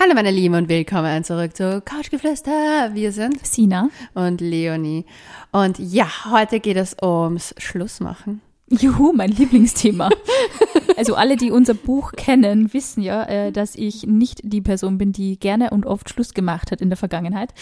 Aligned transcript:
Hallo 0.00 0.14
meine 0.14 0.30
Lieben 0.30 0.54
und 0.54 0.68
willkommen 0.68 1.24
zurück 1.24 1.56
zu 1.56 1.82
Couchgeflüster. 1.84 2.90
Wir 2.94 3.10
sind 3.10 3.44
Sina. 3.44 3.90
und 4.14 4.40
Leonie. 4.40 5.04
Und 5.50 5.80
ja, 5.80 6.06
heute 6.30 6.60
geht 6.60 6.76
es 6.76 6.96
ums 7.02 7.52
Schlussmachen. 7.58 8.40
Juhu, 8.68 9.12
mein 9.12 9.32
Lieblingsthema. 9.32 10.08
also 10.96 11.16
alle, 11.16 11.36
die 11.36 11.50
unser 11.50 11.74
Buch 11.74 12.12
kennen, 12.12 12.72
wissen 12.72 13.02
ja, 13.02 13.24
äh, 13.24 13.50
dass 13.50 13.74
ich 13.74 14.06
nicht 14.06 14.40
die 14.44 14.60
Person 14.60 14.98
bin, 14.98 15.10
die 15.10 15.36
gerne 15.36 15.70
und 15.70 15.84
oft 15.84 16.08
Schluss 16.10 16.32
gemacht 16.32 16.70
hat 16.70 16.80
in 16.80 16.90
der 16.90 16.96
Vergangenheit. 16.96 17.52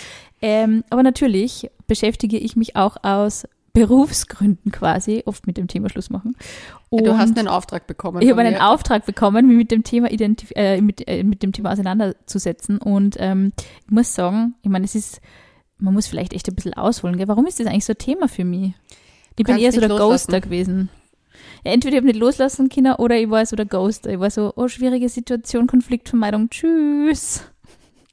Ähm, 0.42 0.84
aber 0.90 1.02
natürlich 1.02 1.70
beschäftige 1.86 2.36
ich 2.36 2.54
mich 2.54 2.76
auch 2.76 2.98
aus 3.02 3.48
Berufsgründen 3.76 4.72
quasi 4.72 5.22
oft 5.26 5.46
mit 5.46 5.58
dem 5.58 5.68
Thema 5.68 5.90
Schluss 5.90 6.08
machen. 6.08 6.34
Ja, 6.90 7.02
du 7.02 7.10
Und 7.10 7.18
hast 7.18 7.38
einen 7.38 7.46
Auftrag 7.48 7.86
bekommen. 7.86 8.22
ich 8.22 8.30
habe 8.30 8.40
einen 8.40 8.54
mir. 8.54 8.66
Auftrag 8.70 9.04
bekommen, 9.04 9.46
mich 9.46 9.56
mit 9.56 9.70
dem 9.70 9.84
Thema 9.84 10.10
identif 10.10 10.50
äh, 10.56 10.80
mit, 10.80 11.06
äh, 11.06 11.22
mit 11.22 11.42
dem 11.42 11.52
Thema 11.52 11.72
auseinanderzusetzen. 11.72 12.78
Und 12.78 13.16
ähm, 13.18 13.52
ich 13.84 13.90
muss 13.90 14.14
sagen, 14.14 14.54
ich 14.62 14.70
meine, 14.70 14.86
es 14.86 14.94
ist, 14.94 15.20
man 15.78 15.92
muss 15.92 16.06
vielleicht 16.06 16.32
echt 16.32 16.48
ein 16.48 16.54
bisschen 16.54 16.72
ausholen. 16.72 17.18
Gell? 17.18 17.28
Warum 17.28 17.46
ist 17.46 17.60
das 17.60 17.66
eigentlich 17.66 17.84
so 17.84 17.92
ein 17.92 17.98
Thema 17.98 18.28
für 18.28 18.44
mich? 18.44 18.72
Ich 19.36 19.44
bin 19.44 19.58
eher 19.58 19.72
so 19.72 19.80
der 19.80 19.90
loslassen. 19.90 20.32
Ghoster 20.32 20.40
gewesen. 20.40 20.88
Ja, 21.62 21.72
entweder 21.72 21.96
ich 21.96 21.98
habe 21.98 22.06
nicht 22.06 22.18
loslassen 22.18 22.70
können 22.70 22.94
oder 22.94 23.18
ich 23.18 23.28
war 23.28 23.44
so 23.44 23.56
der 23.56 23.66
Ghoster. 23.66 24.10
Ich 24.10 24.18
war 24.18 24.30
so, 24.30 24.54
oh, 24.56 24.68
schwierige 24.68 25.10
Situation, 25.10 25.66
Konfliktvermeidung, 25.66 26.48
tschüss. 26.48 27.44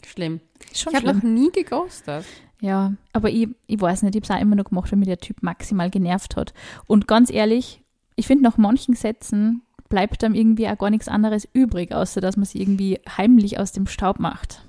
Schlimm. 0.05 0.41
Ich 0.73 0.85
habe 0.85 1.13
noch 1.13 1.23
nie 1.23 1.51
geghostet. 1.51 2.25
Ja, 2.63 2.93
aber 3.11 3.29
ich, 3.29 3.49
ich 3.67 3.81
weiß 3.81 4.03
nicht, 4.03 4.15
ich 4.15 4.21
habe 4.21 4.33
es 4.33 4.39
auch 4.39 4.41
immer 4.41 4.55
noch 4.55 4.63
gemacht, 4.63 4.89
weil 4.89 4.97
mir 4.97 5.05
der 5.05 5.17
Typ 5.17 5.43
maximal 5.43 5.89
genervt 5.89 6.37
hat. 6.37 6.53
Und 6.87 7.09
ganz 7.09 7.29
ehrlich, 7.29 7.83
ich 8.15 8.25
finde, 8.25 8.45
nach 8.45 8.57
manchen 8.57 8.95
Sätzen 8.95 9.63
bleibt 9.89 10.23
dann 10.23 10.33
irgendwie 10.33 10.69
auch 10.69 10.77
gar 10.77 10.89
nichts 10.89 11.09
anderes 11.09 11.45
übrig, 11.51 11.93
außer 11.93 12.21
dass 12.21 12.37
man 12.37 12.45
sie 12.45 12.61
irgendwie 12.61 13.01
heimlich 13.17 13.59
aus 13.59 13.73
dem 13.73 13.85
Staub 13.85 14.17
macht. 14.17 14.63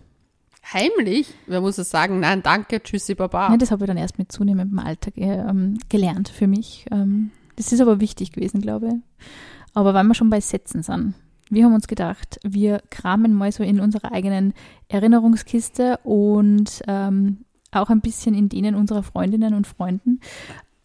Heimlich? 0.73 1.33
Wer 1.47 1.61
muss 1.61 1.79
es 1.79 1.89
sagen? 1.89 2.19
Nein, 2.19 2.43
danke, 2.43 2.83
tschüssi, 2.83 3.14
baba. 3.14 3.53
Ja, 3.53 3.56
das 3.59 3.70
habe 3.70 3.84
ich 3.84 3.86
dann 3.86 3.97
erst 3.97 4.19
mit 4.19 4.33
zunehmendem 4.33 4.81
Alter 4.81 5.12
ähm, 5.14 5.79
gelernt 5.89 6.29
für 6.31 6.48
mich. 6.48 6.86
Ähm, 6.91 7.31
das 7.55 7.70
ist 7.70 7.81
aber 7.81 8.01
wichtig 8.01 8.33
gewesen, 8.33 8.61
glaube 8.61 8.89
ich. 8.89 9.29
Aber 9.73 9.95
weil 9.95 10.03
wir 10.03 10.14
schon 10.14 10.31
bei 10.31 10.41
Sätzen 10.41 10.83
sind, 10.83 11.14
wir 11.48 11.64
haben 11.64 11.75
uns 11.75 11.86
gedacht, 11.86 12.41
wir 12.42 12.83
kramen 12.91 13.34
mal 13.34 13.53
so 13.53 13.62
in 13.62 13.79
unserer 13.79 14.11
eigenen 14.11 14.53
Erinnerungskiste 14.89 15.98
und 16.03 16.83
ähm, 16.89 17.45
auch 17.77 17.91
ein 17.91 18.00
bisschen 18.00 18.34
in 18.34 18.48
denen 18.48 18.75
unserer 18.75 19.03
Freundinnen 19.03 19.55
und 19.55 19.67
Freunden. 19.67 20.20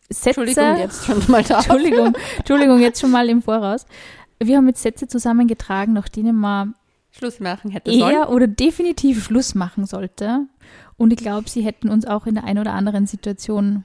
Sätze, 0.09 0.41
Entschuldigung, 0.41 0.77
jetzt 0.77 1.05
schon 1.05 1.21
mal 1.27 1.43
da. 1.43 1.57
Entschuldigung, 1.57 2.13
Entschuldigung, 2.37 2.79
jetzt 2.79 2.99
schon 2.99 3.11
mal 3.11 3.29
im 3.29 3.41
Voraus. 3.41 3.85
Wir 4.41 4.57
haben 4.57 4.67
jetzt 4.67 4.81
Sätze 4.81 5.07
zusammengetragen, 5.07 5.93
nach 5.93 6.09
denen 6.09 6.35
man 6.35 6.75
Schluss 7.11 7.39
machen 7.39 7.71
hätte 7.71 7.91
sollen. 7.91 8.15
eher 8.15 8.29
oder 8.29 8.47
definitiv 8.47 9.23
Schluss 9.23 9.55
machen 9.55 9.85
sollte. 9.85 10.47
Und 10.97 11.13
ich 11.13 11.19
glaube, 11.19 11.49
sie 11.49 11.61
hätten 11.61 11.89
uns 11.89 12.05
auch 12.05 12.25
in 12.25 12.35
der 12.35 12.43
einen 12.43 12.59
oder 12.59 12.73
anderen 12.73 13.07
Situation 13.07 13.83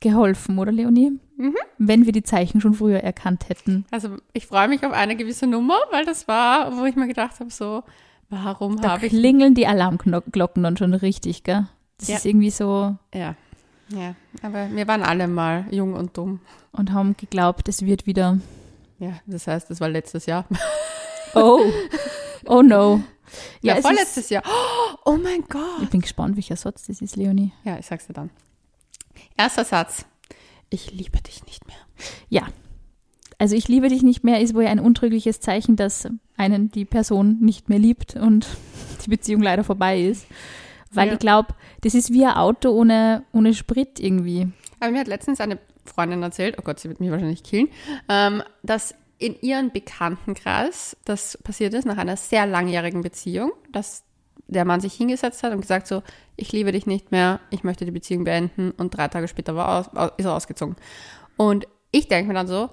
geholfen, 0.00 0.58
oder 0.58 0.72
Leonie? 0.72 1.18
Mhm. 1.36 1.56
Wenn 1.78 2.06
wir 2.06 2.12
die 2.12 2.22
Zeichen 2.22 2.60
schon 2.60 2.74
früher 2.74 2.98
erkannt 2.98 3.48
hätten. 3.48 3.86
Also 3.90 4.16
ich 4.32 4.46
freue 4.46 4.68
mich 4.68 4.84
auf 4.84 4.92
eine 4.92 5.16
gewisse 5.16 5.46
Nummer, 5.46 5.76
weil 5.90 6.04
das 6.04 6.28
war, 6.28 6.76
wo 6.76 6.84
ich 6.84 6.96
mir 6.96 7.06
gedacht 7.06 7.40
habe, 7.40 7.50
so, 7.50 7.82
warum 8.28 8.80
Da 8.80 8.92
habe 8.92 9.06
ich... 9.06 9.12
klingeln 9.12 9.54
die 9.54 9.66
Alarmglocken 9.66 10.62
dann 10.62 10.76
schon 10.76 10.94
richtig, 10.94 11.44
gell? 11.44 11.66
Das 11.98 12.08
Ja. 12.08 12.16
ist 12.16 12.26
irgendwie 12.26 12.50
so 12.50 12.96
Ja, 13.14 13.36
ja, 13.88 14.14
aber 14.42 14.70
wir 14.72 14.88
waren 14.88 15.02
alle 15.02 15.28
mal 15.28 15.66
jung 15.70 15.94
und 15.94 16.16
dumm. 16.16 16.40
und 16.72 16.92
haben 16.92 17.16
geglaubt, 17.16 17.68
es 17.68 17.82
wird 17.84 18.06
wieder. 18.06 18.38
Ja, 18.98 19.20
das 19.26 19.46
heißt, 19.46 19.68
das 19.70 19.80
war 19.80 19.88
letztes 19.88 20.26
Jahr. 20.26 20.46
Oh, 21.34 21.60
oh 22.44 22.60
no. 22.60 23.02
Ja, 23.62 23.76
ist- 23.76 23.86
vorletztes 23.86 24.28
Jahr. 24.28 24.42
Oh 25.06 25.16
mein 25.16 25.42
Gott. 25.48 25.80
Ich 25.82 25.88
bin 25.88 26.02
gespannt, 26.02 26.36
welcher 26.36 26.56
Satz 26.56 26.86
das 26.88 27.00
ist, 27.00 27.16
Leonie. 27.16 27.52
Ja, 27.64 27.78
ich 27.78 27.86
sag's 27.86 28.06
dir 28.06 28.12
dann. 28.12 28.28
Erster 29.38 29.64
Satz. 29.64 30.04
Ich 30.68 30.90
liebe 30.92 31.22
dich 31.22 31.42
nicht 31.46 31.66
mehr. 31.66 31.76
Ja. 32.28 32.48
Also 33.38 33.56
ich 33.56 33.66
liebe 33.66 33.88
dich 33.88 34.02
nicht 34.02 34.24
mehr 34.24 34.40
ist 34.40 34.54
wohl 34.54 34.66
ein 34.66 34.78
untrügliches 34.78 35.40
Zeichen, 35.40 35.74
dass 35.76 36.06
einen 36.36 36.70
die 36.70 36.84
Person 36.84 37.38
nicht 37.40 37.70
mehr 37.70 37.78
liebt 37.78 38.14
und 38.14 38.46
die 39.06 39.08
Beziehung 39.08 39.40
leider 39.40 39.64
vorbei 39.64 40.02
ist. 40.02 40.26
Weil 40.92 41.08
Ja. 41.08 41.12
ich 41.14 41.18
glaube, 41.18 41.54
das 41.82 41.94
ist 41.94 42.12
wie 42.12 42.24
ein 42.24 42.34
Auto 42.34 42.70
ohne, 42.70 43.24
ohne 43.32 43.54
Sprit 43.54 43.98
irgendwie. 44.00 44.48
Aber 44.80 44.90
mir 44.90 45.00
hat 45.00 45.08
letztens 45.08 45.40
eine 45.40 45.58
Freundin 45.84 46.22
erzählt, 46.22 46.56
oh 46.58 46.62
Gott, 46.62 46.78
sie 46.80 46.88
wird 46.88 47.00
mich 47.00 47.10
wahrscheinlich 47.10 47.42
killen, 47.42 47.68
ähm, 48.08 48.42
dass 48.62 48.94
in 49.18 49.36
ihrem 49.40 49.70
Bekanntenkreis 49.70 50.96
das 51.04 51.38
passiert 51.42 51.74
ist 51.74 51.84
nach 51.84 51.96
einer 51.98 52.16
sehr 52.16 52.46
langjährigen 52.46 53.02
Beziehung, 53.02 53.52
dass 53.70 54.04
der 54.48 54.64
Mann 54.64 54.80
sich 54.80 54.94
hingesetzt 54.94 55.42
hat 55.42 55.52
und 55.52 55.60
gesagt 55.60 55.86
so, 55.86 56.02
ich 56.36 56.52
liebe 56.52 56.72
dich 56.72 56.86
nicht 56.86 57.10
mehr, 57.12 57.40
ich 57.50 57.64
möchte 57.64 57.84
die 57.84 57.90
Beziehung 57.90 58.24
beenden 58.24 58.72
und 58.72 58.96
drei 58.96 59.08
Tage 59.08 59.28
später 59.28 59.54
war 59.56 59.78
aus, 59.96 60.10
ist 60.18 60.24
er 60.26 60.34
ausgezogen. 60.34 60.76
Und 61.36 61.66
ich 61.90 62.08
denke 62.08 62.28
mir 62.28 62.34
dann 62.34 62.48
so, 62.48 62.68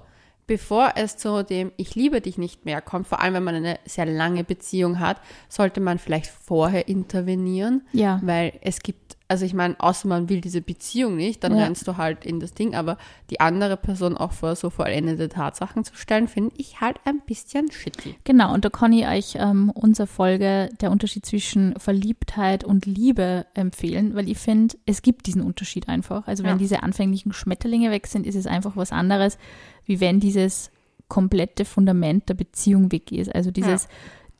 bevor 0.50 0.94
es 0.96 1.16
zu 1.16 1.44
dem 1.44 1.70
Ich 1.76 1.94
liebe 1.94 2.20
dich 2.20 2.36
nicht 2.36 2.64
mehr 2.64 2.80
kommt, 2.80 3.06
vor 3.06 3.20
allem 3.20 3.34
wenn 3.34 3.44
man 3.44 3.54
eine 3.54 3.78
sehr 3.84 4.04
lange 4.04 4.42
Beziehung 4.42 4.98
hat, 4.98 5.20
sollte 5.48 5.80
man 5.80 6.00
vielleicht 6.00 6.26
vorher 6.26 6.88
intervenieren, 6.88 7.86
Ja. 7.92 8.18
weil 8.24 8.54
es 8.62 8.80
gibt, 8.80 9.16
also 9.30 9.44
ich 9.46 9.54
meine, 9.54 9.78
außer 9.78 10.08
man 10.08 10.28
will 10.28 10.40
diese 10.40 10.60
Beziehung 10.60 11.14
nicht, 11.16 11.44
dann 11.44 11.56
Ja. 11.56 11.62
rennst 11.64 11.86
du 11.86 11.96
halt 11.96 12.26
in 12.26 12.40
das 12.40 12.52
Ding, 12.52 12.74
aber 12.74 12.98
die 13.30 13.38
andere 13.38 13.76
Person 13.76 14.16
auch 14.16 14.32
vor 14.32 14.56
so 14.56 14.70
vollendete 14.70 15.28
Tatsachen 15.28 15.84
zu 15.84 15.94
stellen, 15.94 16.26
finde 16.26 16.52
ich 16.58 16.80
halt 16.80 16.96
ein 17.04 17.20
bisschen 17.26 17.70
shitty. 17.70 18.16
Genau, 18.24 18.52
und 18.52 18.64
da 18.64 18.70
kann 18.70 18.92
ich 18.92 19.06
euch 19.06 19.36
ähm, 19.36 19.70
unsere 19.70 20.08
Folge 20.08 20.68
Der 20.80 20.90
Unterschied 20.90 21.24
zwischen 21.24 21.74
Verliebtheit 21.78 22.64
und 22.64 22.86
Liebe 22.86 23.46
empfehlen, 23.54 24.14
weil 24.16 24.28
ich 24.28 24.38
finde, 24.38 24.76
es 24.84 25.00
gibt 25.02 25.26
diesen 25.26 25.42
Unterschied 25.42 25.88
einfach. 25.88 26.26
Also 26.26 26.42
wenn 26.42 26.50
Ja. 26.50 26.56
diese 26.58 26.82
anfänglichen 26.82 27.32
Schmetterlinge 27.32 27.92
weg 27.92 28.08
sind, 28.08 28.26
ist 28.26 28.34
es 28.34 28.48
einfach 28.48 28.76
was 28.76 28.90
anderes, 28.90 29.38
wie 29.84 30.00
wenn 30.00 30.18
dieses 30.18 30.70
komplette 31.06 31.64
Fundament 31.64 32.28
der 32.28 32.34
Beziehung 32.34 32.90
weg 32.92 33.12
ist. 33.12 33.34
Also 33.34 33.50
dieses 33.50 33.88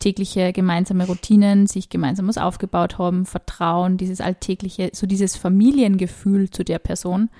tägliche 0.01 0.53
gemeinsame 0.53 1.07
Routinen, 1.07 1.67
sich 1.67 1.89
gemeinsam 1.89 2.27
was 2.27 2.39
aufgebaut 2.39 2.99
haben, 2.99 3.27
Vertrauen, 3.27 3.97
dieses 3.97 4.21
alltägliche, 4.21 4.91
so 4.93 5.07
dieses 5.07 5.37
Familiengefühl 5.37 6.51
zu 6.51 6.65
der 6.65 6.81
Person, 6.81 7.31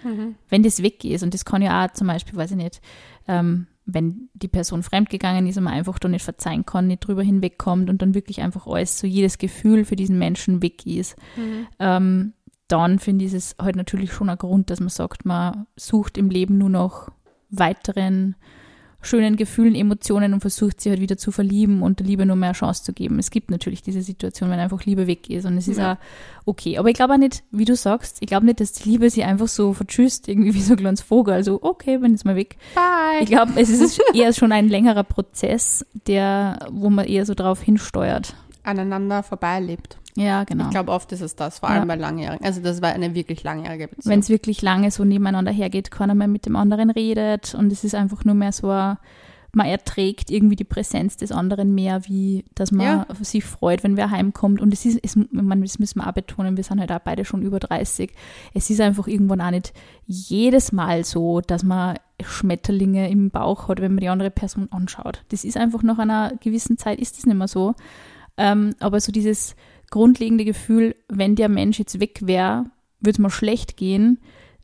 wenn 0.49 0.63
das 0.63 0.83
weg 0.83 1.05
ist. 1.05 1.25
Und 1.25 1.35
das 1.35 1.45
kann 1.45 1.63
ja 1.63 1.85
auch 1.85 1.93
zum 1.93 2.07
Beispiel, 2.07 2.39
weiß 2.39 2.53
ich 2.53 2.57
nicht, 2.57 2.81
ähm, 3.27 3.67
wenn 3.87 4.29
die 4.35 4.49
Person 4.49 4.83
fremdgegangen 4.83 5.47
ist 5.47 5.57
und 5.57 5.65
man 5.65 5.73
einfach 5.73 5.99
da 5.99 6.09
nicht 6.09 6.25
verzeihen 6.25 6.65
kann, 6.65 6.87
nicht 6.87 7.01
drüber 7.01 7.23
hinwegkommt 7.23 7.91
und 7.91 8.03
dann 8.03 8.15
wirklich 8.15 8.41
einfach 8.41 8.67
alles, 8.67 8.99
so 8.99 9.07
jedes 9.07 9.39
Gefühl 9.39 9.85
für 9.85 9.97
diesen 9.97 10.19
Menschen 10.19 10.63
weg 10.63 10.87
ist, 10.87 11.17
ähm, 11.79 12.35
dann 12.69 12.99
finde 13.01 13.25
ich 13.25 13.33
es 13.33 13.57
halt 13.61 13.75
natürlich 13.75 14.13
schon 14.13 14.29
ein 14.29 14.39
Grund, 14.39 14.71
dass 14.71 14.79
man 14.79 14.91
sagt, 14.91 15.25
man 15.25 15.67
sucht 15.77 16.19
im 16.19 16.31
Leben 16.31 16.59
nur 16.59 16.69
noch 16.69 17.11
weiteren 17.49 18.37
schönen 19.03 19.37
Gefühlen, 19.37 19.75
Emotionen 19.75 20.35
und 20.35 20.41
versucht 20.41 20.81
sie 20.81 20.91
halt 20.91 21.01
wieder 21.01 21.17
zu 21.17 21.33
verlieben 21.33 21.83
und 21.83 22.01
der 22.01 22.07
Liebe 22.07 22.27
nur 22.27 22.37
mehr 22.37 22.53
Chance 22.53 22.83
zu 22.85 22.93
geben. 22.93 23.19
Es 23.19 23.31
gibt 23.31 23.51
natürlich 23.51 23.83
diese 23.83 24.03
Situation, 24.03 24.51
wenn 24.51 24.59
einfach 24.59 24.85
Liebe 24.85 25.07
weg 25.07 25.31
ist 25.31 25.47
und 25.47 25.57
es 25.57 25.69
ist 25.69 25.79
Ja. 25.79 25.93
auch 25.93 25.97
okay. 26.47 26.77
Aber 26.79 26.89
ich 26.89 26.95
glaube 26.95 27.15
auch 27.15 27.19
nicht, 27.19 27.43
wie 27.51 27.65
du 27.65 27.75
sagst, 27.77 28.19
ich 28.21 28.27
glaube 28.29 28.47
nicht, 28.47 28.61
dass 28.61 28.73
die 28.73 28.89
Liebe 28.89 29.09
sie 29.09 29.25
einfach 29.25 29.49
so 29.49 29.73
vertschüsst, 29.73 30.29
irgendwie 30.29 30.53
wie 30.55 30.61
so 30.63 30.75
ein 30.75 30.79
kleines 30.79 31.01
Vogel. 31.01 31.35
Also 31.35 31.59
okay, 31.63 32.01
wenn 32.03 32.13
jetzt 32.13 32.25
mal 32.25 32.37
weg. 32.37 32.57
Bye! 32.75 33.23
Ich 33.23 33.27
glaube, 33.27 33.53
es 33.57 33.69
ist 33.71 34.01
eher 34.15 34.33
schon 34.33 34.53
ein 34.53 34.69
längerer 34.69 35.05
Prozess, 35.05 35.85
der, 36.07 36.59
wo 36.71 36.91
man 36.91 37.07
eher 37.07 37.25
so 37.27 37.35
drauf 37.35 37.63
hinsteuert. 37.63 38.35
Aneinander 38.63 39.23
vorbeilebt. 39.23 39.97
Ja, 40.17 40.45
genau. 40.45 40.65
Ich 40.65 40.71
glaube, 40.71 40.91
oft 40.93 41.13
ist 41.13 41.21
es 41.21 41.37
das, 41.37 41.61
vor 41.61 41.69
Ja. 41.71 41.77
allem 41.77 41.89
bei 41.89 41.95
Langjährigen. 41.97 42.45
Also 42.45 42.61
das 42.61 42.83
war 42.83 42.91
eine 42.93 43.15
wirklich 43.15 43.43
langjährige 43.45 43.89
Beziehung. 43.89 44.13
Wenn 44.13 44.21
es 44.21 44.29
wirklich 44.29 44.61
lange 44.63 44.91
so 44.91 45.05
nebeneinander 45.05 45.53
hergeht, 45.53 45.91
keiner 45.91 46.15
mehr 46.15 46.29
mit 46.29 46.47
dem 46.47 46.57
anderen 46.57 46.91
redet 46.91 47.55
und 47.55 47.71
es 47.73 47.85
ist 47.85 47.95
einfach 47.95 48.25
nur 48.25 48.35
mehr 48.35 48.53
so, 48.53 48.71
ein- 48.71 48.97
man 49.53 49.67
erträgt 49.67 50.31
irgendwie 50.31 50.55
die 50.55 50.63
Präsenz 50.65 51.17
des 51.17 51.33
anderen 51.33 51.75
mehr, 51.75 52.07
wie 52.07 52.45
dass 52.55 52.71
man 52.71 52.87
Ja. 52.87 53.07
sich 53.21 53.45
freut, 53.45 53.83
wenn 53.83 53.97
wer 53.97 54.11
heimkommt. 54.13 54.61
Und 54.61 54.73
es 54.73 54.85
ist, 54.87 55.01
es, 55.03 55.17
man, 55.17 55.61
das 55.63 55.81
müssen 55.81 55.99
wir 56.01 56.07
auch 56.09 56.13
betonen, 56.13 56.57
wir 56.57 56.63
sind 56.63 56.79
halt 56.79 56.93
auch 56.93 57.01
beide 57.01 57.25
schon 57.25 57.43
über 57.43 57.59
30. 57.59 58.13
Es 58.55 58.71
ist 58.71 58.81
einfach 58.81 59.09
irgendwann 59.09 59.41
auch 59.41 59.51
nicht 59.51 59.73
jedes 60.07 60.71
Mal 60.71 61.05
so, 61.05 61.41
dass 61.41 61.65
man 61.65 61.97
Schmetterlinge 62.23 63.11
im 63.11 63.31
Bauch 63.31 63.69
hat, 63.69 63.81
wenn 63.81 63.93
man 63.95 64.01
die 64.01 64.09
andere 64.09 64.31
Person 64.31 64.69
anschaut. 64.71 65.25
Das 65.31 65.45
ist 65.45 65.57
einfach 65.57 65.83
nach 65.83 65.99
einer 65.99 66.33
gewissen 66.41 66.79
Zeit 66.79 67.01
ist 67.01 67.17
das 67.19 67.27
nicht 67.27 67.37
mehr 67.37 67.49
so. 67.49 67.75
Ähm, 68.37 68.75
aber 68.79 69.01
so 69.01 69.11
dieses 69.13 69.57
grundlegende 69.91 70.45
Gefühl, 70.45 70.95
wenn 71.09 71.35
der 71.35 71.49
Mensch 71.49 71.79
jetzt 71.79 72.01
weg 72.01 72.21
wäre, 72.23 72.67
würde 73.01 73.13
es 73.13 73.19
mir 73.19 73.31
schlecht 73.31 73.77
gehen. 73.77 74.19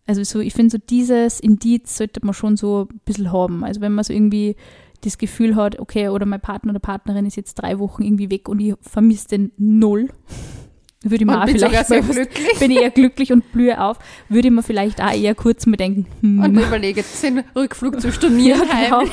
Also 0.06 0.23
so, 0.23 0.40
ich 0.40 0.55
finde 0.55 0.70
so 0.70 0.78
dieses 0.78 1.40
Indiz 1.40 1.96
sollte 1.96 2.25
man 2.25 2.34
schon 2.34 2.56
so 2.56 2.87
ein 2.90 3.00
bisschen 3.05 3.32
haben. 3.32 3.64
Also 3.64 3.81
wenn 3.81 3.93
man 3.93 4.05
so 4.05 4.12
irgendwie 4.12 4.56
das 5.02 5.19
Gefühl 5.19 5.56
hat, 5.56 5.78
okay, 5.78 6.08
oder 6.08 6.26
mein 6.26 6.40
Partner 6.40 6.70
oder 6.70 6.81
Partnerin 6.81 7.26
ist 7.26 7.37
jetzt 7.37 7.55
drei 7.55 7.78
Wochen 7.78 8.02
irgendwie 8.02 8.31
weg 8.31 8.49
und 8.49 8.61
ich 8.61 8.75
vermisse 8.81 9.28
den 9.28 9.52
null, 9.56 10.08
würde 11.02 11.23
ich 11.23 11.26
mir 11.26 11.43
auch 11.43 11.49
vielleicht 11.49 11.90
mal 11.90 12.02
glücklich. 12.02 12.58
bin 12.58 12.70
ich 12.70 12.81
eher 12.81 12.90
glücklich 12.90 13.32
und 13.32 13.52
blühe 13.52 13.81
auf, 13.81 13.99
würde 14.28 14.49
ich 14.49 14.55
mir 14.55 14.62
vielleicht 14.62 15.00
auch 15.00 15.12
eher 15.12 15.34
kurz 15.34 15.67
mal 15.67 15.76
denken, 15.76 16.06
hm, 16.20 16.40
Und 16.40 16.56
überlege, 16.56 17.05
den 17.23 17.44
Rückflug 17.55 18.00
zu 18.00 18.12
stornieren. 18.12 18.62
Ja, 18.69 19.00
genau. 19.00 19.12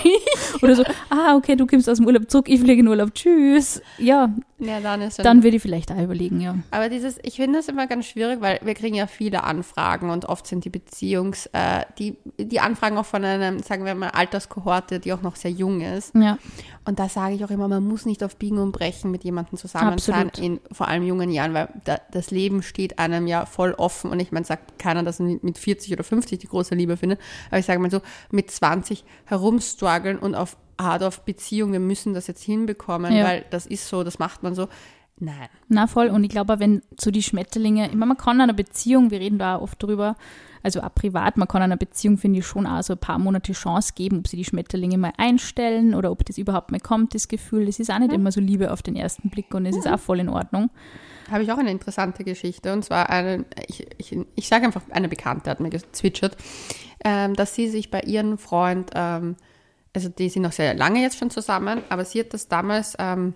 oder 0.62 0.75
so, 0.75 0.83
ah, 1.10 1.36
okay, 1.36 1.56
du 1.56 1.68
kommst 1.68 1.89
aus 1.89 1.98
dem 1.98 2.06
Urlaub 2.06 2.30
zurück, 2.30 2.48
ich 2.50 2.60
fliege 2.60 2.81
in 2.81 2.88
Urlaub, 2.88 3.13
tschüss. 3.13 3.81
Ja, 3.98 4.33
Ja, 4.65 4.80
dann 4.80 5.01
ist 5.01 5.19
dann 5.19 5.44
würde 5.44 5.57
ich 5.57 5.62
vielleicht 5.62 5.92
auch 5.92 5.98
überlegen, 5.98 6.42
ja. 6.42 6.57
Aber 6.71 6.89
dieses, 6.89 7.19
ich 7.24 7.36
finde 7.36 7.60
das 7.60 7.68
immer 7.68 7.88
ganz 7.88 8.06
schwierig, 8.06 8.42
weil 8.42 8.60
wir 8.63 8.74
kriegen 8.74 8.95
ja 8.95 9.07
viele 9.07 9.44
Anfragen 9.44 10.10
und 10.10 10.25
oft 10.25 10.48
sind 10.48 10.65
die 10.65 10.69
Beziehungs, 10.69 11.48
äh, 11.54 11.86
die, 12.00 12.18
die 12.38 12.60
Anfragen 12.60 12.98
auch 12.98 13.06
von 13.06 13.24
einem, 13.24 13.60
sagen 13.60 13.86
wir 13.86 13.95
mal, 13.95 14.10
Alterskohorte, 14.10 15.00
die 15.00 15.13
auch 15.13 15.21
noch 15.21 15.36
sehr 15.36 15.51
jung 15.51 15.81
ist. 15.81 16.13
Ja, 16.15 16.38
Und 16.86 17.00
da 17.00 17.10
sage 17.10 17.36
ich 17.36 17.45
auch 17.45 17.50
immer, 17.50 17.68
man 17.68 17.83
muss 17.83 18.06
nicht 18.06 18.24
auf 18.24 18.36
Biegen 18.36 18.57
und 18.57 18.71
Brechen 18.71 19.12
mit 19.12 19.24
jemandem 19.24 19.57
zusammen 19.57 19.98
sein, 19.98 20.31
in 20.38 20.60
vor 20.71 20.88
allem 20.88 21.04
jungen 21.04 21.31
Jahren, 21.31 21.54
weil 21.54 21.69
da, 21.83 22.00
das 22.12 22.31
Leben 22.31 22.63
steht 22.63 23.00
einem 23.00 23.27
ja 23.27 23.45
voll 23.45 23.74
offen. 23.74 24.12
Und 24.12 24.19
ich 24.19 24.31
meine, 24.31 24.45
sagt 24.45 24.80
keiner, 24.80 25.04
dass 25.04 25.19
er 25.19 25.38
mit 25.42 25.57
40 25.57 25.94
oder 25.94 26.04
50 26.04 26.39
die 26.39 26.48
große 26.48 26.75
Liebe 26.75 26.98
findet. 26.98 27.19
Aber 27.50 27.60
ich 27.60 27.65
sage 27.65 27.80
mal 27.80 27.92
so, 27.92 28.01
mit 28.31 28.51
20 28.51 29.04
herumstruggeln 29.25 30.19
und 30.19 30.36
auf 30.36 30.57
hart 30.80 31.04
auf 31.04 31.22
Beziehung, 31.22 31.72
wir 31.72 31.80
müssen 31.80 32.14
das 32.14 32.28
jetzt 32.28 32.44
hinbekommen, 32.44 33.14
Ja. 33.14 33.25
weil 33.25 33.46
das 33.50 33.66
ist 33.66 33.88
so, 33.88 34.04
das 34.04 34.20
macht 34.20 34.44
man 34.44 34.56
so. 34.56 34.68
Nein. 35.20 35.48
na 35.70 35.86
voll. 35.88 36.08
Und 36.08 36.24
ich 36.24 36.31
glaube, 36.31 36.60
wenn 36.60 36.81
so 37.00 37.12
die 37.12 37.22
Schmetterlinge, 37.24 37.86
ich 37.86 37.94
meine, 37.94 38.08
man 38.08 38.18
kann 38.18 38.42
einer 38.42 38.52
Beziehung, 38.54 39.12
wir 39.12 39.20
reden 39.20 39.38
da 39.38 39.56
auch 39.58 39.62
oft 39.62 39.81
drüber, 39.81 40.16
also 40.64 40.81
auch 40.81 40.94
privat, 40.94 41.38
man 41.38 41.48
kann 41.48 41.62
einer 41.62 41.78
Beziehung, 41.78 42.18
finde 42.18 42.40
ich, 42.40 42.48
schon 42.48 42.66
auch 42.66 42.81
so 42.81 42.94
ein 42.94 43.00
paar 43.00 43.20
Monate 43.20 43.54
Chance 43.54 43.94
geben, 43.96 44.20
ob 44.20 44.28
sie 44.28 44.38
die 44.38 44.44
Schmetterlinge 44.44 44.98
mal 44.98 45.14
einstellen 45.18 45.94
oder 45.94 46.10
ob 46.12 46.25
das 46.25 46.38
überhaupt 46.40 46.72
mal 46.72 46.80
kommt, 46.80 47.14
das 47.14 47.28
Gefühl. 47.28 47.68
Das 47.68 47.80
ist 47.80 47.92
auch 47.92 48.00
nicht 48.00 48.12
immer 48.12 48.31
so 48.31 48.42
Liebe 48.42 48.72
auf 48.72 48.81
den 48.81 48.96
ersten 48.96 49.30
Blick 49.30 49.54
und 49.54 49.66
es 49.66 49.75
ist 49.78 49.88
auch 49.88 50.00
voll 50.00 50.20
in 50.20 50.30
Ordnung. 50.30 50.72
Habe 51.30 51.44
ich 51.44 51.52
auch 51.52 51.58
eine 51.58 51.72
interessante 51.72 52.24
Geschichte. 52.24 52.74
Und 52.74 52.84
zwar 52.84 53.10
eine, 53.10 53.46
ich, 53.68 53.86
ich, 53.98 54.18
ich 54.36 54.48
sage 54.48 54.66
einfach, 54.66 54.81
eine 54.90 55.08
Bekannte 55.08 55.50
hat 55.50 55.60
mir 55.60 55.70
gezwitschert, 55.70 56.36
ähm, 57.06 57.36
dass 57.36 57.56
sie 57.56 57.70
sich 57.70 57.92
bei 57.92 58.02
ihrem 58.02 58.38
Freund, 58.38 58.92
ähm, 58.96 59.36
also 59.94 60.10
die 60.10 60.30
sind 60.30 60.42
noch 60.42 60.51
sehr 60.51 60.74
lange 60.74 61.01
jetzt 61.01 61.18
schon 61.18 61.30
zusammen, 61.30 61.84
aber 61.90 62.06
sie 62.06 62.19
hat 62.19 62.34
das 62.34 62.48
damals 62.48 62.95
ähm, 63.00 63.34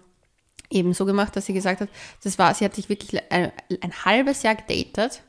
eben 0.69 0.93
so 0.93 1.05
gemacht, 1.05 1.35
dass 1.35 1.45
sie 1.45 1.53
gesagt 1.53 1.81
hat, 1.81 1.89
das 2.23 2.37
war, 2.39 2.53
sie 2.53 2.65
hat 2.65 2.75
sich 2.75 2.89
wirklich 2.89 3.21
ein, 3.31 3.51
ein 3.81 4.05
halbes 4.05 4.43
Jahr 4.43 4.55
gedatet 4.55 5.21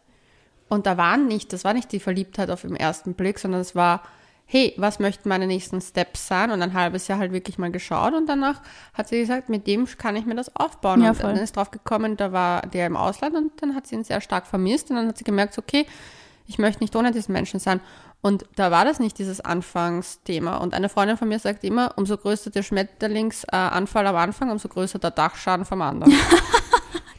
und 0.69 0.87
da 0.87 0.97
waren 0.97 1.27
nicht, 1.27 1.53
das 1.53 1.65
war 1.65 1.75
nicht 1.75 1.93
die 1.93 2.01
Verliebtheit 2.01 2.51
auf 2.51 2.63
den 2.63 2.77
ersten 2.77 3.15
Blick, 3.15 3.39
sondern 3.39 3.61
es 3.61 3.75
war, 3.75 4.03
hey, 4.51 4.73
was 4.79 4.99
möchten 4.99 5.29
meine 5.29 5.47
nächsten 5.47 5.81
Steps 5.81 6.27
sein? 6.27 6.51
Und 6.51 6.63
ein 6.63 6.73
halbes 6.73 7.07
Jahr 7.07 7.19
halt 7.19 7.33
wirklich 7.33 7.59
mal 7.59 7.71
geschaut 7.71 8.15
und 8.15 8.27
danach 8.27 8.63
hat 8.95 9.09
sie 9.09 9.21
gesagt, 9.21 9.51
mit 9.51 9.67
dem 9.67 9.87
kann 9.87 10.17
ich 10.17 10.25
mir 10.25 10.35
das 10.35 10.57
aufbauen. 10.57 11.03
Ja, 11.03 11.11
und 11.11 11.23
dann 11.23 11.37
ist 11.37 11.57
drauf 11.57 11.71
gekommen, 11.71 12.17
da 12.17 12.33
war 12.33 12.63
der 12.63 12.87
im 12.87 12.97
Ausland 12.97 13.37
und 13.37 13.53
dann 13.61 13.75
hat 13.75 13.87
sie 13.87 13.97
ihn 13.97 14.05
sehr 14.05 14.23
stark 14.23 14.47
vermisst 14.47 14.89
und 14.91 14.97
dann 14.97 15.09
hat 15.09 15.19
sie 15.19 15.25
gemerkt, 15.25 15.59
okay, 15.59 15.87
ich 16.47 16.59
möchte 16.59 16.83
nicht 16.83 16.97
ohne 16.97 17.13
diesen 17.13 17.33
Menschen 17.33 17.61
sein. 17.61 17.81
Und 18.20 18.47
da 18.56 18.70
war 18.70 18.85
das 18.85 18.99
nicht 18.99 19.19
dieses 19.19 19.41
Anfangsthema. 19.41 20.56
Und 20.56 20.75
eine 20.75 20.88
Freundin 20.88 21.17
von 21.17 21.29
mir 21.29 21.38
sagt 21.38 21.62
immer, 21.65 21.93
umso 21.97 22.17
größer 22.17 22.50
der 22.50 22.62
Schmetterlingsanfall 22.62 24.06
am 24.06 24.17
Anfang, 24.17 24.50
umso 24.50 24.69
größer 24.69 24.99
der 24.99 25.12
Dachschaden 25.12 25.65
vom 25.65 25.82
anderen. 25.82 26.12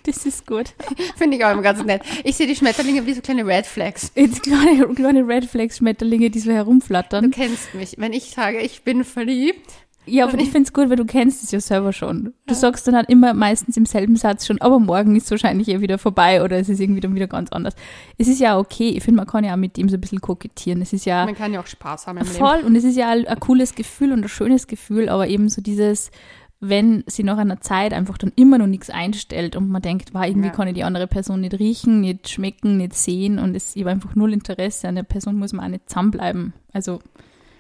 Das 0.04 0.26
ist 0.26 0.48
gut. 0.48 0.74
Finde 1.18 1.38
ich 1.38 1.46
auch 1.46 1.52
immer 1.52 1.62
ganz 1.62 1.84
nett. 1.84 2.02
Ich 2.24 2.36
sehe 2.38 2.48
die 2.48 2.56
Schmetterlinge 2.56 3.06
wie 3.06 3.14
so 3.14 3.22
kleine 3.22 3.46
Red 3.46 3.66
Flags. 3.66 4.12
Jetzt 4.16 4.42
kleine, 4.44 4.88
kleine 4.96 5.28
Red 5.28 5.46
Flags 5.46 5.78
Schmetterlinge, 5.78 6.30
die 6.30 6.40
so 6.40 6.50
Du 6.50 6.56
herumflattern. 6.56 7.30
kennst 7.32 7.76
mich. 7.76 7.96
Wenn 7.98 8.14
ich 8.14 8.32
sage, 8.32 8.60
ich 8.60 8.84
bin 8.84 9.04
verliebt, 9.04 9.70
Ja, 10.10 10.26
aber 10.28 10.38
ich 10.40 10.50
finde 10.52 10.68
es 10.68 10.74
gut, 10.74 10.90
weil 10.90 10.96
du 10.98 11.06
kennst 11.06 11.44
es 11.44 11.52
ja 11.52 11.60
selber 11.60 11.94
schon. 11.94 12.34
Du 12.48 12.54
sagst 12.54 12.88
dann 12.88 12.96
halt 12.96 13.10
immer 13.10 13.34
meistens 13.34 13.78
im 13.78 13.86
selben 13.86 14.16
Satz 14.16 14.46
schon, 14.48 14.60
aber 14.62 14.80
morgen 14.80 15.16
ist 15.16 15.30
wahrscheinlich 15.32 15.68
eh 15.70 15.82
wieder 15.82 15.98
vorbei 15.98 16.44
oder 16.44 16.58
es 16.58 16.68
ist 16.70 16.80
irgendwie 16.80 17.02
dann 17.02 17.16
wieder 17.16 17.28
ganz 17.28 17.52
anders. 17.52 17.76
Es 18.18 18.28
ist 18.28 18.40
ja 18.40 18.58
okay. 18.58 18.90
Ich 18.90 19.04
finde, 19.04 19.18
man 19.18 19.28
kann 19.28 19.44
ja 19.44 19.54
auch 19.54 19.58
mit 19.58 19.78
dem 19.78 19.90
so 19.90 19.98
ein 19.98 20.02
bisschen 20.02 20.22
kokettieren. 20.22 20.82
Es 20.82 20.94
ist 20.94 21.06
ja 21.06 21.26
man 21.26 21.36
kann 21.36 21.54
ja 21.54 21.60
auch 21.62 21.68
Spaß 21.68 22.08
haben 22.08 22.18
im 22.18 22.24
Leben. 22.26 22.36
voll 22.36 22.60
und 22.66 22.76
es 22.76 22.84
ist 22.84 22.98
ja 22.98 23.10
ein, 23.10 23.28
ein 23.28 23.40
cooles 23.40 23.76
Gefühl 23.76 24.12
und 24.12 24.24
ein 24.24 24.30
schönes 24.30 24.68
Gefühl, 24.68 25.10
aber 25.10 25.28
eben 25.28 25.50
so 25.50 25.62
dieses, 25.62 26.12
wenn 26.60 27.04
sie 27.08 27.24
nach 27.24 27.38
einer 27.38 27.62
Zeit 27.62 27.94
einfach 27.94 28.18
dann 28.18 28.34
immer 28.36 28.58
noch 28.58 28.68
nichts 28.68 28.90
einstellt 28.90 29.56
und 29.56 29.70
man 29.70 29.82
denkt, 29.82 30.14
war 30.14 30.28
irgendwie 30.28 30.48
Ja. 30.48 30.54
kann 30.54 30.68
ich 30.68 30.74
die 30.74 30.84
andere 30.84 31.08
Person 31.08 31.42
nicht 31.42 31.58
riechen, 31.58 32.02
nicht 32.02 32.28
schmecken, 32.30 32.78
nicht 32.78 32.96
sehen 32.96 33.40
und 33.40 33.56
es 33.56 33.76
ich 33.76 33.84
habe 33.84 33.92
einfach 33.92 34.16
null 34.16 34.34
Interesse 34.34 34.88
an 34.90 34.96
der 34.96 35.04
Person, 35.04 35.38
muss 35.38 35.54
man 35.54 35.66
auch 35.66 35.70
nicht 35.70 35.88
zusammenbleiben. 35.90 36.54
Also 36.74 37.00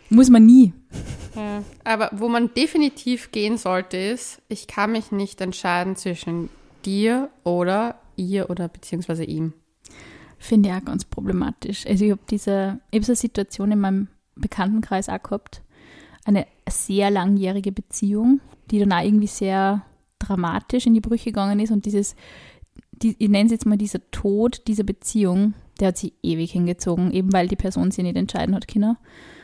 muss 0.09 0.29
man 0.29 0.45
nie. 0.45 0.73
Ja. 1.35 1.63
Aber 1.83 2.09
wo 2.13 2.27
man 2.27 2.53
definitiv 2.53 3.31
gehen 3.31 3.57
sollte, 3.57 3.97
ist, 3.97 4.41
ich 4.47 4.67
kann 4.67 4.91
mich 4.91 5.11
nicht 5.11 5.41
entscheiden 5.41 5.95
zwischen 5.95 6.49
dir 6.85 7.29
oder 7.43 7.99
ihr 8.15 8.49
oder 8.49 8.67
beziehungsweise 8.67 9.23
ihm. 9.23 9.53
Finde 10.37 10.69
ich 10.69 10.75
auch 10.75 10.85
ganz 10.85 11.05
problematisch. 11.05 11.85
Also 11.85 12.05
ich 12.05 12.11
habe 12.11 12.21
diese, 12.29 12.79
ich 12.91 12.99
hab 12.99 13.05
so 13.05 13.11
eine 13.11 13.17
Situation 13.17 13.71
in 13.71 13.79
meinem 13.79 14.07
Bekanntenkreis 14.35 15.09
auch 15.09 15.21
gehabt. 15.21 15.61
Eine 16.25 16.47
sehr 16.69 17.11
langjährige 17.11 17.71
Beziehung, 17.71 18.39
die 18.71 18.79
dann 18.79 18.93
auch 18.93 19.03
irgendwie 19.03 19.27
sehr 19.27 19.85
dramatisch 20.17 20.85
in 20.85 20.93
die 20.93 21.01
Brüche 21.01 21.25
gegangen 21.25 21.59
ist 21.59 21.71
und 21.71 21.85
dieses, 21.85 22.15
die, 22.91 23.15
ich 23.19 23.29
nenne 23.29 23.45
es 23.45 23.51
jetzt 23.51 23.65
mal 23.65 23.77
dieser 23.77 23.99
Tod 24.11 24.67
dieser 24.67 24.83
Beziehung, 24.83 25.53
der 25.79 25.89
hat 25.89 25.97
sich 25.97 26.13
ewig 26.23 26.51
hingezogen, 26.51 27.11
eben 27.11 27.31
weil 27.33 27.47
die 27.47 27.55
Person 27.55 27.91
sich 27.91 28.03
nicht 28.03 28.17
entscheiden 28.17 28.55
hat 28.55 28.67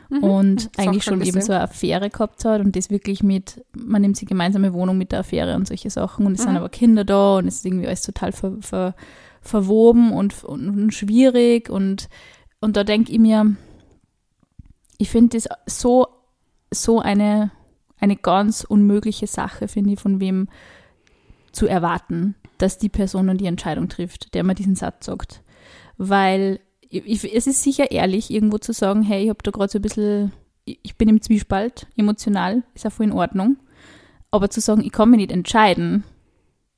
können. 0.09 0.23
Und 0.23 0.69
eigentlich 0.77 1.03
schon 1.03 1.21
eben 1.21 1.41
so 1.41 1.53
eine 1.53 1.61
Affäre 1.61 2.09
gehabt 2.09 2.45
hat 2.45 2.61
und 2.61 2.75
das 2.75 2.89
wirklich 2.89 3.23
mit, 3.23 3.63
man 3.75 4.01
nimmt 4.01 4.17
sie 4.17 4.25
gemeinsame 4.25 4.73
Wohnung 4.73 4.97
mit 4.97 5.11
der 5.11 5.19
Affäre 5.19 5.55
und 5.55 5.67
solche 5.67 5.89
Sachen 5.89 6.25
und 6.25 6.33
es 6.33 6.41
sind 6.41 6.51
Mhm. 6.51 6.57
aber 6.57 6.69
Kinder 6.69 7.03
da 7.03 7.37
und 7.37 7.47
es 7.47 7.55
ist 7.55 7.65
irgendwie 7.65 7.87
alles 7.87 8.01
total 8.01 8.31
ver, 8.31 8.53
ver, 8.61 8.95
verwoben 9.41 10.11
und, 10.11 10.43
und, 10.43 10.69
und 10.69 10.93
schwierig 10.93 11.69
und, 11.69 12.09
und 12.61 12.77
da 12.77 12.83
denke 12.83 13.11
ich 13.11 13.19
mir, 13.19 13.55
ich 14.97 15.09
finde 15.09 15.37
das 15.37 15.47
so, 15.65 16.07
so 16.71 16.99
eine, 16.99 17.51
eine 17.99 18.15
ganz 18.15 18.63
unmögliche 18.63 19.27
Sache, 19.27 19.67
finde 19.67 19.93
ich, 19.93 19.99
von 19.99 20.19
wem 20.19 20.47
zu 21.51 21.67
erwarten, 21.67 22.35
dass 22.57 22.77
die 22.77 22.89
Person 22.89 23.27
dann 23.27 23.37
die 23.37 23.45
Entscheidung 23.45 23.89
trifft, 23.89 24.33
der 24.33 24.43
man 24.43 24.55
diesen 24.55 24.75
Satz 24.75 25.05
sagt. 25.05 25.41
Weil 25.97 26.59
ich, 26.89 27.35
es 27.35 27.47
ist 27.47 27.63
sicher 27.63 27.91
ehrlich, 27.91 28.31
irgendwo 28.31 28.57
zu 28.57 28.73
sagen, 28.73 29.03
hey, 29.03 29.23
ich 29.23 29.29
habe 29.29 29.43
da 29.43 29.51
gerade 29.51 29.71
so 29.71 29.79
ein 29.79 29.81
bisschen, 29.81 30.31
ich 30.65 30.79
ich 30.83 30.95
bin 30.97 31.09
im 31.09 31.21
Zwiespalt, 31.21 31.87
emotional, 31.95 32.63
ist 32.73 32.85
auch 32.85 32.91
voll 32.91 33.07
in 33.07 33.11
Ordnung. 33.11 33.57
Aber 34.31 34.49
zu 34.49 34.61
sagen, 34.61 34.83
ich 34.83 34.91
kann 34.91 35.09
mich 35.09 35.17
nicht 35.17 35.31
entscheiden, 35.31 36.03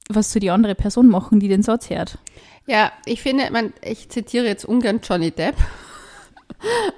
was 0.09 0.31
soll 0.31 0.39
die 0.39 0.51
andere 0.51 0.75
Person 0.75 1.07
machen, 1.07 1.39
die 1.39 1.47
den 1.47 1.63
Satz 1.63 1.89
hört? 1.89 2.17
Ja, 2.67 2.91
ich 3.05 3.21
finde, 3.21 3.49
man, 3.51 3.73
ich 3.81 4.09
zitiere 4.09 4.45
jetzt 4.45 4.65
ungern 4.65 4.99
Johnny 5.01 5.31
Depp. 5.31 5.55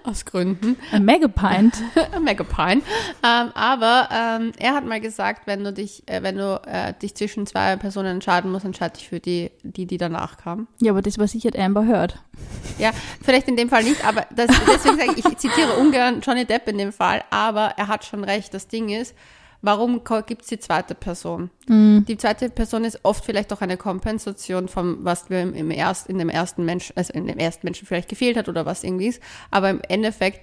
Aus 0.04 0.26
Gründen. 0.26 0.78
Ein 0.92 1.06
Megapint. 1.06 1.76
Megapine. 2.24 2.82
Ähm, 3.24 3.52
aber 3.54 4.10
ähm, 4.12 4.52
er 4.58 4.74
hat 4.74 4.86
mal 4.86 5.02
gesagt, 5.02 5.48
wenn 5.48 5.64
du 5.64 5.74
dich, 5.74 6.04
äh, 6.08 6.24
wenn 6.24 6.38
du 6.38 6.62
äh, 6.66 6.94
dich 6.94 7.16
zwischen 7.16 7.46
zwei 7.46 7.76
Personen 7.76 8.08
entscheiden 8.08 8.52
musst, 8.52 8.66
entscheide 8.66 8.98
dich 8.98 9.10
für 9.10 9.20
die, 9.20 9.52
die, 9.64 9.86
die 9.86 9.98
danach 9.98 10.38
kam. 10.38 10.68
Ja, 10.80 10.92
aber 10.92 11.02
das 11.02 11.18
war 11.18 11.28
sicher 11.28 11.52
Amber 11.58 11.86
Heard. 11.86 12.18
Ja, 12.78 12.92
vielleicht 13.22 13.48
in 13.48 13.58
dem 13.58 13.70
Fall 13.70 13.84
nicht, 13.84 14.06
aber 14.06 14.26
das, 14.34 14.48
deswegen 14.68 14.98
sage 14.98 15.14
ich, 15.18 15.26
ich 15.26 15.38
zitiere 15.38 15.74
ungern 15.74 16.22
Johnny 16.22 16.46
Depp 16.46 16.68
in 16.70 16.78
dem 16.78 16.94
Fall, 16.94 17.24
aber 17.30 17.74
er 17.78 17.88
hat 17.88 18.06
schon 18.06 18.24
recht. 18.24 18.54
Das 18.54 18.68
Ding 18.68 18.90
ist, 18.90 19.14
warum 19.62 20.02
gibt 20.26 20.44
es 20.44 20.48
die 20.48 20.60
zweite 20.60 20.96
Person? 20.96 21.50
Die 21.68 22.18
zweite 22.18 22.50
Person 22.50 22.84
ist 22.84 23.00
oft 23.04 23.26
vielleicht 23.26 23.52
auch 23.54 23.62
eine 23.62 23.78
Kompensation 23.78 24.68
von 24.68 25.04
was 25.04 25.30
wir 25.30 25.42
im, 25.42 25.54
im 25.54 25.72
erst, 25.72 26.08
in 26.08 26.18
dem 26.18 26.30
ersten 26.30 26.66
Menschen, 26.66 26.96
also 26.96 27.14
in 27.14 27.28
dem 27.28 27.38
ersten 27.38 27.66
Menschen 27.66 27.86
vielleicht 27.88 28.10
gefehlt 28.10 28.38
hat 28.38 28.50
oder 28.50 28.66
was 28.66 28.84
irgendwie 28.84 29.08
ist. 29.08 29.22
Aber 29.52 29.70
im 29.70 29.82
Endeffekt, 29.88 30.42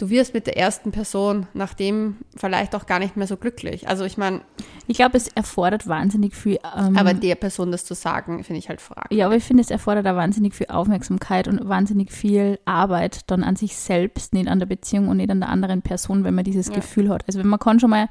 du 0.00 0.08
wirst 0.08 0.32
mit 0.32 0.46
der 0.46 0.56
ersten 0.56 0.92
Person 0.92 1.46
nach 1.52 1.74
dem 1.74 2.16
vielleicht 2.36 2.74
auch 2.74 2.86
gar 2.86 2.98
nicht 2.98 3.16
mehr 3.16 3.26
so 3.26 3.36
glücklich. 3.36 3.86
Also 3.88 4.04
ich 4.04 4.16
meine, 4.16 4.40
Ich 4.86 4.96
glaube, 4.96 5.16
es 5.16 5.28
erfordert 5.28 5.86
wahnsinnig 5.86 6.34
viel. 6.34 6.58
Ähm, 6.76 6.96
aber 6.96 7.12
der 7.14 7.34
Person 7.34 7.70
das 7.70 7.84
zu 7.84 7.94
sagen, 7.94 8.42
finde 8.42 8.58
ich 8.58 8.68
halt 8.68 8.80
fraglich. 8.80 9.18
Ja, 9.18 9.26
aber 9.26 9.36
ich 9.36 9.44
finde, 9.44 9.62
es 9.62 9.70
erfordert 9.70 10.06
auch 10.06 10.16
wahnsinnig 10.16 10.54
viel 10.54 10.68
Aufmerksamkeit 10.68 11.48
und 11.48 11.68
wahnsinnig 11.68 12.10
viel 12.12 12.58
Arbeit 12.64 13.30
dann 13.30 13.44
an 13.44 13.56
sich 13.56 13.76
selbst, 13.76 14.32
nicht 14.32 14.48
an 14.48 14.58
der 14.58 14.66
Beziehung 14.66 15.08
und 15.08 15.18
nicht 15.18 15.30
an 15.30 15.40
der 15.40 15.50
anderen 15.50 15.82
Person, 15.82 16.24
wenn 16.24 16.34
man 16.34 16.44
dieses 16.44 16.68
Ja. 16.68 16.74
Gefühl 16.74 17.10
hat. 17.10 17.24
Also 17.26 17.38
wenn 17.38 17.48
man 17.48 17.60
kann 17.60 17.78
schon 17.78 17.90
mal, 17.90 18.08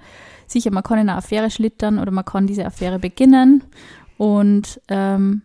sicher, 0.47 0.71
man 0.71 0.83
kann 0.83 0.99
in 0.99 1.09
eine 1.09 1.17
Affäre 1.17 1.49
schlittern 1.49 1.97
oder 1.99 2.11
man 2.11 2.25
kann 2.25 2.45
diese 2.47 2.65
Affäre 2.65 2.99
beginnen 2.99 3.63
und 4.17 4.79
ähm, 4.89 5.41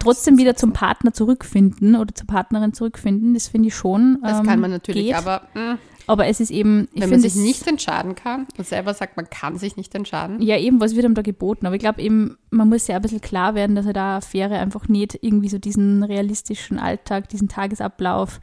trotzdem 0.00 0.38
wieder 0.38 0.56
zum 0.56 0.72
Partner 0.72 1.12
zurückfinden 1.12 1.96
oder 1.96 2.14
zur 2.14 2.26
Partnerin 2.26 2.72
zurückfinden, 2.72 3.34
das 3.34 3.48
finde 3.48 3.68
ich 3.68 3.74
schon. 3.74 4.18
Das 4.22 4.40
ähm, 4.40 4.46
kann 4.46 4.60
man 4.60 4.70
natürlich, 4.70 5.06
geht. 5.06 5.14
aber 5.14 5.42
mh, 5.54 5.78
Aber 6.06 6.26
es 6.26 6.40
ist 6.40 6.50
eben, 6.50 6.88
wenn 6.94 7.10
man 7.10 7.20
sich 7.20 7.34
nicht 7.36 7.66
entscheiden 7.66 8.14
kann 8.14 8.46
und 8.58 8.66
selber 8.66 8.92
sagt, 8.94 9.16
man 9.16 9.30
kann 9.30 9.56
sich 9.58 9.76
nicht 9.76 9.94
entscheiden. 9.94 10.42
Ja, 10.42 10.58
eben, 10.58 10.80
was 10.80 10.94
wird 10.94 11.04
einem 11.04 11.14
da 11.14 11.22
geboten? 11.22 11.66
Aber 11.66 11.74
ich 11.74 11.80
glaube 11.80 12.02
eben, 12.02 12.36
man 12.50 12.68
muss 12.68 12.86
ja 12.86 12.96
ein 12.96 13.02
bisschen 13.02 13.20
klar 13.20 13.54
werden, 13.54 13.76
dass 13.76 13.86
er 13.86 13.92
da 13.92 14.16
Affäre 14.18 14.58
einfach 14.58 14.88
nicht 14.88 15.18
irgendwie 15.22 15.48
so 15.48 15.58
diesen 15.58 16.02
realistischen 16.02 16.78
Alltag, 16.78 17.28
diesen 17.28 17.48
Tagesablauf 17.48 18.40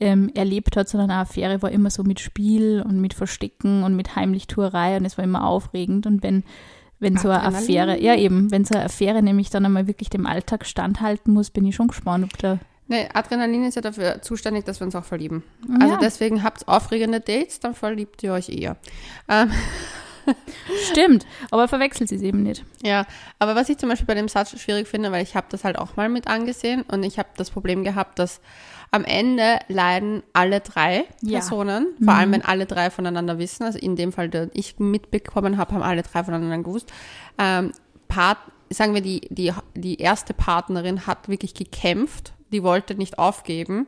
ähm, 0.00 0.30
erlebt 0.34 0.76
hat, 0.76 0.88
sondern 0.88 1.10
eine 1.10 1.20
Affäre 1.20 1.62
war 1.62 1.70
immer 1.70 1.90
so 1.90 2.02
mit 2.02 2.20
Spiel 2.20 2.84
und 2.86 3.00
mit 3.00 3.14
Verstecken 3.14 3.82
und 3.82 3.96
mit 3.96 4.16
Heimlichtuerei 4.16 4.96
und 4.96 5.04
es 5.04 5.16
war 5.16 5.24
immer 5.24 5.46
aufregend. 5.46 6.06
Und 6.06 6.22
wenn, 6.22 6.44
wenn 6.98 7.16
so 7.18 7.28
eine. 7.30 7.42
Affäre, 7.56 8.00
ja 8.00 8.14
eben, 8.16 8.50
wenn 8.50 8.64
so 8.64 8.74
eine 8.74 8.84
Affäre 8.84 9.22
nämlich 9.22 9.50
dann 9.50 9.64
einmal 9.66 9.86
wirklich 9.86 10.08
dem 10.10 10.26
Alltag 10.26 10.66
standhalten 10.66 11.32
muss, 11.32 11.50
bin 11.50 11.66
ich 11.66 11.74
schon 11.74 11.88
gespannt, 11.88 12.24
ob 12.24 12.38
da. 12.38 12.58
Nee, 12.88 13.08
Adrenalin 13.12 13.64
ist 13.64 13.74
ja 13.74 13.82
dafür 13.82 14.22
zuständig, 14.22 14.64
dass 14.64 14.80
wir 14.80 14.84
uns 14.86 14.94
auch 14.94 15.04
verlieben. 15.04 15.42
Also 15.80 15.94
Ja. 15.94 15.98
deswegen 16.00 16.42
habt 16.44 16.68
aufregende 16.68 17.20
Dates, 17.20 17.58
dann 17.58 17.74
verliebt 17.74 18.22
ihr 18.22 18.32
euch 18.32 18.48
eher. 18.48 18.76
Ähm, 19.28 19.50
Stimmt, 20.90 21.26
aber 21.50 21.68
verwechselt 21.68 22.08
sie 22.08 22.16
es 22.16 22.22
eben 22.22 22.42
nicht. 22.42 22.64
Ja, 22.82 23.06
aber 23.38 23.54
was 23.54 23.68
ich 23.68 23.78
zum 23.78 23.88
Beispiel 23.88 24.06
bei 24.06 24.14
dem 24.14 24.28
Satz 24.28 24.58
schwierig 24.60 24.88
finde, 24.88 25.12
weil 25.12 25.22
ich 25.22 25.36
habe 25.36 25.46
das 25.50 25.64
halt 25.64 25.78
auch 25.78 25.96
mal 25.96 26.08
mit 26.08 26.26
angesehen 26.28 26.82
und 26.82 27.02
ich 27.02 27.18
habe 27.18 27.28
das 27.36 27.50
Problem 27.50 27.84
gehabt, 27.84 28.18
dass 28.18 28.40
am 28.90 29.04
Ende 29.04 29.58
leiden 29.68 30.22
alle 30.32 30.60
drei 30.60 31.04
Ja. 31.22 31.40
Personen, 31.40 31.88
vor 32.02 32.14
allem 32.14 32.32
wenn 32.32 32.42
alle 32.42 32.66
drei 32.66 32.90
voneinander 32.90 33.38
wissen, 33.38 33.64
also 33.64 33.78
in 33.78 33.96
dem 33.96 34.12
Fall, 34.12 34.28
der 34.28 34.48
ich 34.52 34.78
mitbekommen 34.78 35.58
habe, 35.58 35.74
haben 35.74 35.82
alle 35.82 36.02
drei 36.02 36.24
voneinander 36.24 36.58
gewusst. 36.58 36.92
Ähm, 37.38 37.72
Part, 38.08 38.38
sagen 38.70 38.94
wir, 38.94 39.00
die, 39.00 39.22
die, 39.30 39.52
die 39.74 39.98
erste 40.00 40.34
Partnerin 40.34 41.06
hat 41.06 41.28
wirklich 41.28 41.54
gekämpft, 41.54 42.32
die 42.52 42.62
wollte 42.62 42.94
nicht 42.94 43.18
aufgeben. 43.18 43.86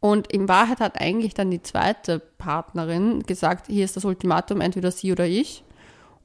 Und 0.00 0.32
in 0.32 0.48
Wahrheit 0.48 0.80
hat 0.80 0.98
eigentlich 0.98 1.34
dann 1.34 1.50
die 1.50 1.62
zweite 1.62 2.20
Partnerin 2.38 3.22
gesagt, 3.24 3.66
hier 3.66 3.84
ist 3.84 3.96
das 3.96 4.06
Ultimatum, 4.06 4.62
entweder 4.62 4.90
sie 4.90 5.12
oder 5.12 5.26
ich. 5.26 5.62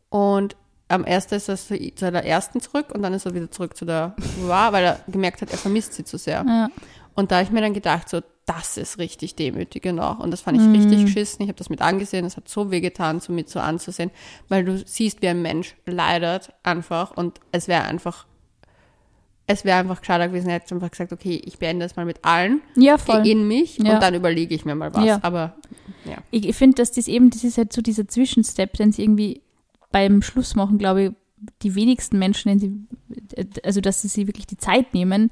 Und 0.10 0.56
am 0.88 1.04
ersten 1.04 1.36
ist 1.36 1.50
er 1.50 1.58
zu 1.58 1.78
zu 1.96 2.12
der 2.12 2.26
ersten 2.26 2.62
zurück 2.62 2.94
und 2.94 3.02
dann 3.02 3.14
ist 3.14 3.26
er 3.26 3.34
wieder 3.34 3.50
zurück 3.50 3.76
zu 3.76 3.86
der 3.86 4.16
war, 4.42 4.72
weil 4.72 4.86
er 4.86 5.00
gemerkt 5.08 5.42
hat, 5.42 5.52
er 5.52 5.58
vermisst 5.58 5.94
sie 5.94 6.04
zu 6.06 6.18
sehr. 6.18 6.46
Ja. 6.48 6.70
Und 7.16 7.32
da 7.32 7.36
habe 7.38 7.46
ich 7.46 7.52
mir 7.52 7.62
dann 7.62 7.74
gedacht, 7.74 8.10
so, 8.10 8.22
das 8.46 8.78
ist 8.78 9.00
richtig 9.00 9.36
demütigend 9.36 10.00
auch. 10.00 10.20
Und 10.20 10.32
das 10.32 10.42
fand 10.42 10.62
ich 10.62 10.68
richtig 10.82 11.06
geschissen. 11.06 11.42
Ich 11.44 11.48
habe 11.48 11.58
das 11.58 11.70
mit 11.70 11.82
angesehen. 11.82 12.26
Es 12.26 12.38
hat 12.38 12.48
so 12.48 12.70
wehgetan, 12.70 13.20
so 13.20 13.34
mit 13.34 13.50
so 13.50 13.60
anzusehen, 13.60 14.12
weil 14.50 14.64
du 14.66 14.78
siehst, 14.86 15.22
wie 15.22 15.28
ein 15.30 15.42
Mensch 15.42 15.76
leidet 15.86 16.50
einfach. 16.62 17.12
Und 17.18 17.40
es 17.52 17.68
wäre 17.68 17.86
einfach, 17.86 18.28
es 19.48 19.66
wäre 19.66 19.80
einfach 19.80 20.02
gescheiter 20.02 20.28
gewesen, 20.28 20.50
hätte 20.50 20.76
einfach 20.76 20.92
gesagt, 20.92 21.12
okay, 21.14 21.42
ich 21.44 21.58
beende 21.58 21.86
es 21.86 21.96
mal 21.96 22.06
mit 22.06 22.24
allen, 22.24 22.62
Ja, 22.76 22.98
voll. 22.98 23.26
in 23.28 23.48
mich 23.48 23.78
Ja. 23.80 23.96
und 23.96 24.04
dann 24.04 24.14
überlege 24.14 24.54
ich 24.54 24.66
mir 24.66 24.76
mal 24.76 24.94
was. 24.94 25.06
Ja. 25.06 25.20
Aber 25.24 25.56
ja. 26.04 26.18
Ich, 26.32 26.56
finde, 26.56 26.76
dass 26.76 26.92
das 26.92 27.08
eben, 27.08 27.30
das 27.32 27.44
ist 27.44 27.58
halt 27.58 27.74
so 27.74 27.82
dieser 27.82 28.08
Zwischenstep, 28.08 28.74
den 28.74 28.92
sie 28.92 29.04
irgendwie 29.04 29.42
beim 29.92 30.22
Schluss 30.22 30.56
machen, 30.56 30.78
glaube 30.78 31.04
ich, 31.04 31.12
die 31.62 31.76
wenigsten 31.76 32.20
Menschen, 32.20 32.60
sie, 32.60 32.74
also 33.64 33.82
dass 33.82 34.02
sie 34.02 34.08
sich 34.08 34.28
wirklich 34.28 34.48
die 34.48 34.58
Zeit 34.58 34.94
nehmen, 34.94 35.32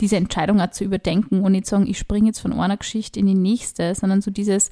diese 0.00 0.16
Entscheidung 0.16 0.60
auch 0.60 0.70
zu 0.70 0.84
überdenken 0.84 1.42
und 1.42 1.52
nicht 1.52 1.66
sagen, 1.66 1.86
ich 1.86 1.98
springe 1.98 2.26
jetzt 2.26 2.40
von 2.40 2.52
einer 2.52 2.76
Geschichte 2.76 3.20
in 3.20 3.26
die 3.26 3.34
nächste, 3.34 3.94
sondern 3.94 4.20
so 4.22 4.30
dieses, 4.30 4.70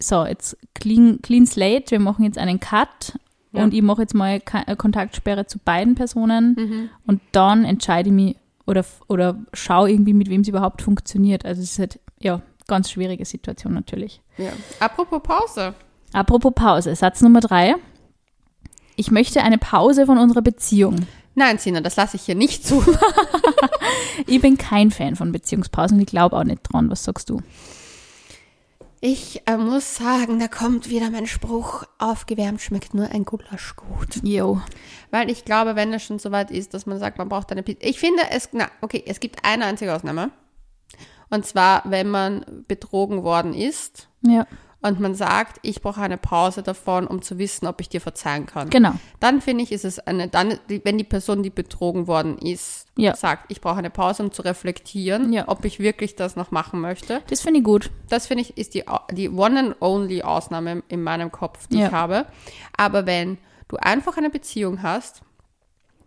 so, 0.00 0.24
jetzt 0.24 0.56
clean, 0.74 1.20
clean 1.22 1.46
slate, 1.46 1.90
wir 1.90 2.00
machen 2.00 2.24
jetzt 2.24 2.38
einen 2.38 2.60
Cut 2.60 3.18
Ja. 3.52 3.64
und 3.64 3.72
ich 3.72 3.80
mache 3.82 4.02
jetzt 4.02 4.14
mal 4.14 4.42
äh, 4.66 4.76
Kontaktsperre 4.76 5.46
zu 5.46 5.58
beiden 5.58 5.94
Personen 5.94 6.54
Mhm. 6.58 6.88
und 7.06 7.20
dann 7.32 7.64
entscheide 7.64 8.08
ich 8.10 8.14
mich 8.14 8.36
oder, 8.66 8.84
oder 9.08 9.38
schaue 9.54 9.90
irgendwie, 9.90 10.12
mit 10.12 10.28
wem 10.28 10.42
es 10.42 10.48
überhaupt 10.48 10.82
funktioniert. 10.82 11.46
Also 11.46 11.62
es 11.62 11.72
ist 11.72 11.78
halt, 11.78 12.00
ja, 12.20 12.42
ganz 12.66 12.90
schwierige 12.90 13.24
Situation 13.24 13.72
natürlich. 13.72 14.20
ja. 14.36 14.50
Apropos 14.80 15.22
Pause. 15.22 15.74
Apropos 16.12 16.52
Pause, 16.54 16.94
Satz 16.94 17.22
Nummer 17.22 17.40
drei. 17.40 17.74
Ich 18.96 19.10
möchte 19.10 19.42
eine 19.42 19.58
Pause 19.58 20.06
von 20.06 20.18
unserer 20.18 20.42
Beziehung. 20.42 21.06
Nein, 21.38 21.58
Sina, 21.58 21.80
das 21.80 21.94
lasse 21.94 22.16
ich 22.16 22.22
hier 22.22 22.34
nicht 22.34 22.66
zu. 22.66 22.84
Ich 24.26 24.42
bin 24.42 24.58
kein 24.58 24.90
Fan 24.90 25.14
von 25.14 25.30
Beziehungspausen 25.30 25.96
und 25.96 26.02
ich 26.02 26.08
glaube 26.08 26.36
auch 26.36 26.44
nicht 26.44 26.62
dran. 26.64 26.90
Was 26.90 27.04
sagst 27.04 27.30
du? 27.30 27.40
Ich 29.00 29.42
äh, 29.46 29.56
muss 29.56 29.94
sagen, 29.94 30.40
da 30.40 30.48
kommt 30.48 30.90
wieder 30.90 31.08
mein 31.08 31.26
Spruch, 31.26 31.84
aufgewärmt 31.98 32.60
schmeckt 32.60 32.94
nur 32.94 33.08
ein 33.10 33.24
Gulasch 33.24 33.76
gut. 33.76 34.16
Jo. 34.24 34.60
Weil 35.12 35.30
ich 35.30 35.44
glaube, 35.44 35.76
wenn 35.76 35.92
es 35.92 36.02
schon 36.02 36.18
so 36.18 36.32
weit 36.32 36.50
ist, 36.50 36.74
dass 36.74 36.84
man 36.84 36.98
sagt, 36.98 37.16
man 37.16 37.28
braucht 37.28 37.52
eine 37.52 37.62
Pizza. 37.62 37.86
Ich 37.86 38.00
finde 38.00 38.24
es, 38.30 38.48
na, 38.52 38.68
okay, 38.80 39.04
es 39.06 39.20
gibt 39.20 39.44
eine 39.44 39.66
einzige 39.66 39.94
Ausnahme. 39.94 40.32
Und 41.30 41.46
zwar, 41.46 41.82
wenn 41.84 42.10
man 42.10 42.64
betrogen 42.66 43.22
worden 43.22 43.54
ist 43.54 44.08
Ja, 44.22 44.46
und 44.80 45.00
man 45.00 45.14
sagt, 45.14 45.58
ich 45.62 45.82
brauche 45.82 46.00
eine 46.00 46.18
Pause 46.18 46.62
davon, 46.62 47.06
um 47.08 47.20
zu 47.20 47.38
wissen, 47.38 47.66
ob 47.66 47.80
ich 47.80 47.88
dir 47.88 48.00
verzeihen 48.00 48.46
kann. 48.46 48.70
genau. 48.70 48.92
Dann 49.18 49.40
finde 49.40 49.64
ich, 49.64 49.72
ist 49.72 49.84
es 49.84 49.98
eine, 49.98 50.28
dann, 50.28 50.58
wenn 50.68 50.98
die 50.98 51.04
Person, 51.04 51.42
die 51.42 51.50
betrogen 51.50 52.06
worden 52.06 52.38
ist, 52.38 52.86
Ja. 52.96 53.16
sagt, 53.16 53.50
ich 53.50 53.60
brauche 53.60 53.78
eine 53.78 53.90
Pause, 53.90 54.22
um 54.22 54.30
zu 54.32 54.42
reflektieren, 54.42 55.32
Ja. 55.32 55.48
ob 55.48 55.64
ich 55.64 55.80
wirklich 55.80 56.14
das 56.16 56.36
noch 56.36 56.50
machen 56.52 56.80
möchte. 56.80 57.22
Das 57.28 57.40
finde 57.40 57.58
ich 57.58 57.64
gut. 57.64 57.90
Das 58.08 58.26
finde 58.28 58.42
ich 58.42 58.56
ist 58.56 58.74
die, 58.74 58.84
die 59.12 59.28
one 59.28 59.58
and 59.58 59.76
only 59.82 60.22
Ausnahme 60.22 60.82
in 60.88 61.02
meinem 61.02 61.32
Kopf, 61.32 61.66
die 61.66 61.78
Ja. 61.78 61.86
ich 61.88 61.92
habe. 61.92 62.26
Aber 62.76 63.04
wenn 63.06 63.38
du 63.66 63.76
einfach 63.78 64.16
eine 64.16 64.30
Beziehung 64.30 64.82
hast, 64.82 65.22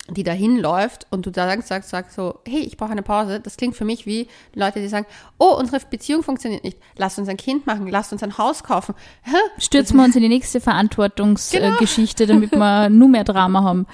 die 0.10 0.24
dahin 0.24 0.58
läuft 0.58 1.06
und 1.12 1.26
du 1.26 1.32
dann 1.32 1.62
sagst, 1.62 1.90
sagst 1.90 2.16
so, 2.16 2.40
hey, 2.48 2.60
ich 2.62 2.76
brauche 2.76 2.92
eine 2.92 3.04
Pause, 3.04 3.40
das 3.40 3.56
klingt 3.56 3.76
für 3.76 3.86
mich 3.86 4.06
wie 4.06 4.28
Leute, 4.56 4.82
die 4.82 4.88
sagen, 4.88 5.06
oh, 5.38 5.56
unsere 5.58 5.80
Beziehung 5.90 6.24
funktioniert 6.24 6.64
nicht, 6.64 6.78
lass 6.98 7.18
uns 7.20 7.30
ein 7.30 7.38
Kind 7.38 7.68
machen, 7.68 7.88
lass 7.88 8.12
uns 8.12 8.22
ein 8.24 8.38
Haus 8.38 8.64
kaufen. 8.64 8.96
Hä? 9.22 9.36
Stürzen 9.60 9.96
wir 9.98 10.04
uns 10.06 10.16
in 10.16 10.24
die 10.24 10.28
nächste 10.28 10.60
Verantwortungsgeschichte, 10.60 12.26
damit 12.26 12.52
wir 12.52 12.90
nur 12.90 13.08
mehr 13.10 13.24
Drama 13.24 13.64
haben. 13.64 13.86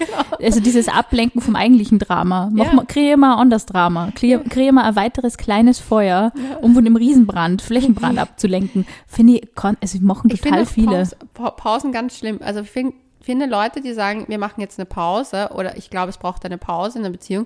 Also 0.41 0.59
dieses 0.59 0.87
Ablenken 0.87 1.41
vom 1.41 1.55
eigentlichen 1.55 1.99
Drama. 1.99 2.49
Mach 2.51 2.65
Ja. 2.67 2.73
mal, 2.73 2.85
kreieren 2.85 3.19
wir 3.19 3.33
ein 3.33 3.39
anderes 3.39 3.65
Drama. 3.65 4.11
Kreieren 4.15 4.47
kreieren 4.49 4.75
wir 4.75 4.83
ein 4.85 4.95
weiteres 4.95 5.37
kleines 5.37 5.79
Feuer, 5.79 6.31
um 6.61 6.73
von 6.73 6.83
dem 6.85 6.95
Riesenbrand, 6.95 7.61
Flächenbrand 7.61 8.17
abzulenken. 8.19 8.85
Finde 9.07 9.33
ich, 9.35 9.47
also 9.81 9.99
machen 10.01 10.29
Ich 10.31 10.41
total 10.41 10.65
finde 10.65 10.89
viele. 10.91 10.97
Pause, 11.03 11.15
Pa- 11.33 11.51
Pausen 11.51 11.91
ganz 11.91 12.17
schlimm. 12.17 12.39
Also 12.43 12.61
ich 12.61 12.69
find, 12.69 12.93
finde 13.27 13.45
Leute, 13.45 13.81
die 13.81 13.91
sagen, 13.93 14.23
wir 14.29 14.37
machen 14.37 14.61
jetzt 14.61 14.79
eine 14.79 14.85
Pause 14.85 15.49
oder 15.53 15.75
ich 15.75 15.89
glaube, 15.89 16.09
es 16.09 16.17
braucht 16.17 16.45
eine 16.45 16.57
Pause 16.57 16.97
in 16.99 17.03
der 17.03 17.11
Beziehung. 17.11 17.45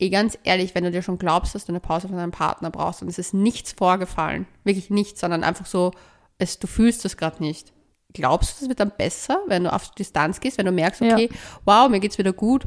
Eh 0.00 0.10
ganz 0.10 0.36
ehrlich, 0.42 0.74
wenn 0.74 0.82
du 0.82 0.90
dir 0.90 1.02
schon 1.02 1.16
glaubst, 1.16 1.54
dass 1.54 1.64
du 1.64 1.70
eine 1.72 1.78
Pause 1.78 2.08
von 2.08 2.16
deinem 2.16 2.32
Partner 2.32 2.70
brauchst 2.70 3.00
und 3.00 3.08
es 3.08 3.18
ist 3.18 3.32
nichts 3.32 3.70
vorgefallen, 3.72 4.46
wirklich 4.64 4.90
nichts, 4.90 5.20
sondern 5.20 5.44
einfach 5.44 5.66
so, 5.66 5.92
es, 6.38 6.58
du 6.58 6.66
fühlst 6.66 7.04
es 7.04 7.16
gerade 7.16 7.40
nicht. 7.40 7.72
Glaubst 8.12 8.58
du, 8.60 8.64
es 8.64 8.68
wird 8.68 8.80
dann 8.80 8.90
besser, 8.98 9.38
wenn 9.46 9.62
du 9.62 9.72
auf 9.72 9.92
Distanz 9.92 10.40
gehst, 10.40 10.58
wenn 10.58 10.66
du 10.66 10.72
merkst, 10.72 11.00
Ja. 11.02 11.12
okay, 11.14 11.28
wow, 11.64 11.88
mir 11.88 12.00
geht's 12.00 12.18
wieder 12.18 12.32
gut? 12.32 12.64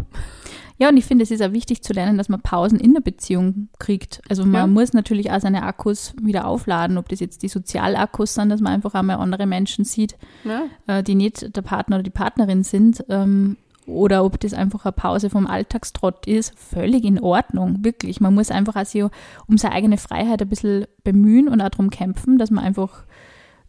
Ja, 0.80 0.89
und 0.89 0.98
ich 0.98 1.06
finde, 1.06 1.24
es 1.24 1.32
ist 1.32 1.42
auch 1.44 1.51
wichtig 1.53 1.84
zu 1.84 1.94
lernen, 1.94 2.18
dass 2.18 2.30
man 2.30 2.42
Pausen 2.42 2.80
in 2.80 2.94
der 2.94 3.01
Beziehung 3.01 3.70
kriegt. 3.80 4.22
Also 4.30 4.44
man 4.44 4.53
Ja. 4.53 4.68
muss 4.68 4.94
natürlich 4.94 5.32
auch 5.32 5.39
seine 5.39 5.63
Akkus 5.63 6.13
wieder 6.22 6.48
aufladen, 6.48 6.98
ob 6.98 7.10
das 7.10 7.20
jetzt 7.20 7.44
die 7.44 7.48
Sozialakkus 7.48 8.34
sind, 8.34 8.50
dass 8.50 8.62
man 8.62 8.74
einfach 8.74 8.94
einmal 8.94 9.18
andere 9.18 9.46
Menschen 9.46 9.86
sieht, 9.86 10.18
Ja? 10.44 10.63
äh, 10.88 11.03
die 11.03 11.15
nicht 11.15 11.56
der 11.56 11.62
Partner 11.62 11.98
oder 11.98 12.03
die 12.03 12.10
Partnerin 12.10 12.63
sind, 12.63 13.03
ähm, 13.10 13.58
oder 13.86 14.24
ob 14.24 14.39
das 14.39 14.53
einfach 14.53 14.86
eine 14.86 14.94
Pause 14.94 15.30
vom 15.30 15.46
Alltagstrott 15.46 16.25
ist, 16.25 16.58
völlig 16.58 17.03
in 17.03 17.20
Ordnung, 17.20 17.84
wirklich. 17.84 18.22
Man 18.22 18.34
muss 18.34 18.50
einfach 18.50 18.77
auch 18.77 18.86
sich 18.86 19.03
um 19.03 19.58
seine 19.58 19.75
eigene 19.75 19.98
Freiheit 19.98 20.42
ein 20.42 20.48
bisschen 20.48 20.86
bemühen 21.03 21.50
und 21.50 21.60
auch 21.62 21.68
darum 21.70 21.89
kämpfen, 21.89 22.38
dass 22.38 22.50
man 22.50 22.63
einfach 22.63 23.03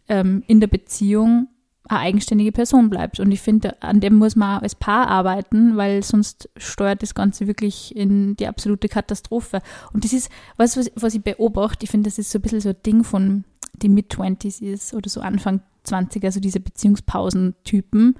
ähm, 0.07 0.41
in 0.47 0.59
der 0.61 0.67
Beziehung 0.67 1.49
eine 1.87 1.99
eigenständige 1.99 2.51
Person 2.51 2.89
bleibt. 2.89 3.19
Und 3.19 3.31
ich 3.31 3.41
finde, 3.41 3.81
an 3.81 3.99
dem 3.99 4.15
muss 4.15 4.35
man 4.35 4.61
als 4.61 4.75
Paar 4.75 5.07
arbeiten, 5.07 5.77
weil 5.77 6.03
sonst 6.03 6.49
steuert 6.57 7.01
das 7.01 7.13
Ganze 7.15 7.47
wirklich 7.47 7.95
in 7.95 8.35
die 8.35 8.47
absolute 8.47 8.89
Katastrophe. 8.89 9.61
Und 9.93 10.03
das 10.03 10.13
ist 10.13 10.31
was, 10.57 10.77
was, 10.77 10.91
was 10.95 11.13
ich 11.13 11.23
beobachte. 11.23 11.83
Ich 11.83 11.91
finde, 11.91 12.09
das 12.09 12.17
ist 12.17 12.31
so 12.31 12.39
ein 12.39 12.41
bisschen 12.41 12.61
so 12.61 12.69
ein 12.69 12.75
Ding 12.85 13.03
von 13.03 13.43
die 13.81 13.89
Mid-20s 13.89 14.61
ist 14.61 14.93
oder 14.93 15.09
so 15.09 15.21
Anfang 15.21 15.61
20, 15.83 16.23
also 16.23 16.39
diese 16.39 16.59
Beziehungspausen-Typen. 16.59 18.15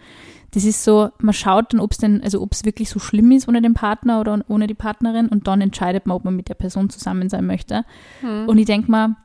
Das 0.51 0.63
ist 0.63 0.83
so, 0.83 1.09
man 1.19 1.33
schaut 1.33 1.73
dann, 1.73 1.79
ob 1.79 1.91
es 1.91 1.97
denn, 1.97 2.21
also 2.21 2.41
ob 2.41 2.53
es 2.53 2.65
wirklich 2.65 2.89
so 2.89 2.99
schlimm 2.99 3.31
ist 3.31 3.47
ohne 3.47 3.61
den 3.61 3.73
Partner 3.73 4.19
oder 4.19 4.43
ohne 4.47 4.67
die 4.67 4.73
Partnerin 4.73 5.27
und 5.27 5.47
dann 5.47 5.61
entscheidet 5.61 6.05
man, 6.05 6.15
ob 6.15 6.25
man 6.25 6.35
mit 6.35 6.49
der 6.49 6.53
Person 6.53 6.89
zusammen 6.89 7.29
sein 7.29 7.45
möchte. 7.45 7.83
Und 8.47 8.57
ich 8.57 8.65
denke 8.65 8.91
mal, 8.91 9.15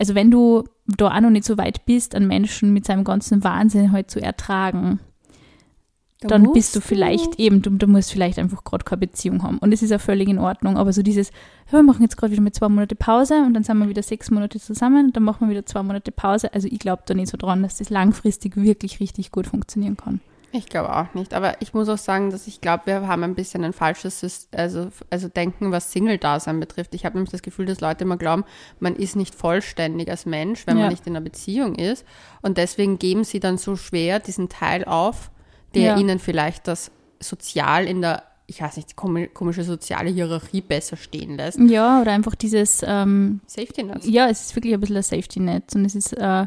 also 0.00 0.14
wenn 0.14 0.30
du 0.30 0.64
da 0.86 1.14
auch 1.14 1.20
noch 1.20 1.30
nicht 1.30 1.44
so 1.44 1.58
weit 1.58 1.84
bist, 1.84 2.14
einen 2.14 2.26
Menschen 2.26 2.72
mit 2.72 2.86
seinem 2.86 3.04
ganzen 3.04 3.44
Wahnsinn 3.44 3.92
halt 3.92 4.10
zu 4.10 4.20
ertragen, 4.20 4.98
Da 6.20 6.28
dann 6.28 6.52
bist 6.54 6.74
du 6.74 6.80
vielleicht 6.80 7.38
eben, 7.38 7.60
du, 7.60 7.68
du 7.68 7.86
musst 7.86 8.10
vielleicht 8.10 8.38
einfach 8.38 8.64
gerade 8.64 8.84
keine 8.84 9.00
Beziehung 9.00 9.42
haben. 9.42 9.58
Und 9.58 9.72
es 9.72 9.82
ist 9.82 9.90
ja 9.90 9.98
völlig 9.98 10.28
in 10.28 10.38
Ordnung. 10.38 10.78
Aber 10.78 10.94
so 10.94 11.02
dieses, 11.02 11.28
ja, 11.66 11.78
wir 11.78 11.82
machen 11.82 12.02
jetzt 12.02 12.16
gerade 12.16 12.32
wieder 12.32 12.42
mit 12.42 12.54
zwei 12.54 12.70
Monate 12.70 12.94
Pause 12.94 13.42
und 13.44 13.52
dann 13.52 13.62
sind 13.62 13.76
wir 13.76 13.90
wieder 13.90 14.02
sechs 14.02 14.30
Monate 14.30 14.58
zusammen 14.58 15.08
und 15.08 15.16
dann 15.16 15.22
machen 15.22 15.46
wir 15.46 15.50
wieder 15.50 15.66
zwei 15.66 15.82
Monate 15.82 16.12
Pause. 16.12 16.52
Also 16.54 16.66
ich 16.70 16.78
glaube 16.78 17.02
da 17.04 17.12
nicht 17.12 17.30
so 17.30 17.36
dran, 17.36 17.62
dass 17.62 17.76
das 17.76 17.90
langfristig 17.90 18.56
wirklich 18.56 19.00
richtig 19.00 19.30
gut 19.32 19.48
funktionieren 19.48 19.98
kann. 19.98 20.20
Ich 20.52 20.66
glaube 20.66 20.94
auch 20.96 21.14
nicht. 21.14 21.32
Aber 21.32 21.60
ich 21.60 21.74
muss 21.74 21.88
auch 21.88 21.98
sagen, 21.98 22.30
dass 22.30 22.46
ich 22.48 22.60
glaube, 22.60 22.86
wir 22.86 23.06
haben 23.06 23.22
ein 23.22 23.34
bisschen 23.36 23.62
ein 23.64 23.72
falsches 23.72 24.48
also, 24.52 24.88
also 25.08 25.28
Denken, 25.28 25.70
was 25.70 25.92
Single-Dasein 25.92 26.58
betrifft. 26.58 26.94
Ich 26.94 27.04
habe 27.04 27.16
nämlich 27.16 27.30
das 27.30 27.42
Gefühl, 27.42 27.66
dass 27.66 27.80
Leute 27.80 28.04
immer 28.04 28.16
glauben, 28.16 28.44
man 28.80 28.96
ist 28.96 29.14
nicht 29.14 29.34
vollständig 29.34 30.10
als 30.10 30.26
Mensch, 30.26 30.66
wenn 30.66 30.76
Ja. 30.76 30.84
man 30.84 30.92
nicht 30.92 31.06
in 31.06 31.14
einer 31.14 31.24
Beziehung 31.24 31.76
ist. 31.76 32.04
Und 32.42 32.58
deswegen 32.58 32.98
geben 32.98 33.22
sie 33.24 33.38
dann 33.38 33.58
so 33.58 33.76
schwer 33.76 34.18
diesen 34.18 34.48
Teil 34.48 34.84
auf, 34.84 35.30
der 35.74 35.82
Ja. 35.82 35.96
ihnen 35.96 36.18
vielleicht 36.18 36.66
das 36.66 36.90
sozial 37.20 37.86
in 37.86 38.00
der, 38.00 38.24
ich 38.48 38.60
weiß 38.60 38.76
nicht, 38.76 38.90
die 38.90 38.94
komi- 38.94 39.28
komische 39.28 39.62
soziale 39.62 40.10
Hierarchie 40.10 40.62
besser 40.62 40.96
stehen 40.96 41.36
lässt. 41.36 41.60
Ja, 41.60 42.00
oder 42.00 42.10
einfach 42.10 42.34
dieses, 42.34 42.82
ähm, 42.84 43.40
Safety 43.46 43.84
Net. 43.84 44.04
ja, 44.04 44.28
es 44.28 44.40
ist 44.40 44.56
wirklich 44.56 44.74
ein 44.74 44.80
bisschen 44.80 44.96
ein 44.96 45.02
Safety-Net 45.04 45.76
und 45.76 45.84
es 45.84 45.94
ist 45.94 46.12
äh, 46.14 46.46